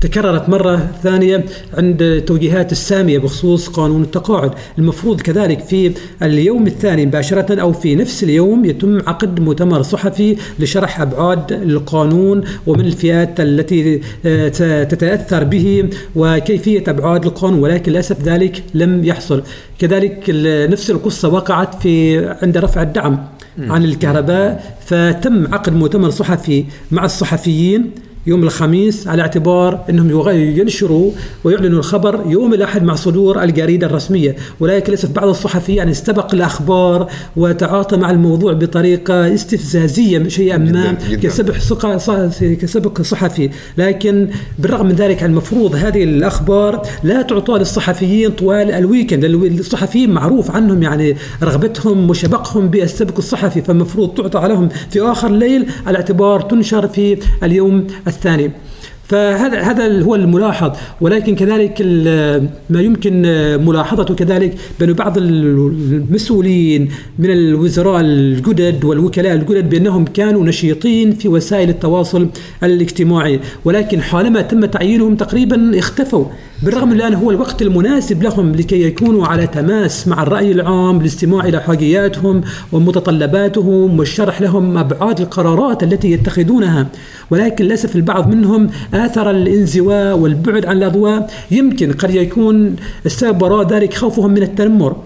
تكررت 0.00 0.48
مرة 0.48 0.90
ثانية 1.02 1.44
عند 1.74 2.22
توجيهات 2.26 2.72
السامية 2.72 3.18
بخصوص 3.18 3.68
قانون 3.68 4.02
التقاعد. 4.02 4.50
المفروض 4.78 5.20
كذلك 5.20 5.60
في 5.60 5.92
اليوم 6.22 6.66
الثاني 6.66 7.06
مباشرة 7.06 7.60
أو 7.60 7.72
في 7.72 7.94
نفس 7.94 8.22
اليوم 8.22 8.64
يتم 8.64 8.98
عقد 9.06 9.40
مؤتمر 9.40 9.82
صحفي 9.82 10.36
لشرح 10.58 11.00
أبعاد 11.00 11.52
القانون 11.52 12.44
ومن 12.66 12.80
الفئات 12.86 13.40
التي 13.40 14.00
آه، 14.26 14.48
تتأثر 14.84 15.44
به 15.44 15.88
وكيفية 16.16 16.84
أبعاد 16.88 17.24
القانون 17.24 17.60
ولكن 17.60 17.92
للأسف 17.92 18.22
ذلك 18.22 18.62
لم 18.74 19.04
يحصل. 19.04 19.42
كذلك 19.78 20.24
نفس 20.70 20.90
القصة 20.90 21.28
وقعت 21.28 21.82
في 21.82 22.26
عند 22.42 22.58
رفع 22.58 22.82
الدعم 22.82 23.26
عن 23.58 23.84
الكهرباء 23.84 24.76
فتم 24.86 25.54
عقد 25.54 25.72
مؤتمر 25.72 26.10
صحفي 26.10 26.64
مع 26.90 27.04
الصحفيين 27.04 27.90
يوم 28.26 28.42
الخميس 28.42 29.08
على 29.08 29.22
اعتبار 29.22 29.84
إنهم 29.90 30.28
ينشروا 30.30 31.10
ويعلنوا 31.44 31.78
الخبر 31.78 32.24
يوم 32.26 32.54
الأحد 32.54 32.82
مع 32.82 32.94
صدور 32.94 33.42
الجريدة 33.42 33.86
الرسمية. 33.86 34.36
ولكن 34.60 34.92
للاسف 34.92 35.10
بعض 35.10 35.28
الصحفيين 35.28 35.78
يعني 35.78 35.90
استبق 35.90 36.34
الأخبار 36.34 37.10
وتعاطى 37.36 37.96
مع 37.96 38.10
الموضوع 38.10 38.52
بطريقة 38.52 39.34
استفزازية 39.34 40.28
شيئا 40.28 40.58
ما 40.58 40.92
كسبق 41.22 41.54
كسبق 42.40 43.02
صحفي 43.02 43.50
لكن 43.78 44.28
بالرغم 44.58 44.86
من 44.86 44.94
ذلك 44.94 45.22
المفروض 45.22 45.74
هذه 45.74 46.04
الأخبار 46.04 46.82
لا 47.04 47.22
تعطى 47.22 47.52
للصحفيين 47.52 48.30
طوال 48.30 48.70
الويكند. 48.70 49.24
الصحفيين 49.24 50.10
معروف 50.10 50.50
عنهم 50.50 50.82
يعني 50.82 51.16
رغبتهم 51.42 52.10
وشبقهم 52.10 52.68
بالسبق 52.68 53.16
الصحفي 53.18 53.62
فالمفروض 53.62 54.14
تعطى 54.14 54.48
لهم 54.48 54.68
في 54.90 55.00
آخر 55.00 55.28
الليل 55.28 55.66
على 55.86 55.96
اعتبار 55.96 56.40
تنشر 56.40 56.88
في 56.88 57.18
اليوم 57.42 57.86
الثاني. 58.08 58.50
فهذا 59.08 59.60
هذا 59.60 60.02
هو 60.02 60.14
الملاحظ. 60.14 60.72
ولكن 61.00 61.34
كذلك 61.34 61.82
ما 62.70 62.80
يمكن 62.80 63.22
ملاحظته 63.66 64.14
كذلك 64.14 64.54
بأن 64.80 64.92
بعض 64.92 65.18
المسؤولين 65.18 66.88
من 67.18 67.30
الوزراء 67.30 68.00
الجدد 68.00 68.84
والوكلاء 68.84 69.34
الجدد 69.34 69.70
بأنهم 69.70 70.04
كانوا 70.04 70.44
نشيطين 70.44 71.12
في 71.12 71.28
وسائل 71.28 71.68
التواصل 71.68 72.28
الاجتماعي. 72.62 73.40
ولكن 73.64 74.02
حالما 74.02 74.40
تم 74.40 74.64
تعيينهم 74.64 75.16
تقريبا 75.16 75.78
اختفوا. 75.78 76.24
بالرغم 76.62 76.88
من 76.88 76.94
الآن 76.94 77.14
هو 77.14 77.30
الوقت 77.30 77.62
المناسب 77.62 78.22
لهم 78.22 78.52
لكي 78.52 78.82
يكونوا 78.82 79.26
على 79.26 79.46
تماس 79.46 80.08
مع 80.08 80.22
الرأي 80.22 80.52
العام 80.52 81.00
للاستماع 81.00 81.44
إلى 81.44 81.60
حاجياتهم 81.60 82.40
ومتطلباتهم 82.72 83.98
والشرح 83.98 84.40
لهم 84.40 84.78
أبعاد 84.78 85.20
القرارات 85.20 85.82
التي 85.82 86.12
يتخذونها. 86.12 86.86
ولكن 87.30 87.64
للأسف 87.64 87.96
البعض 87.96 88.34
منهم 88.34 88.70
آثر 88.94 89.30
الانزواء 89.30 90.18
والبعد 90.18 90.66
عن 90.66 90.76
الأضواء. 90.76 91.30
يمكن 91.50 91.92
قد 91.92 92.14
يكون 92.14 92.76
السبب 93.06 93.42
وراء 93.42 93.68
ذلك 93.68 93.94
خوفهم 93.94 94.30
من 94.30 94.42
التنمر. 94.42 94.96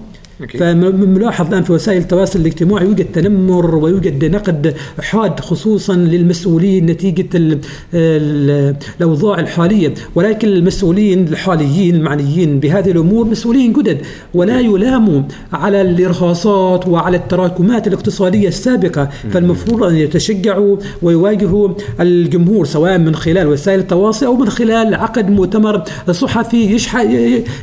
فملاحظ 0.58 1.46
الآن 1.48 1.62
في 1.62 1.72
وسائل 1.72 1.98
التواصل 1.98 2.40
الاجتماعي 2.40 2.84
يوجد 2.84 3.04
تنمر 3.04 3.74
ويوجد 3.74 4.24
نقد 4.24 4.74
حاد 5.00 5.40
خصوصا 5.40 5.94
للمسؤولين 5.94 6.86
نتيجة 6.86 7.28
ال 7.34 7.58
ال 7.94 8.76
الأوضاع 9.00 9.40
الحالية. 9.40 9.94
ولكن 10.14 10.48
المسؤولين 10.48 11.28
الحاليين 11.28 11.94
المعنيين 11.94 12.60
بهذه 12.60 12.90
الأمور 12.90 13.26
مسؤولين 13.26 13.72
جدد 13.72 13.98
ولا 14.34 14.60
يلاموا 14.60 15.22
على 15.52 15.80
الإرهاصات 15.80 16.88
وعلى 16.88 17.16
التراكمات 17.16 17.86
الاقتصادية 17.86 18.48
السابقة. 18.48 19.08
فالمفروض 19.30 19.82
أن 19.82 19.96
يتشجعوا 19.96 20.76
ويواجهوا 21.02 21.68
الجمهور 22.00 22.64
سواء 22.66 22.98
من 22.98 23.14
خلال 23.14 23.46
وسائل 23.46 23.78
التواصل 23.78 24.26
أو 24.26 24.36
من 24.36 24.48
خلال 24.48 24.94
عقد 24.94 25.30
مؤتمر 25.30 25.82
صحفي 26.10 26.76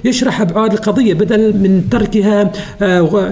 يشرح 0.05 0.41
أبعاد 0.41 0.74
القضية 0.74 1.13
بدل 1.13 1.53
من 1.57 1.89
تركها 1.91 2.51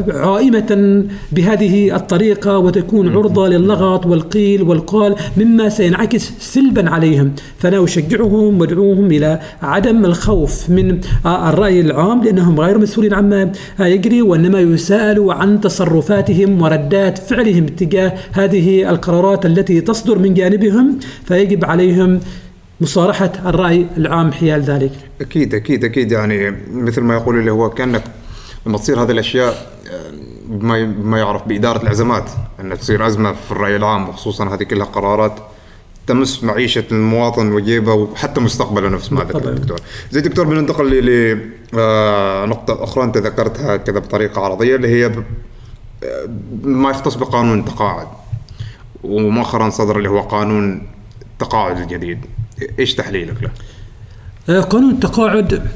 عائمة 0.10 1.04
بهذه 1.32 1.96
الطريقة 1.96 2.58
وتكون 2.58 3.16
عرضة 3.16 3.48
للغط 3.48 4.06
والقيل 4.06 4.62
والقال 4.62 5.16
مما 5.38 5.70
سينعكس 5.70 6.32
سلبا 6.40 6.90
عليهم. 6.90 7.32
فأنا 7.60 7.84
أشجعهم 7.84 8.62
وادعوهم 8.62 9.06
إلى 9.06 9.40
عدم 9.62 10.06
الخوف 10.06 10.70
من 10.70 11.00
الرأي 11.26 11.82
العام 11.82 12.24
لأنهم 12.24 12.60
غير 12.60 12.78
مسؤولين 12.78 13.14
عما 13.14 13.52
يجري 13.80 14.22
وإنما 14.22 14.60
يسألوا 14.60 15.34
عن 15.34 15.62
تصرفاتهم 15.62 16.62
وردات 16.62 17.18
فعلهم 17.18 17.66
تجاه 17.66 18.14
هذه 18.32 18.90
القرارات 18.90 19.46
التي 19.46 19.82
تصدر 19.82 20.20
من 20.20 20.34
جانبهم 20.34 21.00
فيجب 21.26 21.66
عليهم 21.66 22.20
مصارحة 22.82 23.32
الرأي 23.46 23.86
العام 23.98 24.32
حيال 24.32 24.62
ذلك. 24.62 24.92
أكيد 25.22 25.54
أكيد 25.56 25.84
أكيد. 25.86 26.12
يعني 26.12 26.56
مثل 26.72 27.02
ما 27.02 27.14
يقول 27.14 27.40
اللي 27.40 27.52
هو 27.52 27.70
كأنك 27.70 28.04
لما 28.68 28.78
تصير 28.78 29.04
هذه 29.04 29.12
الأشياء 29.12 29.72
بما 30.48 30.84
بما 30.84 31.20
يعرف 31.20 31.48
بإدارة 31.48 31.84
الازمات 31.84 32.30
ان 32.60 32.80
تصير 32.80 33.08
أزمة 33.08 33.34
في 33.34 33.52
الرأي 33.52 33.76
العام 33.76 34.10
وخصوصا 34.10 34.56
هذه 34.56 34.64
كلها 34.64 34.86
قرارات 34.86 35.40
تمس 36.08 36.44
معيشة 36.44 36.84
المواطن 36.92 37.52
وجيبه 37.52 37.94
وحتى 37.94 38.42
مستقبله 38.42 38.90
نفس 38.90 39.12
ما 39.12 39.24
ذكر 39.24 39.50
الدكتور. 39.50 39.80
زي 40.12 40.22
دكتور 40.22 40.46
بننتقل 40.46 40.90
لنقطه 40.90 42.74
آه، 42.74 42.84
أخرى 42.84 43.04
أنت 43.04 43.18
ذكرتها 43.18 43.78
كذا 43.78 44.00
بطريقة 44.00 44.42
عرضية 44.42 44.76
اللي 44.76 44.88
هي 44.88 45.06
آه، 45.06 46.30
ما 46.64 46.90
يختص 46.90 47.16
بقانون 47.16 47.60
التقاعد 47.60 48.08
ومؤخرا 49.04 49.70
صدر 49.70 49.98
اللي 49.98 50.10
هو 50.10 50.22
قانون 50.22 50.88
التقاعد 51.32 51.78
الجديد 51.78 52.20
إيش 52.80 52.96
تحليلك 52.96 53.44
له؟ 53.44 53.50
آه، 54.50 54.62
قانون 54.62 54.92
التقاعد 54.92 55.70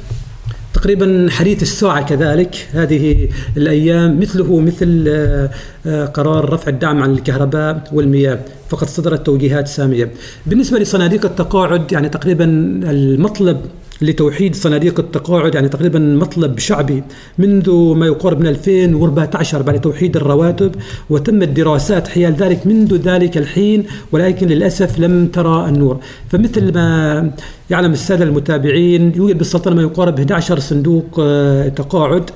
تقريبا 0.74 1.28
حديث 1.32 1.62
الساعة 1.62 2.02
كذلك 2.06 2.68
هذه 2.72 3.30
الأيام 3.58 4.20
مثله 4.20 4.60
مثل 4.60 5.06
آه، 5.08 5.50
آه، 5.86 6.06
قرار 6.06 6.54
رفع 6.54 6.72
الدعم 6.72 7.04
عن 7.04 7.12
الكهرباء 7.12 7.84
والمياه 7.94 8.40
فقد 8.70 8.88
صدرت 8.88 9.26
توجيهات 9.26 9.68
سامية. 9.68 10.12
بالنسبة 10.46 10.80
لصناديق 10.80 11.26
التقاعد 11.26 11.92
يعني 11.92 12.10
تقريبا 12.10 12.46
المطلب 12.90 13.62
لتوحيد 14.02 14.56
صناديق 14.56 15.00
التقاعد 15.00 15.56
يعني 15.56 15.70
تقريبا 15.70 16.00
مطلب 16.00 16.60
شعبي 16.60 17.04
منذ 17.38 17.94
ما 17.96 18.06
يقارب 18.06 18.40
من 18.40 18.48
2014 18.48 19.62
بعد 19.62 19.82
توحيد 19.82 20.16
الرواتب 20.16 20.76
وتمت 21.10 21.48
دراسات 21.48 22.08
حيال 22.08 22.34
ذلك 22.34 22.68
منذ 22.68 22.96
ذلك 22.96 23.38
الحين 23.38 23.86
ولكن 24.12 24.48
للأسف 24.48 25.00
لم 25.00 25.28
ترى 25.28 25.70
النور. 25.70 26.00
فمثل 26.30 26.74
ما 26.74 27.32
يعلم 27.70 27.92
السادة 27.92 28.24
المتابعين 28.24 29.14
يوجد 29.16 29.38
بالسلطنة 29.38 29.76
ما 29.76 29.82
يقارب 29.82 30.20
11 30.20 30.60
صندوق 30.60 31.20
آه، 31.20 31.68
تقاعد. 31.68 32.30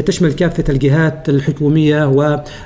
تشمل 0.00 0.32
كافة 0.32 0.64
الجهات 0.68 1.28
الحكومية 1.28 2.08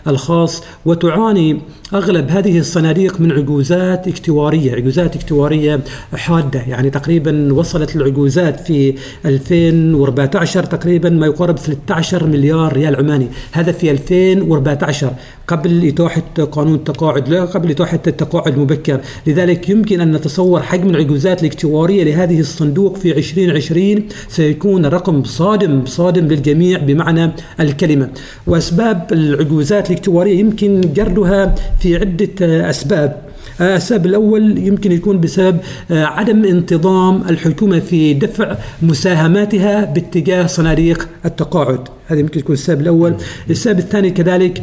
والخاص 0.07 0.63
وتعاني 0.85 1.61
أغلب 1.95 2.31
هذه 2.31 2.59
الصناديق 2.59 3.21
من 3.21 3.33
عجوزات 3.33 4.09
اكتوارية 4.09 4.75
عجوزات 4.75 5.17
اكتوارية 5.17 5.81
حادة. 6.15 6.61
يعني 6.61 6.91
تقريبا 6.91 7.53
وصلت 7.53 7.97
العجوزات 7.97 8.61
في 8.61 8.95
2014 9.25 10.65
تقريبا 10.65 11.11
ما 11.11 11.27
يقارب 11.27 11.59
13 11.59 12.27
مليار 12.27 12.73
ريال 12.73 12.97
عماني. 12.97 13.29
هذا 13.53 13.73
في 13.73 13.91
2014 13.91 15.13
قبل 15.49 15.89
إتاحة 15.89 16.23
قانون 16.53 16.75
التقاعد 16.75 17.29
لا 17.29 17.45
قبل 17.45 17.71
إتاحة 17.71 18.01
التقاعد 18.07 18.53
المبكر. 18.53 19.01
لذلك 19.27 19.69
يمكن 19.69 20.01
أن 20.01 20.13
نتصور 20.13 20.63
حجم 20.63 20.91
العجوزات 20.91 21.41
الاكتوارية 21.41 22.05
لهذه 22.05 22.41
الصندوق 22.41 22.97
في 22.97 23.19
2020 23.19 24.09
سيكون 24.29 24.87
رقم 24.87 25.25
صادم 25.25 25.87
صادم 25.87 26.27
للجميع 26.27 26.79
بمعنى 26.79 27.16
الكلمة. 27.61 28.09
وأسباب 28.47 29.13
العجوزات 29.13 29.91
الاكتوارية 29.91 30.39
يمكن 30.39 30.81
جردها 30.81 31.55
في 31.81 31.97
عدة 31.97 32.71
أسباب. 32.71 33.27
السبب 33.61 34.07
الأول 34.07 34.59
يمكن 34.59 34.93
يكون 34.93 35.21
بسبب 35.21 35.59
عدم 35.91 36.45
انتظام 36.45 37.23
الحكومة 37.29 37.79
في 37.79 38.15
دفع 38.15 38.57
مساهماتها 38.83 39.85
باتجاه 39.85 40.47
صناديق 40.47 41.09
التقاعد. 41.25 41.81
هذا 42.07 42.21
يمكن 42.21 42.41
يكون 42.41 42.53
السبب 42.55 42.81
الأول. 42.81 43.15
السبب 43.51 43.79
الثاني 43.79 44.11
كذلك 44.11 44.63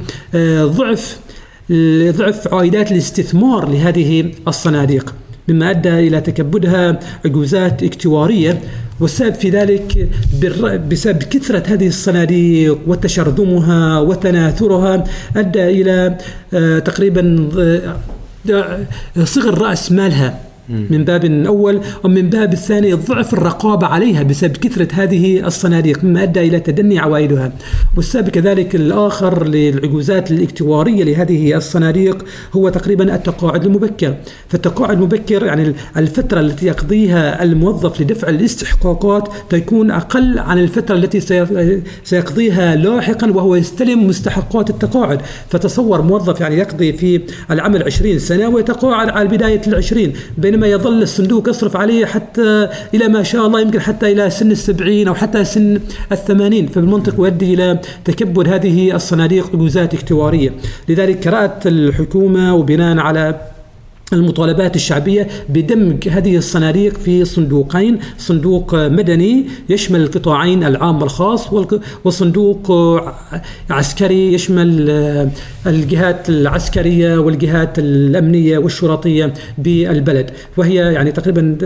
ضعف 0.64 1.20
ضعف 2.18 2.54
عائدات 2.54 2.92
الاستثمار 2.92 3.70
لهذه 3.70 4.32
الصناديق. 4.48 5.14
مما 5.48 5.70
ادى 5.70 6.08
إلى 6.08 6.22
تكبدها 6.22 7.00
عجوزات 7.26 7.84
اكتوارية 7.84 8.62
والسبب 9.00 9.34
في 9.34 9.50
ذلك 9.50 10.10
بسبب 10.90 11.24
كثرة 11.24 11.64
هذه 11.68 11.88
الصناديق 11.88 12.80
وتشرذمها 12.88 14.00
وتناثرها 14.00 15.04
أدى 15.36 15.64
إلى 15.64 16.18
تقريبا 16.86 17.50
صغر 19.24 19.58
رأس 19.62 19.92
مالها. 19.92 20.40
من 20.70 21.04
باب 21.04 21.26
أول 21.26 21.82
ومن 22.04 22.30
باب 22.30 22.54
الثاني 22.54 22.94
ضعف 22.94 23.34
الرقابة 23.34 23.88
عليها 23.88 24.24
بسبب 24.24 24.58
كثرة 24.58 24.88
هذه 24.94 25.48
الصناديق 25.48 26.04
مما 26.04 26.24
أدى 26.24 26.40
إلى 26.40 26.60
تدني 26.60 27.00
عوائدها 27.00 27.52
والسبب 27.98 28.30
كذلك 28.30 28.76
الآخر 28.76 29.48
للعجوزات 29.48 30.32
الاكتوارية 30.32 31.04
لهذه 31.04 31.58
الصناديق 31.58 32.26
هو 32.54 32.70
تقريبا 32.70 33.16
التقاعد 33.16 33.66
المبكر. 33.66 34.16
فالتقاعد 34.48 34.98
المبكر 34.98 35.46
يعني 35.46 35.74
الفترة 35.98 36.40
التي 36.40 36.66
يقضيها 36.66 37.44
الموظف 37.44 38.02
لدفع 38.02 38.30
الاستحقاقات 38.30 39.30
تكون 39.50 39.92
أقل 39.92 40.40
عن 40.40 40.60
الفترة 40.60 40.96
التي 40.96 41.20
سيقضيها 42.04 42.76
لاحقا 42.76 43.32
وهو 43.32 43.56
يستلم 43.56 44.08
مستحقات 44.08 44.70
التقاعد. 44.70 45.22
فتصور 45.50 46.02
موظف 46.02 46.42
يعني 46.42 46.58
يقضي 46.58 46.94
في 46.94 47.22
العمل 47.52 47.84
20 47.84 48.20
سنة 48.20 48.48
ويتقاعد 48.48 49.10
على 49.10 49.30
بداية 49.30 49.62
العشرين 49.68 50.14
بين 50.38 50.53
بينما 50.54 50.68
يظل 50.68 51.02
الصندوق 51.02 51.50
يصرف 51.50 51.78
عليه 51.78 52.06
حتى 52.06 52.70
إلى 52.94 53.08
ما 53.08 53.24
شاء 53.24 53.48
الله 53.48 53.62
يمكن 53.62 53.82
حتى 53.82 54.12
إلى 54.12 54.30
سن 54.30 54.52
السبعين 54.52 55.08
أو 55.08 55.14
حتى 55.14 55.44
سن 55.44 55.80
الثمانين. 56.12 56.68
فبالمنطق 56.68 57.14
يؤدي 57.20 57.54
إلى 57.54 57.80
تكبد 58.06 58.48
هذه 58.48 58.96
الصناديق 58.96 59.50
عجوزات 59.54 59.94
اكتوارية. 59.94 60.54
لذلك 60.90 61.28
قرأت 61.28 61.68
الحكومة 61.68 62.56
وبناء 62.56 62.98
على 62.98 63.53
المطالبات 64.14 64.76
الشعبية 64.76 65.28
بدمج 65.50 66.08
هذه 66.10 66.38
الصناديق 66.38 66.98
في 66.98 67.26
صندوقين. 67.26 68.00
صندوق 68.18 68.76
مدني 68.76 69.46
يشمل 69.70 70.02
القطاعين 70.02 70.64
العام 70.64 71.02
والخاص 71.02 71.50
وصندوق 72.04 72.72
عسكري 73.70 74.34
يشمل 74.34 74.90
الجهات 75.68 76.30
العسكرية 76.30 77.18
والجهات 77.18 77.80
الأمنية 77.80 78.58
والشرطية 78.58 79.34
بالبلد. 79.58 80.32
وهي 80.58 80.76
يعني 80.76 81.12
تقريبا 81.12 81.58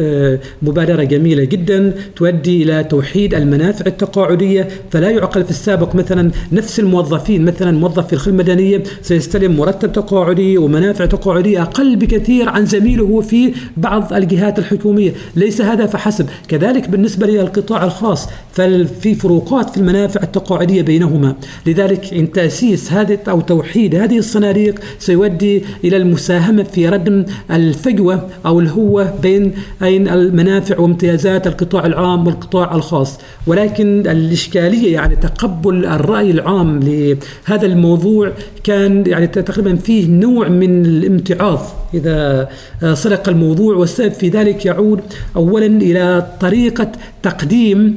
مبادرة 0.61 1.03
جميلة 1.03 1.43
جدا 1.43 1.93
تؤدي 2.15 2.63
إلى 2.63 2.83
توحيد 2.83 3.33
المنافع 3.33 3.85
التقاعدية. 3.85 4.67
فلا 4.91 5.09
يعقل 5.09 5.43
في 5.43 5.49
السابق 5.49 5.95
مثلا 5.95 6.31
نفس 6.51 6.79
الموظفين 6.79 7.45
مثلا 7.45 7.71
موظف 7.71 8.07
في 8.07 8.13
الخدمة 8.13 8.38
المدنية 8.38 8.83
سيستلم 9.01 9.57
مرتب 9.57 9.91
تقاعدي 9.91 10.57
ومنافع 10.57 11.05
تقاعدية 11.05 11.61
أقل 11.61 11.95
بكثير 11.95 12.26
كثير 12.28 12.49
عن 12.49 12.65
زميله 12.65 13.21
في 13.21 13.53
بعض 13.78 14.13
الجهات 14.13 14.59
الحكومية. 14.59 15.13
ليس 15.36 15.61
هذا 15.61 15.86
فحسب. 15.86 16.25
كذلك 16.47 16.89
بالنسبة 16.89 17.28
للقطاع 17.28 17.84
الخاص 17.84 18.30
ففي 18.51 19.15
فروقات 19.15 19.69
في 19.69 19.78
المنافع 19.78 20.23
التقاعدية 20.23 20.82
بينهما. 20.82 21.36
لذلك 21.65 22.13
إن 22.13 22.32
تأسيس 22.32 22.93
هذه 22.93 23.19
أو 23.28 23.41
توحيد 23.41 23.95
هذه 23.95 24.17
الصناديق 24.17 24.80
سيؤدي 24.99 25.63
إلى 25.84 25.97
المساهمة 25.97 26.63
في 26.63 26.89
ردم 26.89 27.25
الفجوة 27.51 28.30
أو 28.45 28.59
الهوة 28.59 29.15
بين 29.21 29.53
أين 29.84 30.07
المنافع 30.07 30.80
وامتيازات 30.80 31.47
القطاع 31.47 31.86
العام 31.86 32.28
والقطاع 32.28 32.75
الخاص. 32.75 33.19
ولكن 33.47 34.07
الإشكالية 34.07 34.93
يعني 34.93 35.15
تقبل 35.15 35.86
الرأي 35.86 36.32
العام 36.32 36.80
لهذا 36.80 37.65
الموضوع 37.65 38.32
كان 38.68 39.03
يعني 39.07 39.28
تقريبا 39.28 39.76
فيه 39.76 40.07
نوع 40.07 40.47
من 40.47 40.86
الامتعاض. 40.86 41.59
إذا 41.93 42.49
سرق 42.93 43.30
الموضوع 43.30 43.76
والسبب 43.76 44.11
في 44.11 44.30
ذلك 44.30 44.65
يعود 44.65 45.01
أولا 45.36 45.65
إلى 45.65 46.28
طريقة 46.39 46.91
تقديم 47.24 47.95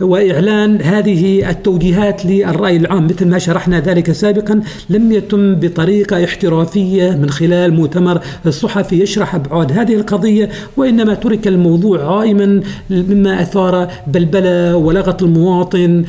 وإعلان 0.00 0.82
هذه 0.82 1.50
التوجيهات 1.50 2.26
للرأي 2.26 2.76
العام. 2.76 3.04
مثل 3.06 3.26
ما 3.26 3.38
شرحنا 3.38 3.80
ذلك 3.80 4.12
سابقا 4.12 4.60
لم 4.90 5.12
يتم 5.12 5.54
بطريقة 5.54 6.24
احترافية 6.24 7.10
من 7.10 7.30
خلال 7.30 7.74
مؤتمر 7.74 8.20
صحفي 8.48 9.02
يشرح 9.02 9.34
أبعاد 9.34 9.72
هذه 9.72 9.94
القضية 9.94 10.48
وإنما 10.76 11.14
ترك 11.14 11.48
الموضوع 11.48 12.18
عائما 12.18 12.60
مما 12.90 13.42
أثار 13.42 13.88
بلبلة 14.06 14.76
ولغط 14.76 15.22
المواطن 15.22 16.04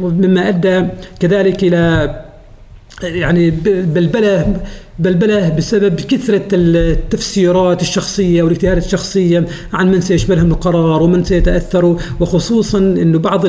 مما 0.00 0.48
أدى 0.48 0.84
كذلك 1.20 1.64
إلى 1.64 2.23
يعني 3.02 3.50
بلبله 3.64 4.60
بلبله 4.98 5.48
بسبب 5.48 6.00
كثرة 6.00 6.42
التفسيرات 6.52 7.82
الشخصية 7.82 8.42
والاجتهادات 8.42 8.84
الشخصية 8.84 9.46
عن 9.72 9.90
من 9.92 10.00
سيشملهم 10.00 10.50
القرار 10.50 11.02
ومن 11.02 11.24
سيتأثروا 11.24 11.96
وخصوصا 12.20 12.78
أنه 12.78 13.18
بعض 13.18 13.46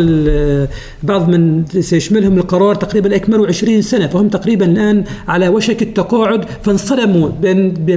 بعض 1.03 1.29
من 1.29 1.65
سيشملهم 1.65 2.37
القرار 2.37 2.75
تقريبا 2.75 3.15
أكملوا 3.15 3.47
20 3.47 3.81
سنة 3.81 4.07
فهم 4.07 4.29
تقريبا 4.29 4.65
الآن 4.65 5.03
على 5.27 5.47
وشك 5.47 5.81
التقاعد. 5.81 6.45
فانصدموا 6.63 7.29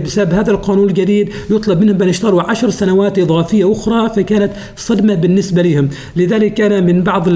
بسبب 0.04 0.32
هذا 0.32 0.50
القانون 0.50 0.88
الجديد 0.88 1.28
يطلب 1.50 1.80
منهم 1.80 2.02
أن 2.02 2.08
يشتغلوا 2.08 2.42
10 2.42 2.70
سنوات 2.70 3.18
إضافية 3.18 3.72
أخرى 3.72 4.08
فكانت 4.08 4.52
صدمة 4.76 5.14
بالنسبة 5.14 5.62
لهم. 5.62 5.88
لذلك 6.16 6.54
كان 6.54 6.86
من 6.86 7.02
بعض 7.02 7.28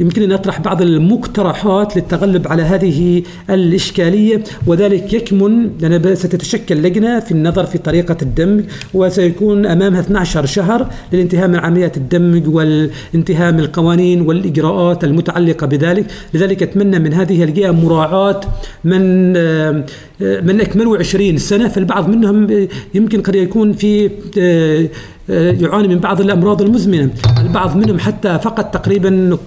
يمكن 0.00 0.22
أن 0.22 0.32
أطرح 0.32 0.60
بعض 0.60 0.82
المقترحات 0.82 1.96
للتغلب 1.96 2.48
على 2.48 2.62
هذه 2.62 3.22
الإشكالية. 3.50 4.44
وذلك 4.66 5.12
يكفي 5.12 5.31
يكمن 5.32 5.70
لأن 5.80 6.14
ستتشكل 6.14 6.76
لجنة 6.76 7.20
في 7.20 7.32
النظر 7.32 7.66
في 7.66 7.78
طريقة 7.78 8.16
الدمج 8.22 8.64
وسيكون 8.94 9.66
أمامها 9.66 10.00
12 10.00 10.46
شهر 10.46 10.86
للانتهاء 11.12 11.48
من 11.48 11.56
عمليات 11.56 11.96
الدمج 11.96 12.48
والانتهاء 12.48 13.52
من 13.52 13.60
القوانين 13.60 14.20
والإجراءات 14.20 15.04
المتعلقة 15.04 15.66
بذلك. 15.66 16.06
لذلك 16.34 16.62
أتمنى 16.62 16.98
من 16.98 17.12
هذه 17.12 17.44
الجهة 17.44 17.70
مراعاة 17.70 18.40
من 18.84 19.36
آه، 19.36 19.84
من 20.20 20.60
أكملوا 20.60 20.98
20 20.98 21.38
سنة 21.38 21.68
فالبعض 21.68 22.08
منهم 22.08 22.68
يمكن 22.94 23.22
قد 23.22 23.34
يكون 23.34 23.72
في 23.72 24.10
آه، 24.38 24.88
يعاني 25.30 25.88
من 25.88 25.98
بعض 25.98 26.20
الأمراض 26.20 26.62
المزمنة، 26.62 27.10
البعض 27.40 27.76
منهم 27.76 27.98
حتى 27.98 28.38
فقط 28.38 28.74
تقريبا 28.74 29.38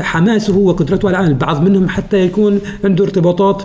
حماسه 0.00 0.56
وقدرته 0.56 1.08
على 1.08 1.16
العمل، 1.16 1.28
البعض 1.28 1.62
منهم 1.62 1.88
حتى 1.88 2.20
يكون 2.20 2.60
عنده 2.84 3.04
ارتباطات 3.04 3.62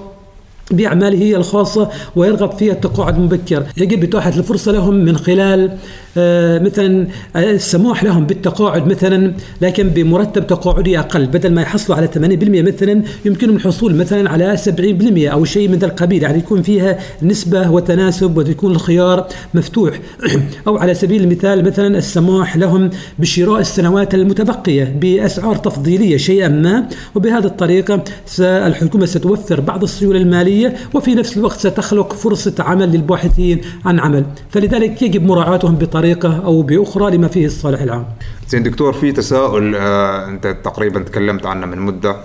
بأعماله 0.72 1.36
الخاصة 1.36 1.90
ويرغب 2.16 2.52
في 2.52 2.72
التقاعد 2.72 3.20
مبكر 3.20 3.64
يجب 3.78 4.04
إتاحة 4.04 4.30
الفرصة 4.30 4.72
لهم 4.72 4.94
من 4.96 5.18
خلال 5.18 5.78
آه، 6.18 6.60
مثلا 6.60 7.08
السماح 7.36 8.04
لهم 8.04 8.26
بالتقاعد 8.26 8.88
مثلا 8.88 9.34
لكن 9.62 9.90
بمرتب 9.90 10.48
تقاعدي 10.48 11.00
أقل. 11.00 11.26
بدل 11.26 11.54
ما 11.54 11.62
يحصلوا 11.62 11.98
على 11.98 12.08
80% 12.08 12.62
مثلا 12.62 13.02
يمكنهم 13.26 13.56
الحصول 13.56 13.96
مثلا 13.96 14.30
على 14.30 14.58
70% 14.58 15.32
أو 15.32 15.46
شيء 15.46 15.70
من 15.70 15.76
ذا 15.76 15.86
القبيل. 15.86 16.24
يعني 16.24 16.38
يكون 16.38 16.62
فيها 16.62 17.00
نسبة 17.22 17.72
وتناسب 17.72 18.38
وتكون 18.38 18.72
الخيار 18.72 19.28
مفتوح. 19.54 20.00
أو 20.68 20.78
على 20.78 20.94
سبيل 20.94 21.24
المثال 21.24 21.66
مثلا 21.66 21.98
السماح 21.98 22.58
لهم 22.58 22.90
بشراء 23.20 23.60
السنوات 23.60 24.14
المتبقية 24.16 24.96
بأسعار 25.02 25.56
تفضيلية 25.56 26.18
شيئا 26.18 26.48
ما. 26.48 26.88
وبهذه 27.16 27.46
الطريقة 27.46 28.04
الحكومة 28.40 29.06
ستوفر 29.06 29.60
بعض 29.60 29.84
السيولة 29.84 30.20
المالية 30.20 30.55
مالية 30.56 30.76
وفي 30.94 31.16
نفس 31.16 31.38
الوقت 31.38 31.60
ستخلق 31.60 32.14
فرصة 32.14 32.56
عمل 32.60 32.92
للباحثين 32.92 33.62
عن 33.86 34.00
عمل. 34.00 34.26
فلذلك 34.50 35.02
يجب 35.02 35.26
مراعاتهم 35.26 35.76
بطريقة 35.76 36.46
أو 36.46 36.62
بأخرى 36.62 37.18
لما 37.18 37.28
فيه 37.28 37.46
الصالح 37.46 37.82
العام. 37.82 38.06
زين 38.48 38.64
دكتور 38.64 38.94
في 38.94 39.12
تساؤل 39.12 39.76
آه 39.76 40.28
أنت 40.28 40.48
تقريبا 40.64 41.00
تكلمت 41.00 41.46
عنه 41.46 41.66
من 41.66 41.80
مدة 41.80 42.16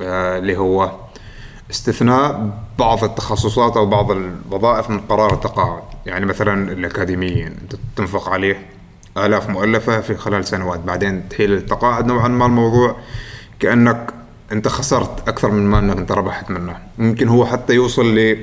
آه 0.00 0.38
اللي 0.38 0.56
هو 0.56 0.90
استثناء 1.70 2.50
بعض 2.78 3.04
التخصصات 3.04 3.76
أو 3.76 3.86
بعض 3.86 4.10
الوظائف 4.10 4.90
من 4.90 5.00
قرار 5.00 5.32
التقاعد. 5.32 5.82
يعني 6.06 6.26
مثلا 6.26 6.72
الأكاديميين 6.72 7.56
أنت 7.62 7.74
تنفق 7.96 8.28
عليه 8.28 8.56
آلاف 9.16 9.50
مؤلفة 9.50 10.00
في 10.00 10.14
خلال 10.14 10.44
سنوات 10.44 10.80
بعدين 10.80 11.28
تحيل 11.28 11.52
التقاعد 11.52 12.06
نوعا 12.06 12.28
ما 12.28 12.46
الموضوع 12.46 12.96
كأنك 13.60 14.14
أنت 14.52 14.68
خسرت 14.68 15.28
أكثر 15.28 15.50
من 15.50 15.62
ما 15.62 15.78
أنك 15.78 15.96
أنت 15.96 16.12
ربحت 16.12 16.50
منه. 16.50 16.76
ممكن 16.98 17.28
هو 17.28 17.46
حتى 17.46 17.74
يوصل 17.74 18.18
ل 18.18 18.36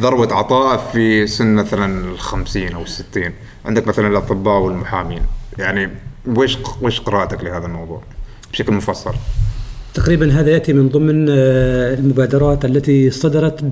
ذروة 0.00 0.34
عطاء 0.34 0.90
في 0.92 1.26
سن 1.26 1.54
مثلا 1.54 2.04
الخمسين 2.04 2.72
أو 2.72 2.82
الستين. 2.82 3.32
عندك 3.64 3.88
مثلا 3.88 4.08
الأطباء 4.08 4.60
والمحامين. 4.60 5.22
يعني 5.58 5.90
وش 6.26 6.58
وش 6.82 7.00
قراءتك 7.00 7.44
لهذا 7.44 7.66
الموضوع 7.66 8.02
بشكل 8.52 8.72
مفصل. 8.72 9.14
تقريبا 9.94 10.32
هذا 10.32 10.50
يأتي 10.50 10.72
من 10.72 10.88
ضمن 10.88 11.26
آه، 11.30 11.94
المبادرات 11.94 12.64
التي 12.64 13.10
صدرت 13.10 13.64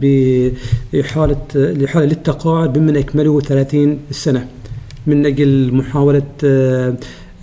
لحالة 0.93 1.47
للتقاعد 1.95 2.79
ممن 2.79 2.97
اكملوا 2.97 3.41
30 3.41 4.01
سنة. 4.11 4.49
من 5.07 5.27
أجل 5.27 5.75
محاولة 5.75 6.23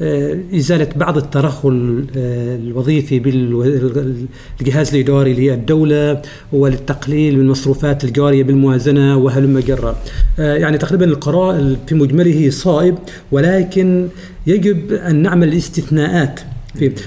آه، 0.02 0.34
آه، 0.52 0.58
إزالة 0.58 0.89
بعض 0.96 1.18
الترهل 1.18 2.06
الوظيفي 2.16 3.20
بالجهاز 3.20 4.96
الإداري 4.96 5.34
للدولة 5.34 6.22
وللتقليل 6.54 7.36
من 7.36 7.41
المصروفات 7.41 8.04
الجارية 8.04 8.43
بالموازنة 8.43 9.18
وهلم 9.18 9.60
جرا 9.60 9.96
يعني 10.38 10.78
تقريبا 10.78 11.06
القرار 11.06 11.76
في 11.88 11.96
مجمله 11.96 12.50
صائب 12.50 12.98
ولكن 13.32 14.08
يجب 14.48 14.93
أن 14.93 15.16
نعمل 15.16 15.54
استثناءات 15.54 16.39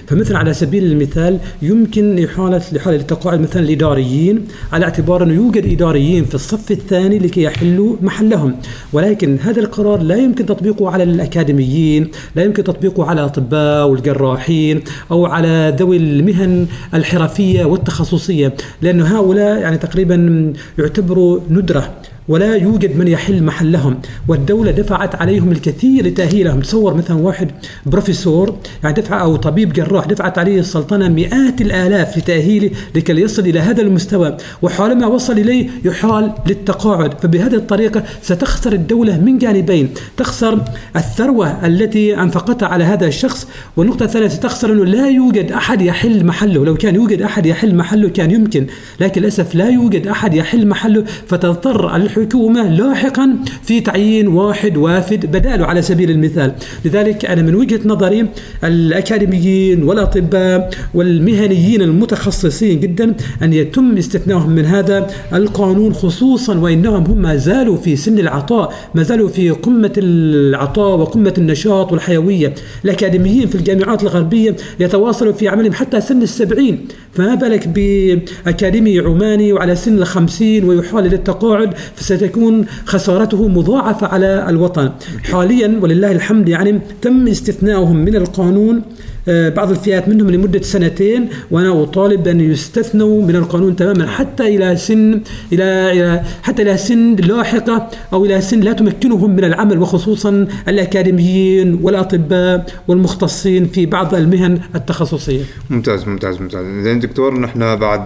فمثلا 0.06 0.38
على 0.38 0.54
سبيل 0.54 0.84
المثال 0.84 1.38
يمكن 1.62 2.24
إحالة 2.24 2.62
لحالة 2.72 2.96
التقاعد 2.96 3.40
مثلا 3.40 3.62
الإداريين 3.62 4.44
على 4.72 4.84
اعتبار 4.84 5.22
أنه 5.22 5.34
يوجد 5.34 5.72
إداريين 5.72 6.24
في 6.24 6.34
الصف 6.34 6.70
الثاني 6.70 7.18
لكي 7.18 7.42
يحلوا 7.42 7.96
محلهم. 8.02 8.56
ولكن 8.92 9.38
هذا 9.42 9.60
القرار 9.60 10.02
لا 10.02 10.16
يمكن 10.16 10.46
تطبيقه 10.46 10.90
على 10.90 11.02
الأكاديميين 11.02 12.10
لا 12.36 12.42
يمكن 12.42 12.64
تطبيقه 12.64 13.04
على 13.04 13.20
الأطباء 13.20 13.88
والجراحين 13.88 14.80
أو 15.10 15.26
على 15.26 15.76
ذوي 15.78 15.96
المهن 15.96 16.66
الحرفية 16.94 17.64
والتخصصية 17.64 18.54
لأن 18.82 19.02
هؤلاء 19.02 19.58
يعني 19.60 19.78
تقريبا 19.78 20.52
يعتبروا 20.78 21.40
ندرة. 21.50 21.94
ولا 22.28 22.56
يوجد 22.56 22.96
من 22.96 23.08
يحل 23.08 23.42
محلهم. 23.42 24.00
والدولة 24.28 24.70
دفعت 24.70 25.14
عليهم 25.14 25.52
الكثير 25.52 26.06
لتأهيلهم. 26.06 26.60
تصور 26.60 26.94
مثلا 26.94 27.16
واحد 27.16 27.50
بروفيسور 27.86 28.56
يعني 28.82 28.94
دفع 28.94 29.20
أو 29.22 29.36
طبيب 29.36 29.72
جراح 29.72 30.06
دفعت 30.06 30.38
عليه 30.38 30.60
السلطنة 30.60 31.08
مئات 31.08 31.60
الآلاف 31.60 32.18
لتأهيله 32.18 32.70
لكي 32.94 33.12
يصل 33.12 33.42
إلى 33.42 33.60
هذا 33.60 33.82
المستوى. 33.82 34.36
وحالما 34.62 35.06
وصل 35.06 35.32
إليه 35.32 35.68
يحال 35.84 36.32
للتقاعد. 36.46 37.20
فبهذه 37.20 37.54
الطريقة 37.54 38.02
ستخسر 38.22 38.72
الدولة 38.72 39.20
من 39.20 39.38
جانبين. 39.38 39.88
تخسر 40.16 40.60
الثروة 40.96 41.66
التي 41.66 42.20
أنفقتها 42.20 42.68
على 42.68 42.84
هذا 42.84 43.06
الشخص. 43.06 43.48
والنقطة 43.76 44.04
الثانية 44.04 44.28
ستخسر 44.28 44.72
أنه 44.72 44.84
لا 44.84 45.08
يوجد 45.08 45.52
أحد 45.52 45.82
يحل 45.82 46.26
محله. 46.26 46.64
لو 46.64 46.74
كان 46.76 46.94
يوجد 46.94 47.22
أحد 47.22 47.46
يحل 47.46 47.74
محله 47.74 48.08
كان 48.08 48.30
يمكن. 48.30 48.66
لكن 49.00 49.20
للأسف 49.20 49.54
لا 49.54 49.68
يوجد 49.68 50.06
أحد 50.06 50.34
يحل 50.34 50.66
محله. 50.66 51.04
فتضطر 51.26 51.96
الحكومة 52.18 52.68
لاحقا 52.68 53.36
في 53.62 53.80
تعيين 53.80 54.28
واحد 54.28 54.76
وافد 54.76 55.26
بداله 55.26 55.66
على 55.66 55.82
سبيل 55.82 56.10
المثال. 56.10 56.52
لذلك 56.84 57.24
أنا 57.24 57.42
من 57.42 57.54
وجهة 57.54 57.80
نظري 57.84 58.26
الأكاديميين 58.64 59.82
والأطباء 59.82 60.70
والمهنيين 60.94 61.82
المتخصصين 61.82 62.80
جدا 62.80 63.14
أن 63.42 63.52
يتم 63.52 63.96
استثنائهم 63.96 64.50
من 64.50 64.64
هذا 64.64 65.06
القانون 65.32 65.94
خصوصا 65.94 66.58
وإنهم 66.58 67.04
هم 67.04 67.18
ما 67.18 67.36
زالوا 67.36 67.76
في 67.76 67.96
سن 67.96 68.18
العطاء 68.18 68.74
ما 68.94 69.02
زالوا 69.02 69.28
في 69.28 69.50
قمة 69.50 69.92
العطاء 69.98 70.98
وقمة 70.98 71.34
النشاط 71.38 71.92
والحيوية 71.92 72.54
الأكاديميين 72.84 73.46
في 73.46 73.54
الجامعات 73.54 74.02
الغربية 74.02 74.56
يتواصلوا 74.80 75.32
في 75.32 75.48
عملهم 75.48 75.72
حتى 75.72 76.00
سن 76.00 76.22
السبعين. 76.22 76.86
فما 77.12 77.34
بالك 77.34 77.68
بأكاديمي 77.68 78.98
عماني 78.98 79.52
وعلى 79.52 79.76
سن 79.76 79.98
الخمسين 79.98 80.64
ويحال 80.64 81.04
للتقاعد 81.04 81.74
ستكون 82.08 82.66
خسارته 82.92 83.48
مضاعفة 83.48 84.06
على 84.06 84.46
الوطن. 84.48 84.86
حاليا 85.30 85.68
ولله 85.82 86.12
الحمد 86.12 86.48
يعني 86.48 86.80
تم 87.02 87.28
استثنائهم 87.28 87.96
من 87.96 88.14
القانون 88.16 88.82
آه، 89.28 89.48
بعض 89.48 89.70
الفئات 89.70 90.08
منهم 90.08 90.30
لمدة 90.30 90.62
سنتين 90.62 91.28
وأنا 91.50 91.82
أطالب 91.82 92.22
بأن 92.22 92.40
يستثنوا 92.40 93.22
من 93.22 93.36
القانون 93.36 93.76
تماما 93.76 94.06
حتى 94.06 94.56
إلى 94.56 94.76
سن 94.76 95.20
إلى 95.52 96.22
حتى 96.42 96.62
إلى 96.62 96.76
سن 96.76 97.16
لاحقة 97.16 97.90
أو 98.12 98.24
إلى 98.24 98.40
سن 98.40 98.60
لا 98.60 98.72
تمكنهم 98.72 99.30
من 99.36 99.44
العمل 99.44 99.78
وخصوصا 99.78 100.46
الأكاديميين 100.68 101.78
والأطباء 101.82 102.66
والمختصين 102.88 103.66
في 103.66 103.86
بعض 103.86 104.14
المهن 104.14 104.60
التخصصية. 104.74 105.42
ممتاز 105.70 106.08
ممتاز 106.08 106.40
ممتاز. 106.40 106.64
زين 106.84 107.00
دكتور 107.00 107.40
نحن 107.40 107.76
بعد 107.76 108.00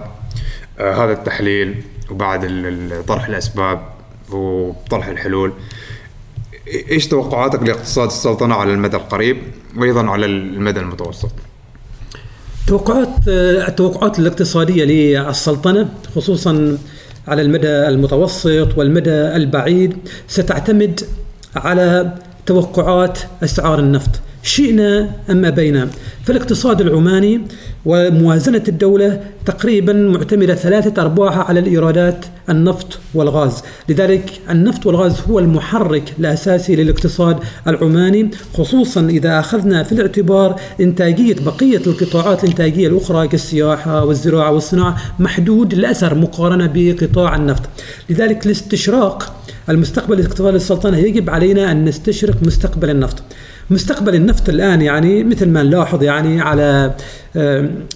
آه، 0.79 1.05
هذا 1.05 1.13
التحليل 1.13 1.75
وبعد 2.11 2.41
طرح 3.07 3.27
الأسباب 3.27 3.92
وطرح 4.33 5.07
الحلول. 5.07 5.53
إيش 6.91 7.07
توقعاتك 7.07 7.63
لاقتصاد 7.63 8.07
السلطنة 8.07 8.55
على 8.55 8.73
المدى 8.73 8.97
القريب 8.97 9.37
وأيضا 9.77 10.09
على 10.09 10.25
المدى 10.25 10.79
المتوسط؟ 10.79 11.31
توقعات 12.67 13.27
التوقعات 13.27 14.19
الاقتصادية 14.19 14.85
للسلطنة 14.85 15.89
خصوصا 16.15 16.77
على 17.27 17.41
المدى 17.41 17.67
المتوسط 17.67 18.77
والمدى 18.77 19.11
البعيد 19.11 19.97
ستعتمد 20.27 21.01
على 21.55 22.13
توقعات 22.45 23.19
أسعار 23.43 23.79
النفط. 23.79 24.09
شئنا 24.43 25.15
أم 25.29 25.45
ابينا 26.23 26.39
فالاقتصاد 26.39 26.81
العماني 26.81 27.41
وموازنة 27.85 28.63
الدولة 28.67 29.21
تقريبا 29.45 29.93
معتمدة 29.93 30.55
ثلاثة 30.55 31.01
أرباعها 31.01 31.43
على 31.43 31.59
الإيرادات 31.59 32.25
النفط 32.49 32.99
والغاز. 33.13 33.63
لذلك 33.89 34.39
النفط 34.49 34.85
والغاز 34.85 35.21
هو 35.29 35.39
المحرك 35.39 36.13
الأساسي 36.19 36.75
للاقتصاد 36.75 37.37
العماني 37.67 38.31
خصوصا 38.53 39.01
إذا 39.01 39.39
أخذنا 39.39 39.83
في 39.83 39.91
الاعتبار 39.91 40.59
إنتاجية 40.79 41.35
بقية 41.45 41.81
القطاعات 41.87 42.43
الإنتاجية 42.43 42.87
الأخرى 42.87 43.27
كالسياحة 43.27 44.05
والزراعة 44.05 44.51
والصناعة 44.51 44.97
محدود 45.19 45.73
الأثر 45.73 46.15
مقارنة 46.15 46.71
بقطاع 46.73 47.35
النفط. 47.35 47.63
لذلك 48.09 48.45
الاستشراق 48.45 49.33
المستقبل 49.69 50.19
الاقتصادي 50.19 50.51
للسلطنة 50.51 50.97
يجب 50.97 51.29
علينا 51.29 51.71
أن 51.71 51.85
نستشرق 51.85 52.35
مستقبل 52.43 52.89
النفط. 52.89 53.23
مستقبل 53.69 54.15
النفط 54.15 54.49
الآن 54.49 54.81
يعني 54.81 55.23
مثل 55.23 55.49
ما 55.49 55.63
نلاحظ 55.63 56.03
يعني 56.03 56.41
على 56.41 56.93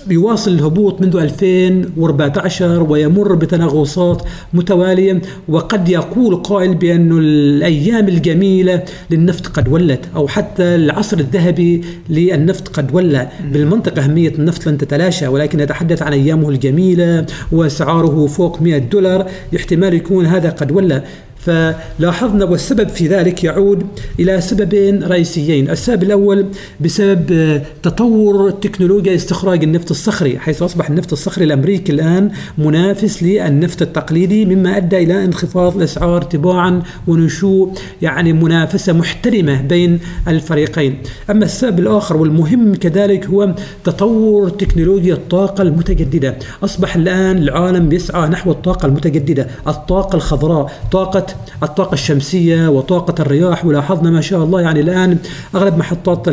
يواصل 0.09 0.51
الهبوط 0.51 1.01
منذ 1.01 1.17
2014 1.17 2.83
ويمر 2.83 3.35
بتنغصات 3.35 4.21
متوالية 4.53 5.21
وقد 5.47 5.89
يقول 5.89 6.35
قائل 6.35 6.75
بأن 6.75 7.17
الأيام 7.19 8.07
الجميلة 8.07 8.83
للنفط 9.11 9.47
قد 9.47 9.67
ولت 9.67 10.05
أو 10.15 10.27
حتى 10.27 10.63
العصر 10.63 11.17
الذهبي 11.17 11.83
للنفط 12.09 12.67
قد 12.67 12.95
ولى. 12.95 13.29
بالمنطق 13.51 13.99
أهمية 13.99 14.33
النفط 14.39 14.67
لن 14.67 14.77
تتلاشى 14.77 15.27
ولكن 15.27 15.57
نتحدث 15.59 16.01
عن 16.01 16.13
أيامه 16.13 16.49
الجميلة 16.49 17.25
وأسعاره 17.51 18.27
فوق 18.27 18.61
100 18.61 18.77
دولار 18.77 19.29
احتمال 19.55 19.93
يكون 19.93 20.25
هذا 20.25 20.49
قد 20.49 20.71
ولى. 20.71 21.03
فلاحظنا 21.47 22.45
والسبب 22.45 22.89
في 22.89 23.07
ذلك 23.07 23.43
يعود 23.43 23.87
إلى 24.19 24.41
سببين 24.41 25.03
رئيسيين. 25.03 25.69
السبب 25.69 26.03
الأول 26.03 26.45
بسبب 26.81 27.61
تطور 27.83 28.51
تكنولوجيا 28.51 29.15
استخراج 29.15 29.63
النفط 29.63 29.91
الصخري 29.91 30.39
حيث 30.39 30.61
أصبح 30.61 30.89
النفط 30.89 31.11
الصخري 31.11 31.45
الأمريكي 31.45 31.91
الآن 31.91 32.31
منافس 32.57 33.23
للنفط 33.23 33.81
التقليدي 33.81 34.45
مما 34.45 34.77
أدى 34.77 34.97
إلى 34.97 35.25
انخفاض 35.25 35.75
الأسعار 35.77 36.21
تباعا 36.21 36.81
ونشوء 37.07 37.73
يعني 38.01 38.33
منافسة 38.33 38.93
محترمة 38.93 39.61
بين 39.61 39.99
الفريقين. 40.27 40.97
أما 41.29 41.45
السبب 41.45 41.79
الآخر 41.79 42.17
والمهم 42.17 42.75
كذلك 42.75 43.25
هو 43.25 43.55
تطور 43.83 44.49
تكنولوجيا 44.49 45.13
الطاقة 45.13 45.61
المتجددة. 45.61 46.35
أصبح 46.63 46.95
الآن 46.95 47.37
العالم 47.37 47.91
يسعى 47.91 48.29
نحو 48.29 48.51
الطاقة 48.51 48.85
المتجددة 48.85 49.47
الطاقة 49.67 50.15
الخضراء 50.15 50.71
طاقة 50.91 51.25
الطاقة 51.63 51.93
الشمسية 51.93 52.67
وطاقة 52.67 53.21
الرياح 53.21 53.65
ولاحظنا 53.65 54.09
ما 54.09 54.21
شاء 54.21 54.43
الله 54.43 54.61
يعني 54.61 54.79
الآن 54.79 55.17
أغلب 55.55 55.77
محطات 55.77 56.25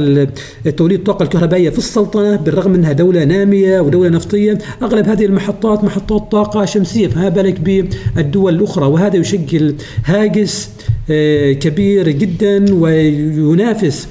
توليد 0.77 0.99
الطاقة 0.99 1.23
الكهربائية 1.23 1.71
في 1.71 1.79
السلطنة 1.79 2.37
بالرغم 2.37 2.75
أنها 2.75 2.93
دولة 2.93 3.25
نامية 3.25 3.81
ودولة 3.81 4.09
نفطية 4.09 4.59
أغلب 4.83 5.09
هذه 5.09 5.25
المحطات 5.25 5.85
محطات 5.85 6.33
طاقة 6.33 6.65
شمسية 6.65 7.09
فما 7.09 7.29
بالك 7.29 7.61
بالدول 7.61 8.55
الأخرى؟ 8.55 8.87
وهذا 8.87 9.17
يشكل 9.17 9.75
هاجس 10.05 10.71
آه، 11.11 11.53
كبير 11.53 12.09
جدا 12.09 12.75
وينافس 12.75 14.09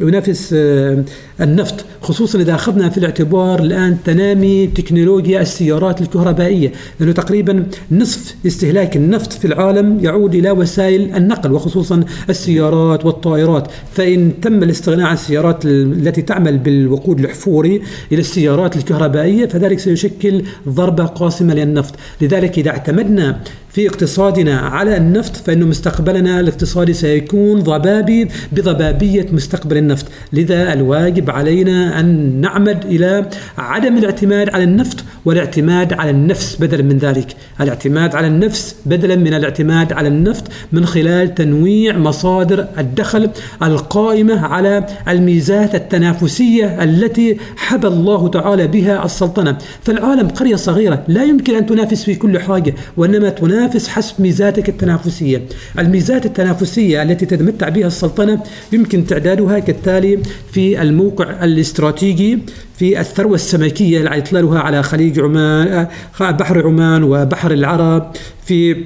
ينافس 0.00 0.54
آه، 0.56 1.04
النفط 1.40 1.84
خصوصا 2.02 2.38
إذا 2.40 2.54
أخذنا 2.54 2.88
في 2.88 2.98
الاعتبار 2.98 3.60
الآن 3.60 3.96
تنامي 4.04 4.66
تكنولوجيا 4.66 5.40
السيارات 5.40 6.00
الكهربائية 6.00 6.72
لأنه 7.00 7.12
تقريبا 7.12 7.66
نصف 7.92 8.34
استهلاك 8.46 8.96
النفط 8.96 9.32
في 9.32 9.44
العالم 9.44 9.98
يعود 10.04 10.34
إلى 10.34 10.50
وسائل 10.50 11.14
النقل 11.16 11.52
وخصوصا 11.52 12.04
السيارات 12.30 13.04
والطائرات. 13.06 13.68
فإن 13.92 14.32
تم 14.42 14.62
الاستغناء 14.62 15.06
عن 15.06 15.14
السيارات 15.14 15.64
ال- 15.64 16.08
التي 16.08 16.22
تعمل 16.22 16.58
بالوقود 16.58 17.20
الحفوري 17.20 17.82
إلى 18.12 18.20
السيارات 18.20 18.76
الكهربائية 18.76 19.46
فذلك 19.46 19.78
سيشكل 19.78 20.42
ضربة 20.68 21.04
قاسمة 21.04 21.54
للنفط. 21.54 21.94
لذلك 22.20 22.58
إذا 22.58 22.70
اعتمدنا 22.70 23.40
في 23.72 23.88
اقتصادنا 23.88 24.58
على 24.58 24.96
النفط 24.96 25.36
فإنه 25.36 25.66
مستقبلنا 25.66 26.40
الاقتصادي 26.40 26.92
سيكون 26.92 27.60
ضبابي 27.60 28.28
بضبابية 28.52 29.26
مستقبل 29.32 29.76
النفط. 29.76 30.06
لذا 30.32 30.72
الواجب 30.72 31.29
علينا 31.30 32.00
أن 32.00 32.40
نعمد 32.40 32.84
إلى 32.84 33.26
عدم 33.58 33.96
الاعتماد 33.96 34.50
على 34.50 34.64
النفط 34.64 35.04
والاعتماد 35.24 35.92
على 35.92 36.10
النفس 36.10 36.56
بدلا 36.60 36.82
من 36.82 36.98
ذلك. 36.98 37.26
الاعتماد 37.60 38.14
على 38.14 38.26
النفس 38.26 38.76
بدلا 38.86 39.16
من 39.16 39.34
الاعتماد 39.34 39.92
على 39.92 40.08
النفط 40.08 40.44
من 40.72 40.86
خلال 40.86 41.34
تنويع 41.34 41.98
مصادر 41.98 42.66
الدخل 42.78 43.30
القائمة 43.62 44.46
على 44.46 44.86
الميزات 45.08 45.74
التنافسية 45.74 46.84
التي 46.84 47.36
حبى 47.56 47.86
الله 47.86 48.28
تعالى 48.28 48.66
بها 48.66 49.04
السلطنة. 49.04 49.58
فالعالم 49.82 50.28
قرية 50.28 50.56
صغيرة 50.56 51.04
لا 51.08 51.24
يمكن 51.24 51.54
أن 51.54 51.66
تنافس 51.66 52.04
في 52.04 52.14
كل 52.14 52.38
حاجة 52.38 52.74
وإنما 52.96 53.28
تنافس 53.28 53.88
حسب 53.88 54.14
ميزاتك 54.18 54.68
التنافسية. 54.68 55.42
الميزات 55.78 56.26
التنافسية 56.26 57.02
التي 57.02 57.26
تتمتع 57.26 57.68
بها 57.68 57.86
السلطنة 57.86 58.42
يمكن 58.72 59.06
تعدادها 59.06 59.58
كالتالي 59.58 60.18
في 60.52 60.82
الموقع 60.82 61.19
الاستراتيجي 61.22 62.38
في 62.78 63.00
الثروة 63.00 63.34
السمكية 63.34 63.98
اللي 63.98 64.18
إطلالها 64.18 64.60
على 64.60 64.82
خليج 64.82 65.20
عمان 65.20 65.86
بحر 66.20 66.66
عمان 66.66 67.02
وبحر 67.02 67.50
العرب 67.50 68.12
في 68.46 68.84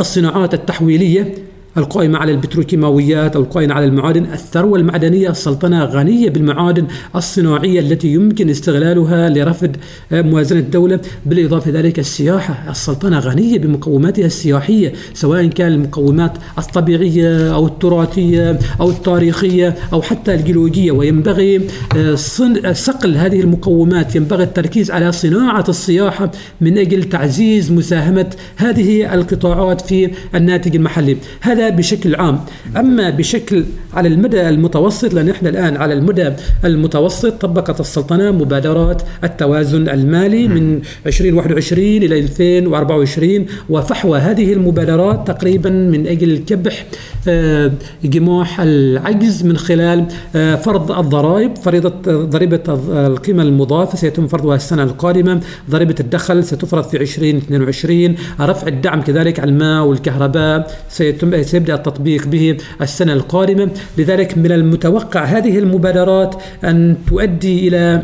الصناعات 0.00 0.54
التحويلية. 0.54 1.34
القائمة 1.78 2.18
على 2.18 2.32
البتروكيماويات 2.32 3.36
أو 3.36 3.42
القائمة 3.42 3.74
على 3.74 3.84
المعادن. 3.84 4.24
الثروة 4.24 4.78
المعدنية 4.78 5.30
السلطنة 5.30 5.84
غنية 5.84 6.30
بالمعادن 6.30 6.86
الصناعية 7.16 7.80
التي 7.80 8.08
يمكن 8.08 8.50
استغلالها 8.50 9.28
لرفد 9.30 9.76
آه، 10.12 10.22
موازنة 10.22 10.60
الدولة. 10.60 11.00
بالإضافة 11.26 11.70
ذلك 11.70 11.98
السياحة 11.98 12.70
السلطنة 12.70 13.18
غنية 13.18 13.58
بمقوماتها 13.58 14.26
السياحية 14.26 14.92
سواء 15.14 15.46
كان 15.46 15.72
المقومات 15.72 16.32
الطبيعية 16.58 17.54
أو 17.54 17.66
التراثية 17.66 18.58
أو 18.80 18.90
التاريخية 18.90 19.74
أو 19.92 20.02
حتى 20.02 20.34
الجيولوجية. 20.34 20.92
وينبغي 20.92 21.60
آه، 21.96 22.14
صن- 22.14 22.72
صقل 22.74 23.16
هذه 23.16 23.40
المقومات. 23.40 24.16
ينبغي 24.16 24.42
التركيز 24.44 24.90
على 24.90 25.12
صناعة 25.12 25.64
السياحة 25.68 26.30
من 26.60 26.78
أجل 26.78 27.04
تعزيز 27.04 27.72
مساهمة 27.72 28.26
هذه 28.56 29.14
القطاعات 29.14 29.80
في 29.80 30.10
الناتج 30.34 30.76
المحلي. 30.76 31.16
هذا 31.40 31.65
بشكل 31.68 32.14
عام. 32.14 32.40
أما 32.76 33.10
بشكل 33.10 33.64
على 33.94 34.08
المدى 34.08 34.48
المتوسط 34.48 35.14
لأن 35.14 35.28
إحنا 35.28 35.48
الآن 35.48 35.76
على 35.76 35.94
المدى 35.94 36.32
المتوسط 36.64 37.32
طبقت 37.32 37.80
السلطنة 37.80 38.30
مبادرات 38.30 39.02
التوازن 39.24 39.88
المالي 39.88 40.48
من 40.48 40.80
2021 41.06 41.84
إلى 41.84 42.18
2024 42.18 43.46
وفحوى 43.70 44.18
هذه 44.18 44.52
المبادرات 44.52 45.26
تقريبا 45.26 45.70
من 45.70 46.06
أجل 46.06 46.38
كبح 46.38 46.86
آه، 47.28 47.72
جماح 48.04 48.60
العجز 48.60 49.44
من 49.44 49.56
خلال 49.56 50.04
آه، 50.36 50.54
فرض 50.54 50.92
الضرائب. 50.92 51.56
فريضة 51.56 51.92
ضريبة 52.06 52.60
القيمة 53.06 53.42
المضافة 53.42 53.98
سيتم 53.98 54.26
فرضها 54.26 54.56
السنة 54.56 54.82
القادمة. 54.82 55.40
ضريبة 55.70 55.94
الدخل 56.00 56.44
ستفرض 56.44 56.84
في 56.84 56.96
2022 56.96 58.14
رفع 58.40 58.66
الدعم 58.66 59.02
كذلك 59.02 59.40
على 59.40 59.50
الماء 59.50 59.84
والكهرباء 59.84 60.70
سيتم 60.88 61.34
سيبدأ 61.56 61.74
التطبيق 61.74 62.26
به 62.26 62.56
السنة 62.80 63.12
القادمة. 63.12 63.70
لذلك 63.98 64.38
من 64.38 64.52
المتوقع 64.52 65.24
هذه 65.24 65.58
المبادرات 65.58 66.34
أن 66.64 66.96
تؤدي 67.08 67.68
إلى 67.68 68.02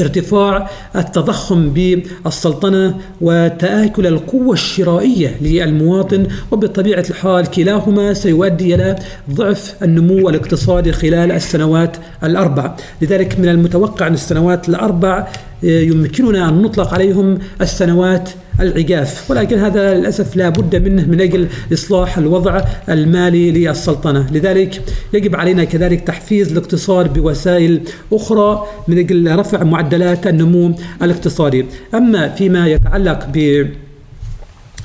ارتفاع 0.00 0.70
التضخم 0.96 1.70
بالسلطنة 1.70 2.94
وتآكل 3.20 4.06
القوة 4.06 4.52
الشرائية 4.52 5.36
للمواطن 5.40 6.26
وبطبيعة 6.50 7.04
الحال 7.10 7.46
كلاهما 7.46 8.14
سيؤدي 8.14 8.74
إلى 8.74 8.96
ضعف 9.30 9.74
النمو 9.82 10.28
الاقتصادي 10.28 10.92
خلال 10.92 11.32
السنوات 11.32 11.96
الأربع. 12.24 12.76
لذلك 13.02 13.38
من 13.38 13.48
المتوقع 13.48 14.06
أن 14.06 14.14
السنوات 14.14 14.68
الأربع 14.68 15.28
يمكننا 15.62 16.48
أن 16.48 16.62
نطلق 16.62 16.94
عليهم 16.94 17.38
السنوات 17.60 18.30
العجاف 18.60 19.30
ولكن 19.30 19.58
هذا 19.58 19.94
للأسف 19.94 20.36
لا 20.36 20.48
بد 20.48 20.76
منه 20.76 21.06
من 21.06 21.20
أجل 21.20 21.46
إصلاح 21.72 22.18
الوضع 22.18 22.64
المالي 22.88 23.50
للسلطنة. 23.50 24.26
لذلك 24.32 24.82
يجب 25.14 25.36
علينا 25.36 25.64
كذلك 25.64 26.00
تحفيز 26.00 26.52
الاقتصاد 26.52 27.12
بوسائل 27.12 27.80
أخرى 28.12 28.66
من 28.88 28.98
أجل 28.98 29.36
رفع 29.36 29.64
معدلات 29.64 30.26
النمو 30.26 30.74
الاقتصادي. 31.02 31.66
أما 31.94 32.28
فيما 32.28 32.68
يتعلق 32.68 33.28
ب 33.34 33.66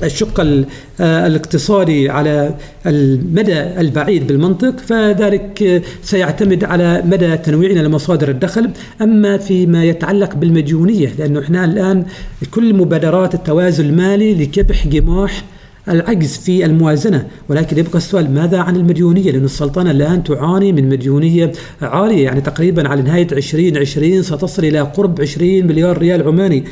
الشق 0.04 0.40
ال- 0.40 0.66
آه، 1.02 1.28
الاقتصادي 1.28 2.10
على 2.10 2.56
المدى 2.86 3.60
البعيد 3.62 4.28
بالمنطق 4.28 4.78
فذلك 4.78 5.84
سيعتمد 6.04 6.64
على 6.64 7.02
مدى 7.06 7.38
تنويعنا 7.38 7.80
لمصادر 7.80 8.30
الدخل. 8.30 8.70
أما 9.02 9.38
فيما 9.38 9.84
يتعلق 9.86 10.36
بالمديونية 10.36 11.10
لأنه 11.20 11.40
إحنا 11.40 11.66
الآن 11.66 12.06
كل 12.52 12.74
مبادرات 12.74 13.34
التوازن 13.36 13.86
المالي 13.86 14.34
لكبح 14.34 14.88
جماح 14.88 15.44
العجز 15.90 16.38
في 16.38 16.66
الموازنة. 16.66 17.28
ولكن 17.50 17.78
يبقى 17.78 17.98
السؤال 17.98 18.32
ماذا 18.34 18.58
عن 18.60 18.76
المديونية؟ 18.76 19.32
لأن 19.32 19.46
السلطنة 19.46 19.92
الآن 19.92 20.24
تعاني 20.24 20.72
من 20.72 20.90
مديونية 20.90 21.52
عالية 21.82 22.24
يعني 22.24 22.42
تقريبا 22.42 22.90
على 22.90 23.02
نهاية 23.02 23.28
2020 23.32 24.24
ستصل 24.24 24.66
إلى 24.66 24.80
قرب 24.82 25.22
20 25.22 25.68
مليار 25.68 25.98
ريال 25.98 26.24
عماني. 26.28 26.64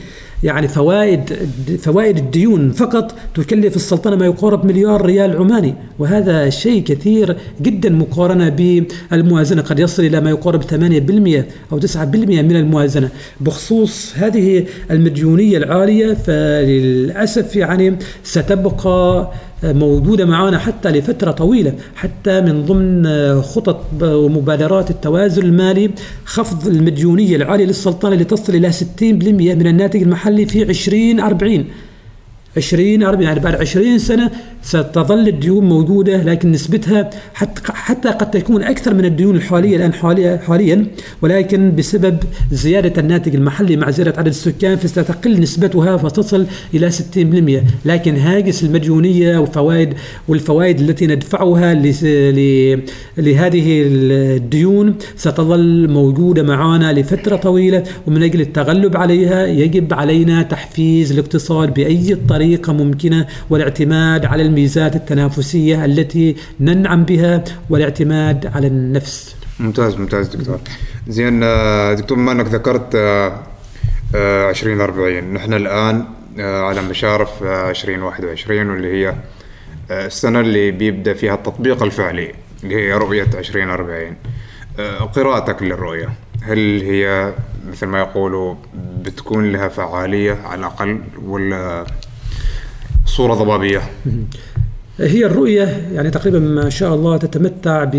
يعني 0.44 0.68
فوائد 0.68 1.34
فوائد 1.82 2.18
الديون 2.18 2.72
فقط 2.72 3.16
تكلف 3.36 3.76
السلطنة 3.76 4.16
ما 4.16 4.26
يقارب 4.26 4.66
مليار 4.66 5.06
ريال 5.06 5.38
عماني 5.38 5.76
وهذا 6.00 6.50
شيء 6.50 6.84
كثير 6.84 7.38
جدا 7.62 7.90
مقارنة 7.90 8.50
بالموازنة. 8.50 9.62
قد 9.62 9.80
يصل 9.80 10.04
إلى 10.04 10.22
ما 10.22 10.30
يقارب 10.30 10.64
8% 10.64 11.46
أو 11.72 11.80
9% 11.80 11.96
من 12.42 12.56
الموازنة. 12.56 13.10
بخصوص 13.42 14.14
هذه 14.16 14.66
المديونية 14.92 15.58
العالية 15.58 16.14
فللأسف 16.14 17.56
يعني 17.56 17.96
ستبقى 18.24 19.32
موجودة 19.64 20.26
معنا 20.26 20.58
حتى 20.60 20.90
لفترة 20.90 21.32
طويلة 21.32 21.74
حتى 21.96 22.42
من 22.42 22.66
ضمن 22.66 23.42
خطط 23.42 23.86
ومبادرات 24.04 24.90
التوازن 24.90 25.42
المالي 25.44 25.92
خفض 26.26 26.68
المديونية 26.68 27.36
العالية 27.36 27.66
للسلطنة 27.66 28.16
لتصل 28.16 28.56
إلى 28.56 28.72
60% 28.72 28.76
من 29.02 29.68
الناتج 29.68 30.02
المحلي 30.02 30.46
في 30.46 30.64
2040 30.64 31.66
20 32.58 33.04
40 33.04 33.24
يعني 33.24 33.40
بعد 33.40 33.56
20 33.56 34.00
سنة 34.00 34.32
ستظل 34.62 35.28
الديون 35.28 35.66
موجودة 35.66 36.24
لكن 36.24 36.52
نسبتها 36.52 37.10
حتى 37.34 37.62
حتى 37.74 38.10
قد 38.10 38.32
تكون 38.32 38.64
أكثر 38.64 38.94
من 38.94 39.06
الديون 39.06 39.36
الحالية 39.36 39.76
الآن 39.78 39.94
حاليا 39.94 40.38
حاليا 40.38 40.86
ولكن 41.22 41.76
بسبب 41.76 42.18
زيادة 42.52 43.02
الناتج 43.02 43.36
المحلي 43.36 43.78
مع 43.78 43.90
زيادة 43.92 44.14
عدد 44.18 44.28
السكان 44.28 44.76
فستقل 44.78 45.40
نسبتها 45.40 45.98
فتصل 45.98 46.46
إلى 46.74 46.92
60% 46.92 46.96
لكن 47.86 48.16
هاجس 48.16 48.64
المديونية 48.64 49.38
والفوائد 49.38 49.94
والفوائد 50.28 50.80
التي 50.80 51.08
ندفعها 51.08 51.74
لهذه 53.18 53.84
الديون 53.86 54.96
ستظل 55.16 55.90
موجودة 55.90 56.44
معنا 56.44 56.94
لفترة 56.94 57.36
طويلة 57.36 57.84
ومن 58.08 58.24
أجل 58.24 58.42
التغلب 58.42 58.98
عليها 58.98 59.46
يجب 59.46 59.94
علينا 59.94 60.42
تحفيز 60.42 61.12
الاقتصاد 61.12 61.74
بأي 61.74 62.18
طريقة 62.30 62.43
ممكنة 62.74 63.28
والاعتماد 63.50 64.26
على 64.26 64.44
الميزات 64.44 64.96
التنافسية 64.96 65.86
التي 65.86 66.36
ننعم 66.60 67.04
بها 67.04 67.44
والاعتماد 67.70 68.46
على 68.56 68.68
النفس. 68.68 69.36
ممتاز 69.60 69.96
ممتاز 69.96 70.28
دكتور. 70.36 70.60
زين 71.08 71.44
آه، 71.44 71.94
دكتور 71.94 72.18
بما 72.18 72.32
أنك 72.32 72.46
ذكرت 72.48 72.96
آه، 72.96 73.40
آه، 74.16 74.50
2040 74.50 75.34
نحن 75.34 75.54
الآن 75.54 76.06
آه، 76.40 76.62
على 76.62 76.82
مشارف 76.82 77.44
آه، 77.44 77.70
2021 77.70 78.70
واللي 78.70 78.88
هي 78.94 79.16
آه، 79.92 80.06
السنة 80.06 80.40
اللي 80.40 80.72
بيبدأ 80.72 81.14
فيها 81.14 81.34
التطبيق 81.34 81.84
الفعلي 81.84 82.32
اللي 82.64 82.76
هي 82.76 82.94
رؤية 82.94 83.28
2040 83.38 84.16
آه، 84.80 84.98
قراءتك 85.00 85.64
للرؤية 85.64 86.10
هل 86.42 86.82
هي 86.82 87.34
مثل 87.72 87.86
ما 87.88 88.00
يقولوا 88.00 88.56
بتكون 89.04 89.52
لها 89.52 89.68
فعالية 89.68 90.38
على 90.46 90.60
الأقل 90.60 91.02
ولا 91.26 91.86
صورة 93.06 93.34
ضبابية؟ 93.34 93.82
هي 95.00 95.26
الرؤية 95.26 95.64
يعني 95.94 96.10
تقريبا 96.12 96.40
ما 96.40 96.70
شاء 96.70 96.96
الله 96.96 97.18
تتمتع 97.18 97.84
ب 97.84 97.94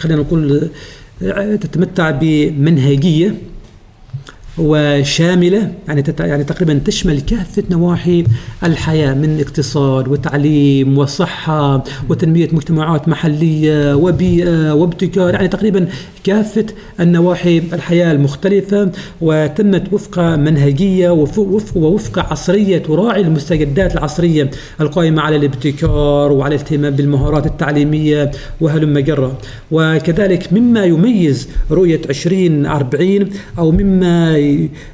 خلينا 0.00 0.20
نقول 0.20 0.68
تتمتع 1.60 2.10
بمنهجية 2.10 3.34
وشاملة 4.58 5.72
يعني 5.88 6.04
يعني 6.18 6.44
تقريبا 6.44 6.80
تشمل 6.84 7.20
كافة 7.20 7.62
نواحي 7.70 8.24
الحياة 8.64 9.14
من 9.14 9.40
اقتصاد 9.40 10.08
وتعليم 10.08 10.98
وصحة 10.98 11.84
وتنمية 12.08 12.48
مجتمعات 12.52 13.08
محلية 13.08 13.94
وبيئة 13.94 14.72
وابتكار 14.72 15.34
يعني 15.34 15.48
تقريبا 15.48 15.88
كافة 16.24 16.66
النواحي 17.00 17.58
الحياة 17.58 18.12
المختلفة. 18.12 18.90
وتمت 19.20 19.92
وفق 19.92 20.18
منهجية 20.20 21.10
ووفق 21.76 22.18
عصرية 22.18 22.78
تراعي 22.78 23.20
المستجدات 23.20 23.94
العصرية 23.94 24.50
القائمة 24.80 25.22
على 25.22 25.36
الابتكار 25.36 26.32
وعلى 26.32 26.54
الاهتمام 26.54 26.96
بالمهارات 26.96 27.46
التعليمية 27.46 28.30
وهلم 28.60 28.98
جرة 28.98 29.38
وكذلك 29.70 30.52
مما 30.52 30.84
يميز 30.84 31.48
رؤية 31.70 32.00
2040 32.08 33.28
أو 33.58 33.70
مما 33.70 34.36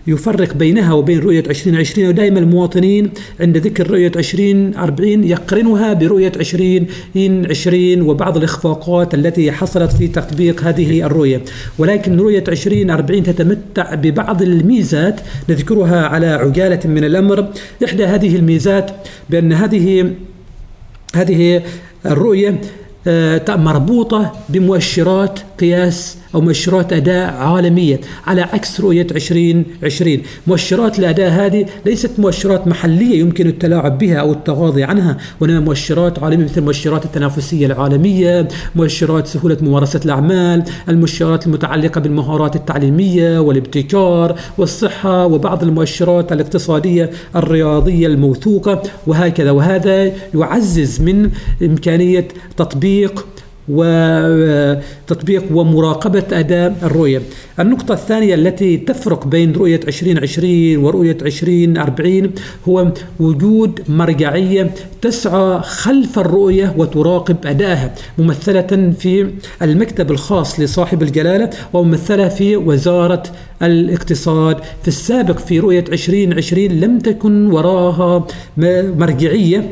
يفرق 0.07 0.55
بينها 0.55 0.93
وبين 0.93 1.19
رؤية 1.19 1.41
2020 1.41 2.09
ودائما 2.09 2.39
المواطنين 2.39 3.11
عند 3.41 3.57
ذكر 3.57 3.91
رؤية 3.91 4.13
2040 4.17 5.25
يقرنها 5.25 5.93
برؤية 5.93 6.33
2020 6.37 8.03
وبعض 8.03 8.37
الإخفاقات 8.37 9.15
التي 9.15 9.53
حصلت 9.53 9.93
في 9.93 10.09
تطبيق 10.09 10.65
هذه 10.65 11.07
الرؤية. 11.07 11.41
ولكن 11.79 12.21
رؤية 12.21 12.45
2040 12.49 13.23
تتمتع 13.23 13.95
ببعض 13.95 14.43
الميزات 14.43 15.21
نذكرها 15.49 16.07
على 16.07 16.27
عجالة 16.27 16.81
من 16.85 17.05
الأمر. 17.05 17.49
إحدى 17.85 18.05
هذه 18.05 18.37
الميزات 18.37 18.91
بأن 19.31 19.53
هذه 19.53 20.13
هذه 21.15 21.63
الرؤية 22.07 22.61
آه، 23.07 23.57
مربوطة 23.57 24.33
بمؤشرات 24.49 25.41
قياس 25.61 26.19
أو 26.35 26.41
مؤشرات 26.41 26.93
أداء 26.93 27.35
عالمية 27.35 28.01
على 28.27 28.43
عكس 28.43 28.81
رؤية 28.81 29.07
2020 29.11 30.23
مؤشرات 30.47 30.99
الأداء 30.99 31.31
هذه 31.31 31.67
ليست 31.87 32.11
مؤشرات 32.19 32.69
محلية 32.69 33.21
يمكن 33.21 33.47
التلاعب 33.47 33.99
بها 33.99 34.17
أو 34.17 34.33
التغاضي 34.33 34.85
عنها 34.85 35.17
وإنما 35.41 35.61
مؤشرات 35.61 36.23
عالمية 36.23 36.45
مثل 36.45 36.61
مؤشرات 36.61 37.05
التنافسية 37.05 37.67
العالمية 37.67 38.49
مؤشرات 38.77 39.27
سهولة 39.27 39.57
ممارسة 39.61 40.01
الأعمال 40.05 40.65
المؤشرات 40.89 41.47
المتعلقة 41.47 42.01
بالمهارات 42.01 42.57
التعليمية 42.57 43.39
والابتكار 43.39 44.39
والصحة 44.59 45.27
وبعض 45.27 45.63
المؤشرات 45.63 46.33
الاقتصادية 46.33 47.11
الرياضية 47.37 48.07
الموثوقة 48.07 48.83
وهكذا. 49.07 49.51
وهذا 49.51 50.13
يعزز 50.35 51.01
من 51.01 51.31
إمكانية 51.63 52.29
تطبيق 52.57 53.27
وتطبيق 53.69 55.45
ومراقبة 55.55 56.25
أداء 56.33 56.77
الرؤية. 56.83 57.23
النقطة 57.61 57.93
الثانية 57.93 58.35
التي 58.35 58.77
تفرق 58.77 59.27
بين 59.27 59.53
رؤية 59.53 59.81
2020 59.89 60.77
ورؤية 60.77 61.19
2040 61.23 62.31
هو 62.69 62.93
وجود 63.21 63.81
مرجعية 63.89 64.71
تسعى 65.03 65.61
خلف 65.63 66.19
الرؤية 66.19 66.75
وتراقب 66.77 67.37
أدائها 67.45 67.95
ممثلة 68.19 68.93
في 68.99 69.31
المكتب 69.63 70.11
الخاص 70.11 70.61
لصاحب 70.61 71.03
الجلالة 71.03 71.51
وممثلة 71.73 72.29
في 72.29 72.57
وزارة 72.57 73.23
الاقتصاد. 73.63 74.57
في 74.83 74.89
السابق 74.89 75.39
في 75.39 75.61
رؤية 75.61 75.85
2020 75.89 76.69
لم 76.69 76.99
تكن 76.99 77.51
وراها 77.53 78.27
مرجعية 78.57 79.71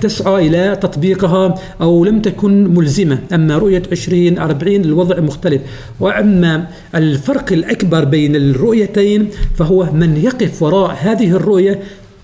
تسعى 0.00 0.46
إلى 0.46 0.78
تطبيقها 0.80 1.54
أو 1.80 2.04
لم 2.04 2.20
تكن 2.20 2.74
ملزمة 2.74 3.18
أما 3.32 3.58
رؤية 3.58 3.82
2040 3.92 4.74
الوضع 4.84 5.20
مختلف. 5.20 5.62
وأما 6.00 6.66
الفرق 6.94 7.52
الأكبر 7.52 8.04
بين 8.04 8.36
الرؤيتين 8.36 9.28
فهو 9.58 9.88
من 9.92 10.16
يقف 10.16 10.62
وراء 10.62 10.96
هذه 11.00 11.30
الرؤية 11.30 11.78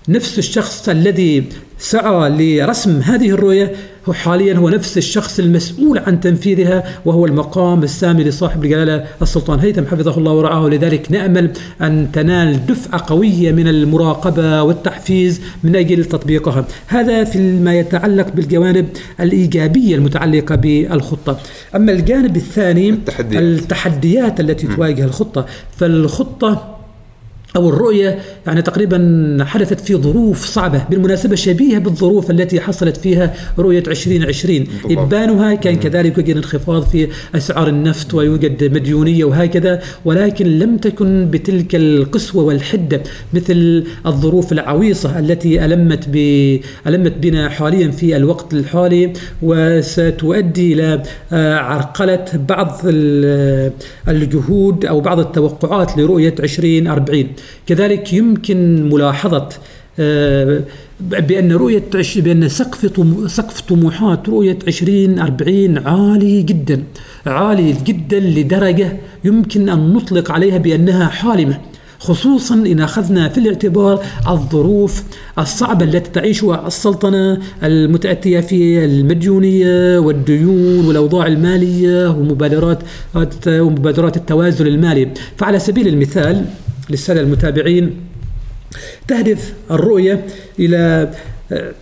نفس 0.09 0.39
الشخص 0.39 0.89
الذي 0.89 1.43
سعى 1.79 2.29
لرسم 2.29 3.01
هذه 3.01 3.29
الرؤية. 3.29 3.71
هو 4.09 4.13
حاليا 4.13 4.53
هو 4.53 4.69
نفس 4.69 4.97
الشخص 4.97 5.39
المسؤول 5.39 5.99
عن 5.99 6.19
تنفيذها 6.19 6.83
وهو 7.05 7.25
المقام 7.25 7.83
السامي 7.83 8.23
لصاحب 8.23 8.63
الجلالة 8.63 9.05
السلطان 9.21 9.59
هيثم 9.59 9.85
حفظه 9.85 10.17
الله 10.17 10.31
ورعاه. 10.31 10.63
ولذلك 10.63 11.11
نأمل 11.11 11.51
أن 11.81 12.07
تنال 12.13 12.65
دفعة 12.65 13.05
قوية 13.07 13.51
من 13.51 13.67
المراقبة 13.67 14.63
والتحفيز 14.63 15.41
من 15.63 15.75
أجل 15.75 16.05
تطبيقها. 16.05 16.65
هذا 16.87 17.23
فيما 17.23 17.79
يتعلق 17.79 18.31
بالجوانب 18.35 18.89
الإيجابية 19.19 19.95
المتعلقة 19.95 20.55
بالخطة. 20.55 21.39
أما 21.75 21.91
الجانب 21.91 22.35
الثاني 22.35 22.89
التحديات, 22.89 23.43
التحديات 23.43 24.39
التي 24.39 24.67
تواجه 24.67 25.03
الخطة 25.03 25.45
فالخطة 25.77 26.78
أو 27.55 27.69
الرؤية 27.69 28.19
يعني 28.47 28.61
تقريبا 28.61 29.37
حدثت 29.41 29.79
في 29.79 29.95
ظروف 29.95 30.45
صعبة 30.45 30.83
بالمناسبة 30.89 31.35
شبيهة 31.35 31.79
بالظروف 31.79 32.31
التي 32.31 32.61
حصلت 32.61 32.97
فيها 32.97 33.33
رؤية 33.59 33.83
2020 33.87 34.67
إبانها 34.85 35.53
كان 35.53 35.75
كذلك 35.75 36.17
يوجد 36.17 36.35
انخفاض 36.35 36.83
في 36.83 37.07
أسعار 37.35 37.67
النفط 37.67 38.13
ويوجد 38.13 38.73
مديونية 38.73 39.23
وهكذا 39.25 39.81
ولكن 40.05 40.59
لم 40.59 40.77
تكن 40.77 41.29
بتلك 41.31 41.75
القسوة 41.75 42.43
والحدة 42.43 43.01
مثل 43.33 43.83
الظروف 44.05 44.51
العويصة 44.51 45.19
التي 45.19 45.65
ألمت 45.65 46.09
ب 46.09 46.15
ألمت 46.87 47.13
بنا 47.17 47.49
حاليا 47.49 47.91
في 47.91 48.15
الوقت 48.15 48.53
الحالي 48.53 49.13
وستؤدي 49.41 50.73
إلى 50.73 51.03
آه، 51.33 51.55
عرقلة 51.55 52.25
بعض 52.49 52.81
الجهود 54.07 54.85
أو 54.85 55.01
بعض 55.01 55.19
التوقعات 55.19 55.97
لرؤية 55.97 56.35
2040 56.39 57.25
كذلك 57.67 58.13
يمكن 58.13 58.89
ملاحظة 58.89 59.49
آه، 59.99 60.61
بأن 60.99 61.51
رؤية 61.51 61.83
بأن 62.17 62.49
سقف 62.49 62.91
سقف 63.31 63.61
طموحات 63.61 64.29
رؤية 64.29 64.57
2040 64.67 65.77
عالي 65.77 66.41
جدا 66.41 66.83
عالي 67.25 67.75
جدا 67.85 68.19
لدرجة 68.19 68.97
يمكن 69.23 69.69
أن 69.69 69.93
نطلق 69.93 70.31
عليها 70.31 70.57
بأنها 70.57 71.07
حالمة. 71.07 71.57
خصوصا 71.99 72.55
إن 72.55 72.79
أخذنا 72.79 73.29
في 73.29 73.37
الاعتبار 73.37 74.05
الظروف 74.27 75.03
الصعبة 75.39 75.85
التي 75.85 76.11
تعيشها 76.11 76.67
السلطنة 76.67 77.39
المتأتية 77.63 78.39
في 78.39 78.85
المديونية 78.85 79.99
والديون 79.99 80.85
والأوضاع 80.85 81.27
المالية 81.27 82.09
ومبادرات 82.09 82.79
ومبادرات 83.47 84.17
التوازن 84.17 84.67
المالي. 84.67 85.09
فعلى 85.37 85.59
سبيل 85.59 85.87
المثال 85.87 86.45
للسادة 86.89 87.21
المتابعين 87.21 87.95
تهدف 89.07 89.53
الرؤية 89.71 90.25
إلى 90.59 91.11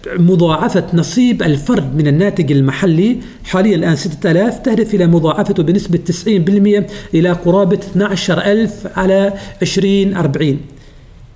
مضاعفة 0.07 0.83
نصيب 0.93 1.43
الفرد 1.43 1.95
من 1.95 2.07
الناتج 2.07 2.51
المحلي. 2.51 3.17
حاليا 3.43 3.75
الآن 3.75 3.95
6000 3.95 4.59
تهدف 4.59 4.93
إلى 4.95 5.07
مضاعفته 5.07 5.63
بنسبة 5.63 5.97
90% 5.97 6.83
إلى 7.13 7.31
قرابة 7.31 7.79
12000 7.95 8.99
على 8.99 9.33
2040 9.61 10.57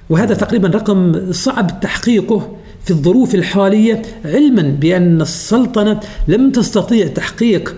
وهذا 0.10 0.34
تقريبا 0.34 0.68
رقم 0.68 1.32
صعب 1.32 1.80
تحقيقه 1.80 2.56
في 2.84 2.92
الظروف 2.92 3.36
الحالية 3.36 4.02
علما 4.26 4.62
بأن 4.62 5.22
السلطنة 5.22 6.00
لم 6.28 6.52
تستطيع 6.52 7.08
تحقيق 7.08 7.76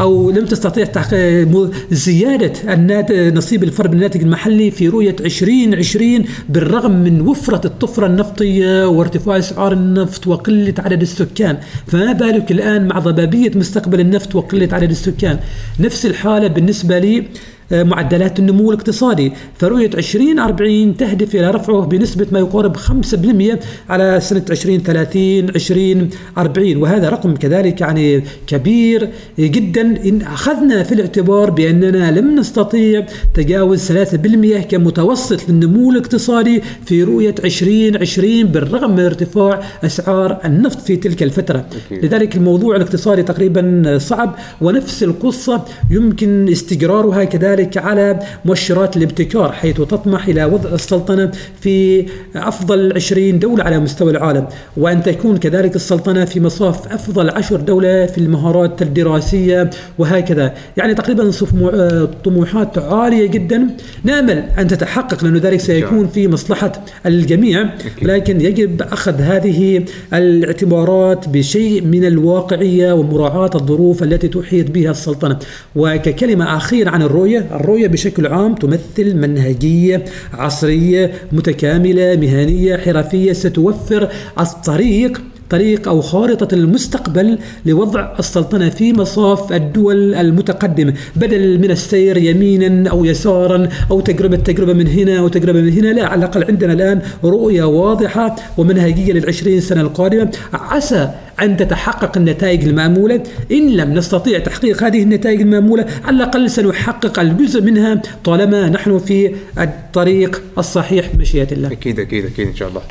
أو 0.00 0.30
لم 0.30 0.46
تستطيع 0.46 0.84
زيادة 1.90 2.52
نصيب 3.30 3.64
الفرد 3.64 3.90
من 3.90 3.96
الناتج 3.96 4.22
المحلي 4.22 4.70
في 4.70 4.88
رؤية 4.88 5.16
2020 5.20 6.24
بالرغم 6.48 6.90
من 6.90 7.20
وفرة 7.20 7.66
الطفرة 7.66 8.06
النفطية 8.06 8.88
وارتفاع 8.88 9.38
أسعار 9.38 9.72
النفط 9.72 10.26
وقلة 10.26 10.74
عدد 10.78 11.02
السكان. 11.02 11.58
فما 11.86 12.12
بالك 12.12 12.50
الآن 12.52 12.88
مع 12.88 12.98
ضبابية 12.98 13.50
مستقبل 13.54 14.00
النفط 14.00 14.34
وقلة 14.34 14.68
عدد 14.72 14.90
السكان؟ 14.90 15.38
نفس 15.80 16.06
الحالة 16.06 16.46
بالنسبة 16.48 16.98
لي 16.98 17.24
معدلات 17.72 18.38
النمو 18.38 18.70
الاقتصادي. 18.70 19.32
فرؤية 19.58 19.90
2040 19.94 20.96
تهدف 20.96 21.34
إلى 21.34 21.50
رفعه 21.50 21.80
بنسبة 21.86 22.26
ما 22.32 22.38
يقارب 22.38 22.76
5% 22.76 23.58
على 23.88 24.20
سنة 24.20 24.44
2030 24.50 25.48
2040 25.48 26.76
وهذا 26.76 27.08
رقم 27.08 27.34
كذلك 27.34 27.80
يعني 27.80 28.24
كبير 28.46 29.08
جدا. 29.38 29.80
إن 29.80 30.22
أخذنا 30.22 30.82
في 30.82 30.92
الاعتبار 30.92 31.50
بأننا 31.50 32.10
لم 32.10 32.38
نستطيع 32.38 33.06
تجاوز 33.34 33.92
3% 33.92 34.62
كمتوسط 34.62 35.48
للنمو 35.48 35.90
الاقتصادي 35.90 36.62
في 36.84 37.02
رؤية 37.02 37.34
2020 37.44 38.44
بالرغم 38.44 38.90
من 38.96 39.04
ارتفاع 39.04 39.62
أسعار 39.84 40.38
النفط 40.44 40.80
في 40.80 40.96
تلك 40.96 41.22
الفترة. 41.22 41.66
أكيد. 41.86 42.04
لذلك 42.04 42.36
الموضوع 42.36 42.76
الاقتصادي 42.76 43.22
تقريبا 43.22 43.98
صعب 43.98 44.36
ونفس 44.60 45.02
القصة 45.02 45.64
يمكن 45.90 46.48
استقرارها 46.48 47.24
كذلك 47.24 47.57
على 47.76 48.18
مؤشرات 48.44 48.96
الابتكار 48.96 49.52
حيث 49.52 49.76
تطمح 49.76 50.26
إلى 50.28 50.44
وضع 50.44 50.70
السلطنة 50.70 51.30
في 51.60 52.06
أفضل 52.36 52.92
20 52.94 53.38
دولة 53.38 53.64
على 53.64 53.78
مستوى 53.78 54.10
العالم. 54.10 54.46
وأن 54.76 55.02
تكون 55.02 55.36
كذلك 55.36 55.76
السلطنة 55.76 56.24
في 56.24 56.40
مصاف 56.40 56.92
أفضل 56.92 57.30
عشر 57.30 57.56
دولة 57.56 58.06
في 58.06 58.18
المهارات 58.18 58.82
الدراسية 58.82 59.70
وهكذا. 59.98 60.54
يعني 60.76 60.94
تقريبا 60.94 61.30
آه، 61.72 62.08
طموحات 62.24 62.78
عالية 62.78 63.26
جدا. 63.26 63.66
نأمل 64.04 64.44
أن 64.58 64.68
تتحقق 64.68 65.24
لأن 65.24 65.36
ذلك 65.36 65.60
سيكون 65.60 66.08
في 66.08 66.28
مصلحة 66.28 66.72
الجميع. 67.06 67.68
لكن 68.02 68.40
يجب 68.40 68.82
أخذ 68.82 69.20
هذه 69.20 69.84
الاعتبارات 70.14 71.28
بشيء 71.28 71.84
من 71.84 72.04
الواقعية 72.04 72.92
ومراعاة 72.92 73.50
الظروف 73.54 74.02
التي 74.02 74.28
تحيط 74.28 74.70
بها 74.70 74.90
السلطنة. 74.90 75.38
وككلمة 75.76 76.56
أخيرة 76.56 76.90
عن 76.90 77.02
الرؤية. 77.02 77.46
الرؤية 77.52 77.86
بشكل 77.86 78.26
عام 78.26 78.54
تمثل 78.54 79.16
منهجية 79.16 80.04
عصرية 80.32 81.12
متكاملة 81.32 82.16
مهنية 82.16 82.76
حرفية 82.76 83.32
ستوفر 83.32 84.08
الطريق 84.40 85.20
طريق 85.50 85.88
أو 85.88 86.00
خارطة 86.00 86.54
المستقبل 86.54 87.38
لوضع 87.66 88.12
السلطنة 88.18 88.68
في 88.68 88.92
مصاف 88.92 89.52
الدول 89.52 90.14
المتقدمة 90.14 90.94
بدل 91.16 91.58
من 91.58 91.70
السير 91.70 92.16
يمينا 92.16 92.90
أو 92.90 93.04
يسارا 93.04 93.68
أو 93.90 94.00
تجربة 94.00 94.36
تجربة 94.36 94.72
من 94.72 94.86
هنا 94.86 95.18
أو 95.18 95.28
تجربة 95.28 95.60
من 95.60 95.72
هنا 95.72 95.88
لا 95.88 96.06
على 96.06 96.18
الأقل 96.18 96.44
عندنا 96.44 96.72
الآن 96.72 97.00
رؤية 97.24 97.64
واضحة 97.64 98.36
ومنهجية 98.58 99.12
للعشرين 99.12 99.60
سنة 99.60 99.80
القادمة. 99.80 100.30
عسى 100.52 101.10
أن 101.42 101.56
تتحقق 101.56 102.16
النتائج 102.16 102.64
المأمولة 102.64 103.22
إن 103.52 103.70
لم 103.70 103.94
نستطيع 103.94 104.38
تحقيق 104.38 104.82
هذه 104.82 105.02
النتائج 105.02 105.40
المأمولة 105.40 105.86
على 106.04 106.16
الأقل 106.16 106.50
سنحقق 106.50 107.20
الجزء 107.20 107.62
منها 107.62 108.02
طالما 108.24 108.68
نحن 108.68 108.98
في 108.98 109.34
الطريق 109.58 110.42
الصحيح 110.58 111.08
بمشيئة 111.14 111.52
الله. 111.52 111.72
أكيد 111.72 112.00
أكيد 112.00 112.24
أكيد 112.26 112.46
إن 112.46 112.54
شاء 112.54 112.68
الله. 112.68 112.82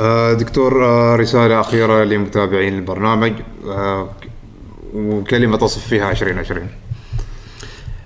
آه، 0.00 0.32
دكتور 0.32 0.84
آه، 0.84 1.16
رسالة 1.16 1.60
أخيرة 1.60 2.04
لمتابعين 2.04 2.78
البرنامج. 2.78 3.32
آه، 3.66 4.08
وكلمة 4.94 5.56
تصف 5.56 5.88
فيها 5.88 6.10
2020 6.10 6.68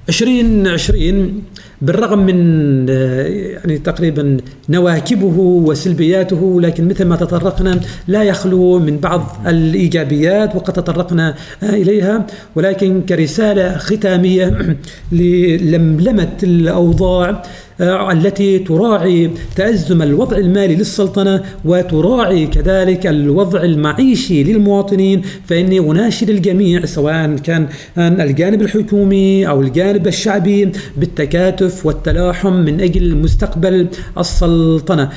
2020 0.09 1.43
بالرغم 1.83 2.19
من 2.19 2.87
آه، 2.91 3.23
يعني 3.23 3.79
تقريبا 3.79 4.37
نواكبه 4.69 5.39
وسلبياته 5.39 6.61
لكن 6.61 6.89
مثل 6.89 7.05
ما 7.05 7.17
تطرقنا 7.17 7.81
لا 8.09 8.23
يخلو 8.23 8.79
من 8.79 8.99
بعض 8.99 9.37
الإيجابيات 9.47 10.57
وقد 10.57 10.73
تطرقنا 10.73 11.35
آه، 11.63 11.71
إليها. 11.71 12.27
ولكن 12.55 13.03
كرسالة 13.09 13.79
ختامية 13.79 14.77
للملمة 15.13 16.37
الأوضاع 16.43 17.43
التي 17.81 18.59
تراعي 18.59 19.31
تأزم 19.57 20.03
الوضع 20.03 20.37
المالي 20.37 20.77
للسلطنة 20.77 21.43
وتراعي 21.65 22.47
كذلك 22.47 23.07
الوضع 23.07 23.63
المعيشي 23.63 24.43
للمواطنين 24.43 25.23
فإني 25.47 25.79
أناشد 25.79 26.31
الجميع 26.31 26.85
سواء 26.85 27.37
كان 27.37 27.69
الجانب 27.99 28.63
الحكومي 28.63 29.49
أو 29.49 29.63
الجانب 29.63 30.07
الشعبي 30.07 30.73
بالتكاتف 30.97 31.87
والتلاحم 31.87 32.53
من 32.53 32.81
أجل 32.81 33.17
مستقبل 33.17 33.87
السلطنة. 34.19 35.11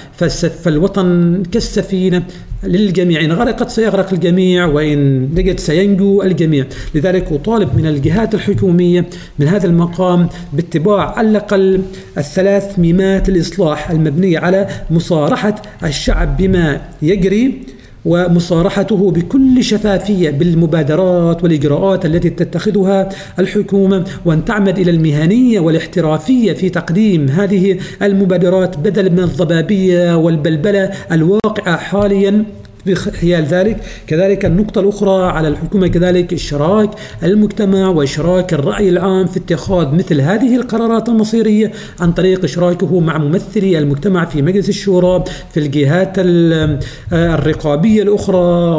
فالوطن 0.63 1.43
كالسفينة 1.51 2.23
للجميع. 2.63 3.21
إن 3.21 3.31
غرقت 3.31 3.69
سيغرق 3.69 4.13
الجميع 4.13 4.65
وإن 4.65 5.29
نجت 5.35 5.59
سينجو 5.59 6.21
الجميع. 6.21 6.65
لذلك 6.95 7.31
أطالب 7.31 7.77
من 7.77 7.85
الجهات 7.85 8.33
الحكومية 8.33 9.05
من 9.39 9.47
هذا 9.47 9.67
المقام 9.67 10.29
باتباع 10.53 11.17
على 11.17 11.29
الأقل 11.29 11.81
الثلاث 12.17 12.79
ميمات 12.79 13.29
الإصلاح 13.29 13.91
المبنية 13.91 14.39
على 14.39 14.67
مصارحة 14.91 15.61
الشعب 15.83 16.37
بما 16.37 16.81
يجري. 17.01 17.78
ومصارحته 18.05 19.11
بكل 19.11 19.63
شفافية 19.63 20.29
بالمبادرات 20.29 21.43
والإجراءات 21.43 22.05
التي 22.05 22.29
تتخذها 22.29 23.09
الحكومة 23.39 24.05
وأن 24.25 24.45
تعمد 24.45 24.79
إلى 24.79 24.91
المهنية 24.91 25.59
والاحترافية 25.59 26.53
في 26.53 26.69
تقديم 26.69 27.29
هذه 27.29 27.79
المبادرات 28.01 28.77
بدل 28.77 29.11
من 29.11 29.19
الضبابية 29.19 30.17
والبلبلة 30.17 30.91
الواقعة 31.11 31.77
حاليا. 31.77 32.45
بحيال 32.93 33.45
ذلك. 33.45 33.77
كذلك 34.07 34.45
النقطة 34.45 34.81
الأخرى 34.81 35.25
على 35.31 35.47
الحكومة 35.47 35.87
كذلك 35.87 36.33
إشراك 36.33 36.89
المجتمع 37.23 37.87
وإشراك 37.87 38.53
الرأي 38.53 38.89
العام 38.89 39.25
في 39.27 39.39
اتخاذ 39.39 39.95
مثل 39.95 40.21
هذه 40.21 40.55
القرارات 40.55 41.09
المصيرية 41.09 41.71
عن 41.99 42.11
طريق 42.11 42.43
إشراكه 42.43 42.99
مع 42.99 43.17
ممثلي 43.17 43.77
المجتمع 43.79 44.25
في 44.25 44.41
مجلس 44.41 44.69
الشورى 44.69 45.23
في 45.53 45.59
الجهات 45.59 46.13
ال- 46.17 46.79
آه، 47.13 47.35
الرقابية 47.35 48.03
الأخرى 48.03 48.73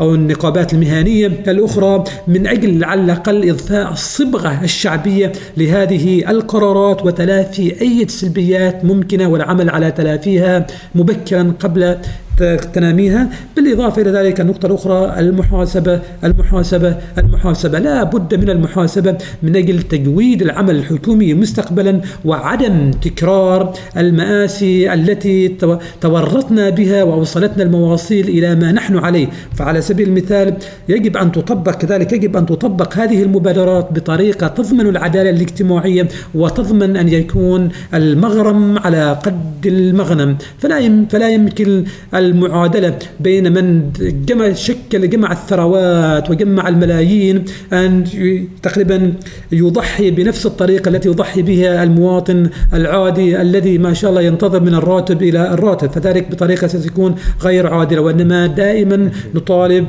أو 0.00 0.14
النقابات 0.14 0.72
المهنية 0.74 1.26
الأخرى. 1.26 2.04
من 2.28 2.46
أجل 2.46 2.84
على 2.84 3.00
الأقل 3.00 3.48
إضفاء 3.50 3.92
الصبغة 3.92 4.60
الشعبية 4.64 5.32
لهذه 5.56 6.30
القرارات 6.30 7.04
وتلافي 7.06 7.80
أي 7.80 8.08
سلبيات 8.08 8.84
ممكنة 8.84 9.28
والعمل 9.28 9.70
على 9.70 9.90
تلافيها 9.90 10.66
مبكرا 10.94 11.52
قبل 11.60 11.96
تناميها 12.74 13.28
بالإضافة 13.56 14.02
إلى 14.02 14.10
ذلك 14.10 14.40
النقطة 14.40 14.66
الأخرى 14.66 15.14
المحاسبة 15.18 16.00
المحاسبة 16.24 16.96
المحاسبة. 17.18 17.78
لا 17.78 18.02
بد 18.04 18.34
من 18.34 18.50
المحاسبة 18.50 19.16
من 19.42 19.56
أجل 19.56 19.82
تجويد 19.82 20.42
العمل 20.42 20.76
الحكومي 20.76 21.34
مستقبلا 21.34 22.00
وعدم 22.24 22.90
تكرار 22.90 23.72
المآسي 23.96 24.94
التي 24.94 25.48
تو- 25.48 25.76
تورطنا 26.00 26.70
بها 26.70 27.02
وأوصلتنا 27.02 27.62
المواصيل 27.62 28.28
إلى 28.28 28.54
ما 28.54 28.72
نحن 28.72 28.98
عليه. 28.98 29.26
فعلى 29.54 29.80
سبيل 29.82 30.08
المثال 30.08 30.54
يجب 30.88 31.16
أن 31.16 31.32
تطبق 31.32 31.74
كذلك 31.74 32.12
يجب 32.12 32.36
أن 32.36 32.46
تطبق 32.46 32.94
هذه 32.96 33.22
المبادرات 33.22 33.92
بطريقة 33.92 34.46
تضمن 34.48 34.86
العدالة 34.86 35.30
الاجتماعية 35.30 36.08
وتضمن 36.34 36.96
أن 36.96 37.08
يكون 37.08 37.68
المغرم 37.94 38.78
على 38.78 39.18
قد 39.24 39.66
المغنم. 39.66 40.36
فلا 40.58 41.06
فلا 41.10 41.28
يمكن 41.30 41.84
المعادلة 42.24 42.98
بين 43.20 43.52
من 43.52 43.90
جمع 44.26 44.52
شكل 44.52 45.10
جمع 45.10 45.32
الثروات 45.32 46.30
وجمع 46.30 46.68
الملايين 46.68 47.44
ي- 48.14 48.48
تقريبا 48.62 49.12
يضحي 49.52 50.10
بنفس 50.10 50.46
الطريقة 50.46 50.88
التي 50.88 51.08
يضحي 51.08 51.42
بها 51.42 51.82
المواطن 51.82 52.48
العادي 52.74 53.40
الذي 53.42 53.78
ما 53.78 53.94
شاء 53.94 54.10
الله 54.10 54.22
ينتظر 54.22 54.60
من 54.60 54.74
الراتب 54.74 55.22
إلى 55.22 55.54
الراتب. 55.54 55.90
فذلك 55.90 56.30
بطريقة 56.30 56.66
ستكون 56.66 57.14
غير 57.42 57.66
عادلة. 57.66 58.00
وإنما 58.00 58.46
دائما 58.46 59.10
نطالب 59.34 59.86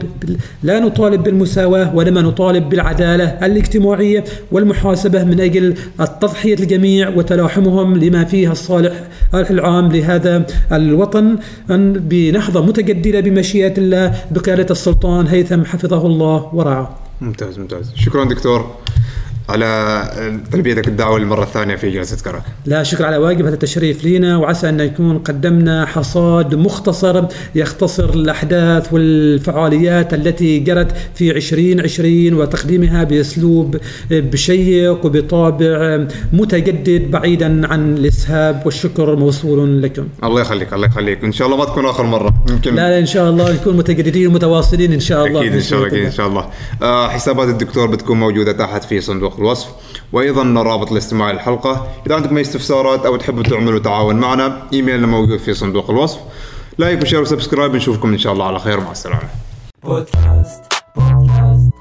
لا 0.64 0.80
نطالب 0.80 1.24
بالمساواة 1.24 1.96
وإنما 1.96 2.22
نطالب 2.22 2.70
بالعدالة 2.70 3.26
الاجتماعية 3.26 4.24
والمحاسبة 4.52 5.24
من 5.24 5.40
أجل 5.40 5.74
التضحية 6.02 6.54
الجميع 6.54 7.10
وتلاحمهم 7.10 7.98
لما 7.98 8.24
فيه 8.26 8.52
الصالح 8.52 8.94
العام. 9.34 9.92
لهذا 9.92 10.46
الوطن 10.72 11.36
أن 12.30 12.36
بنهضة 12.36 12.66
متجددة 12.66 13.20
بمشيئة 13.20 13.74
الله 13.78 14.24
بقيادة 14.32 14.72
السلطان 14.72 15.28
هيثم 15.28 15.66
حفظه 15.66 16.08
الله 16.08 16.50
ورعاه. 16.54 16.90
ممتاز 17.22 17.60
ممتاز. 17.60 17.92
شكرا 17.96 18.24
دكتور. 18.24 18.85
على 19.50 20.42
تلبيتك 20.52 20.88
الدعوة 20.88 21.20
للمرة 21.20 21.44
الثانية 21.44 21.76
في 21.76 21.92
جلسة 21.92 22.24
كرك 22.24 22.42
لا 22.66 22.84
شكر 22.84 23.06
على 23.06 23.18
واجب 23.18 23.46
هذا 23.46 23.54
التشريف 23.54 24.06
لنا 24.06 24.38
وعسى 24.38 24.70
أن 24.70 24.78
نكون 24.78 25.18
قدمنا 25.18 25.86
حصاد 25.86 26.56
مختصر 26.56 27.26
يختصر 27.56 28.10
الأحداث 28.10 28.94
والفعاليات 28.94 30.14
التي 30.14 30.60
جرت 30.60 30.96
في 31.16 31.32
2020 31.32 32.34
وتقديمها 32.34 33.04
بأسلوب 33.04 33.78
بشيق 34.12 35.06
وبطابع 35.06 36.08
متجدد 36.34 37.12
بعيدا 37.12 37.68
عن 37.68 37.98
الإسهاب 37.98 38.62
والشكر 38.66 39.16
موصول 39.16 39.82
لكم. 39.82 40.08
الله 40.24 40.42
يخليك 40.42 40.74
الله 40.74 40.88
يخليك. 40.88 41.24
إن 41.24 41.32
شاء 41.32 41.48
الله 41.48 41.58
ما 41.58 41.66
تكون 41.66 41.86
آخر 41.86 42.04
مرة. 42.04 42.34
يمكن 42.50 42.76
لا 42.76 42.90
لا 42.90 43.00
إن 43.00 43.06
شاء 43.06 43.30
الله 43.30 43.54
نكون 43.54 43.78
متجددين 43.78 44.28
ومتواصلين 44.28 44.94
إن 44.94 45.00
شاء 45.00 45.26
الله. 45.26 45.40
أكيد 45.42 45.54
إن 45.54 45.62
شاء 45.62 45.80
الله 45.80 45.88
أكيد 45.88 46.06
إن 46.06 46.12
شاء 46.12 46.28
الله. 46.28 46.50
آه 46.82 47.10
حسابات 47.10 47.48
الدكتور 47.48 47.88
بتكون 47.88 48.20
موجودة 48.20 48.52
تحت 48.52 48.84
في 48.84 49.02
صندوق 49.02 49.35
صندوق 49.36 49.40
الوصف. 49.40 49.70
وأيضا 50.14 50.44
رابط 50.44 50.92
الاستماع 50.92 51.32
للحلقة 51.32 51.88
إذا 52.08 52.16
عندكم 52.16 52.38
أي 52.38 52.42
استفسارات 52.42 53.06
أو 53.06 53.16
تحبوا 53.16 53.44
تعملوا 53.44 53.80
تعاون 53.80 54.16
معنا 54.16 54.62
إيميلنا 54.74 55.08
موجود 55.08 55.40
في 55.40 55.54
صندوق 55.54 55.90
الوصف. 55.90 56.20
like 56.78 57.02
و 57.02 57.05
share 57.05 57.22
و 57.22 57.27
subscribe 57.27 57.76
نشوفكم 57.76 58.12
إن 58.12 58.18
شاء 58.18 58.34
الله 58.34 58.46
على 58.46 58.60
خير. 58.60 58.80
مع 58.80 58.92
السلامة. 58.92 59.30
بودكاست 59.84 60.64
بودكاست. 60.96 61.75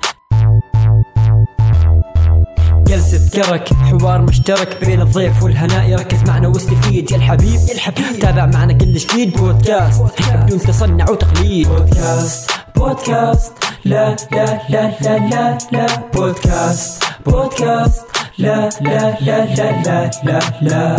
جلسة 2.95 3.31
كرك 3.35 3.69
حوار 3.75 4.23
مشترك 4.23 4.85
بين 4.85 5.01
الضيف 5.01 5.43
والهناء 5.43 5.95
ركز 5.95 6.23
معنا 6.29 6.49
واستفيد 6.49 7.11
يا 7.11 7.17
الحبيب 7.17 7.61
يا 7.69 7.75
الحبيب 7.75 8.19
تابع 8.21 8.47
معنا 8.47 8.73
كل 8.73 8.95
جديد 8.95 9.37
بودكاست 9.37 10.03
بدون 10.35 10.59
تصنع 10.59 11.11
وتقليد. 11.11 11.69
بودكاست 11.69 12.51
بودكاست 12.77 13.53
لا 13.85 14.17
لا 14.33 14.61
لا 14.69 14.93
لا 15.01 15.19
لا 15.31 15.59
لا. 15.73 15.87
بودكاست 16.15 17.05
بودكاست 17.27 18.03
لا 18.39 18.69
لا 18.81 19.17
لا 19.21 19.45
لا 19.55 19.83
لا 19.85 20.11
لا 20.25 20.39
لا. 20.63 20.97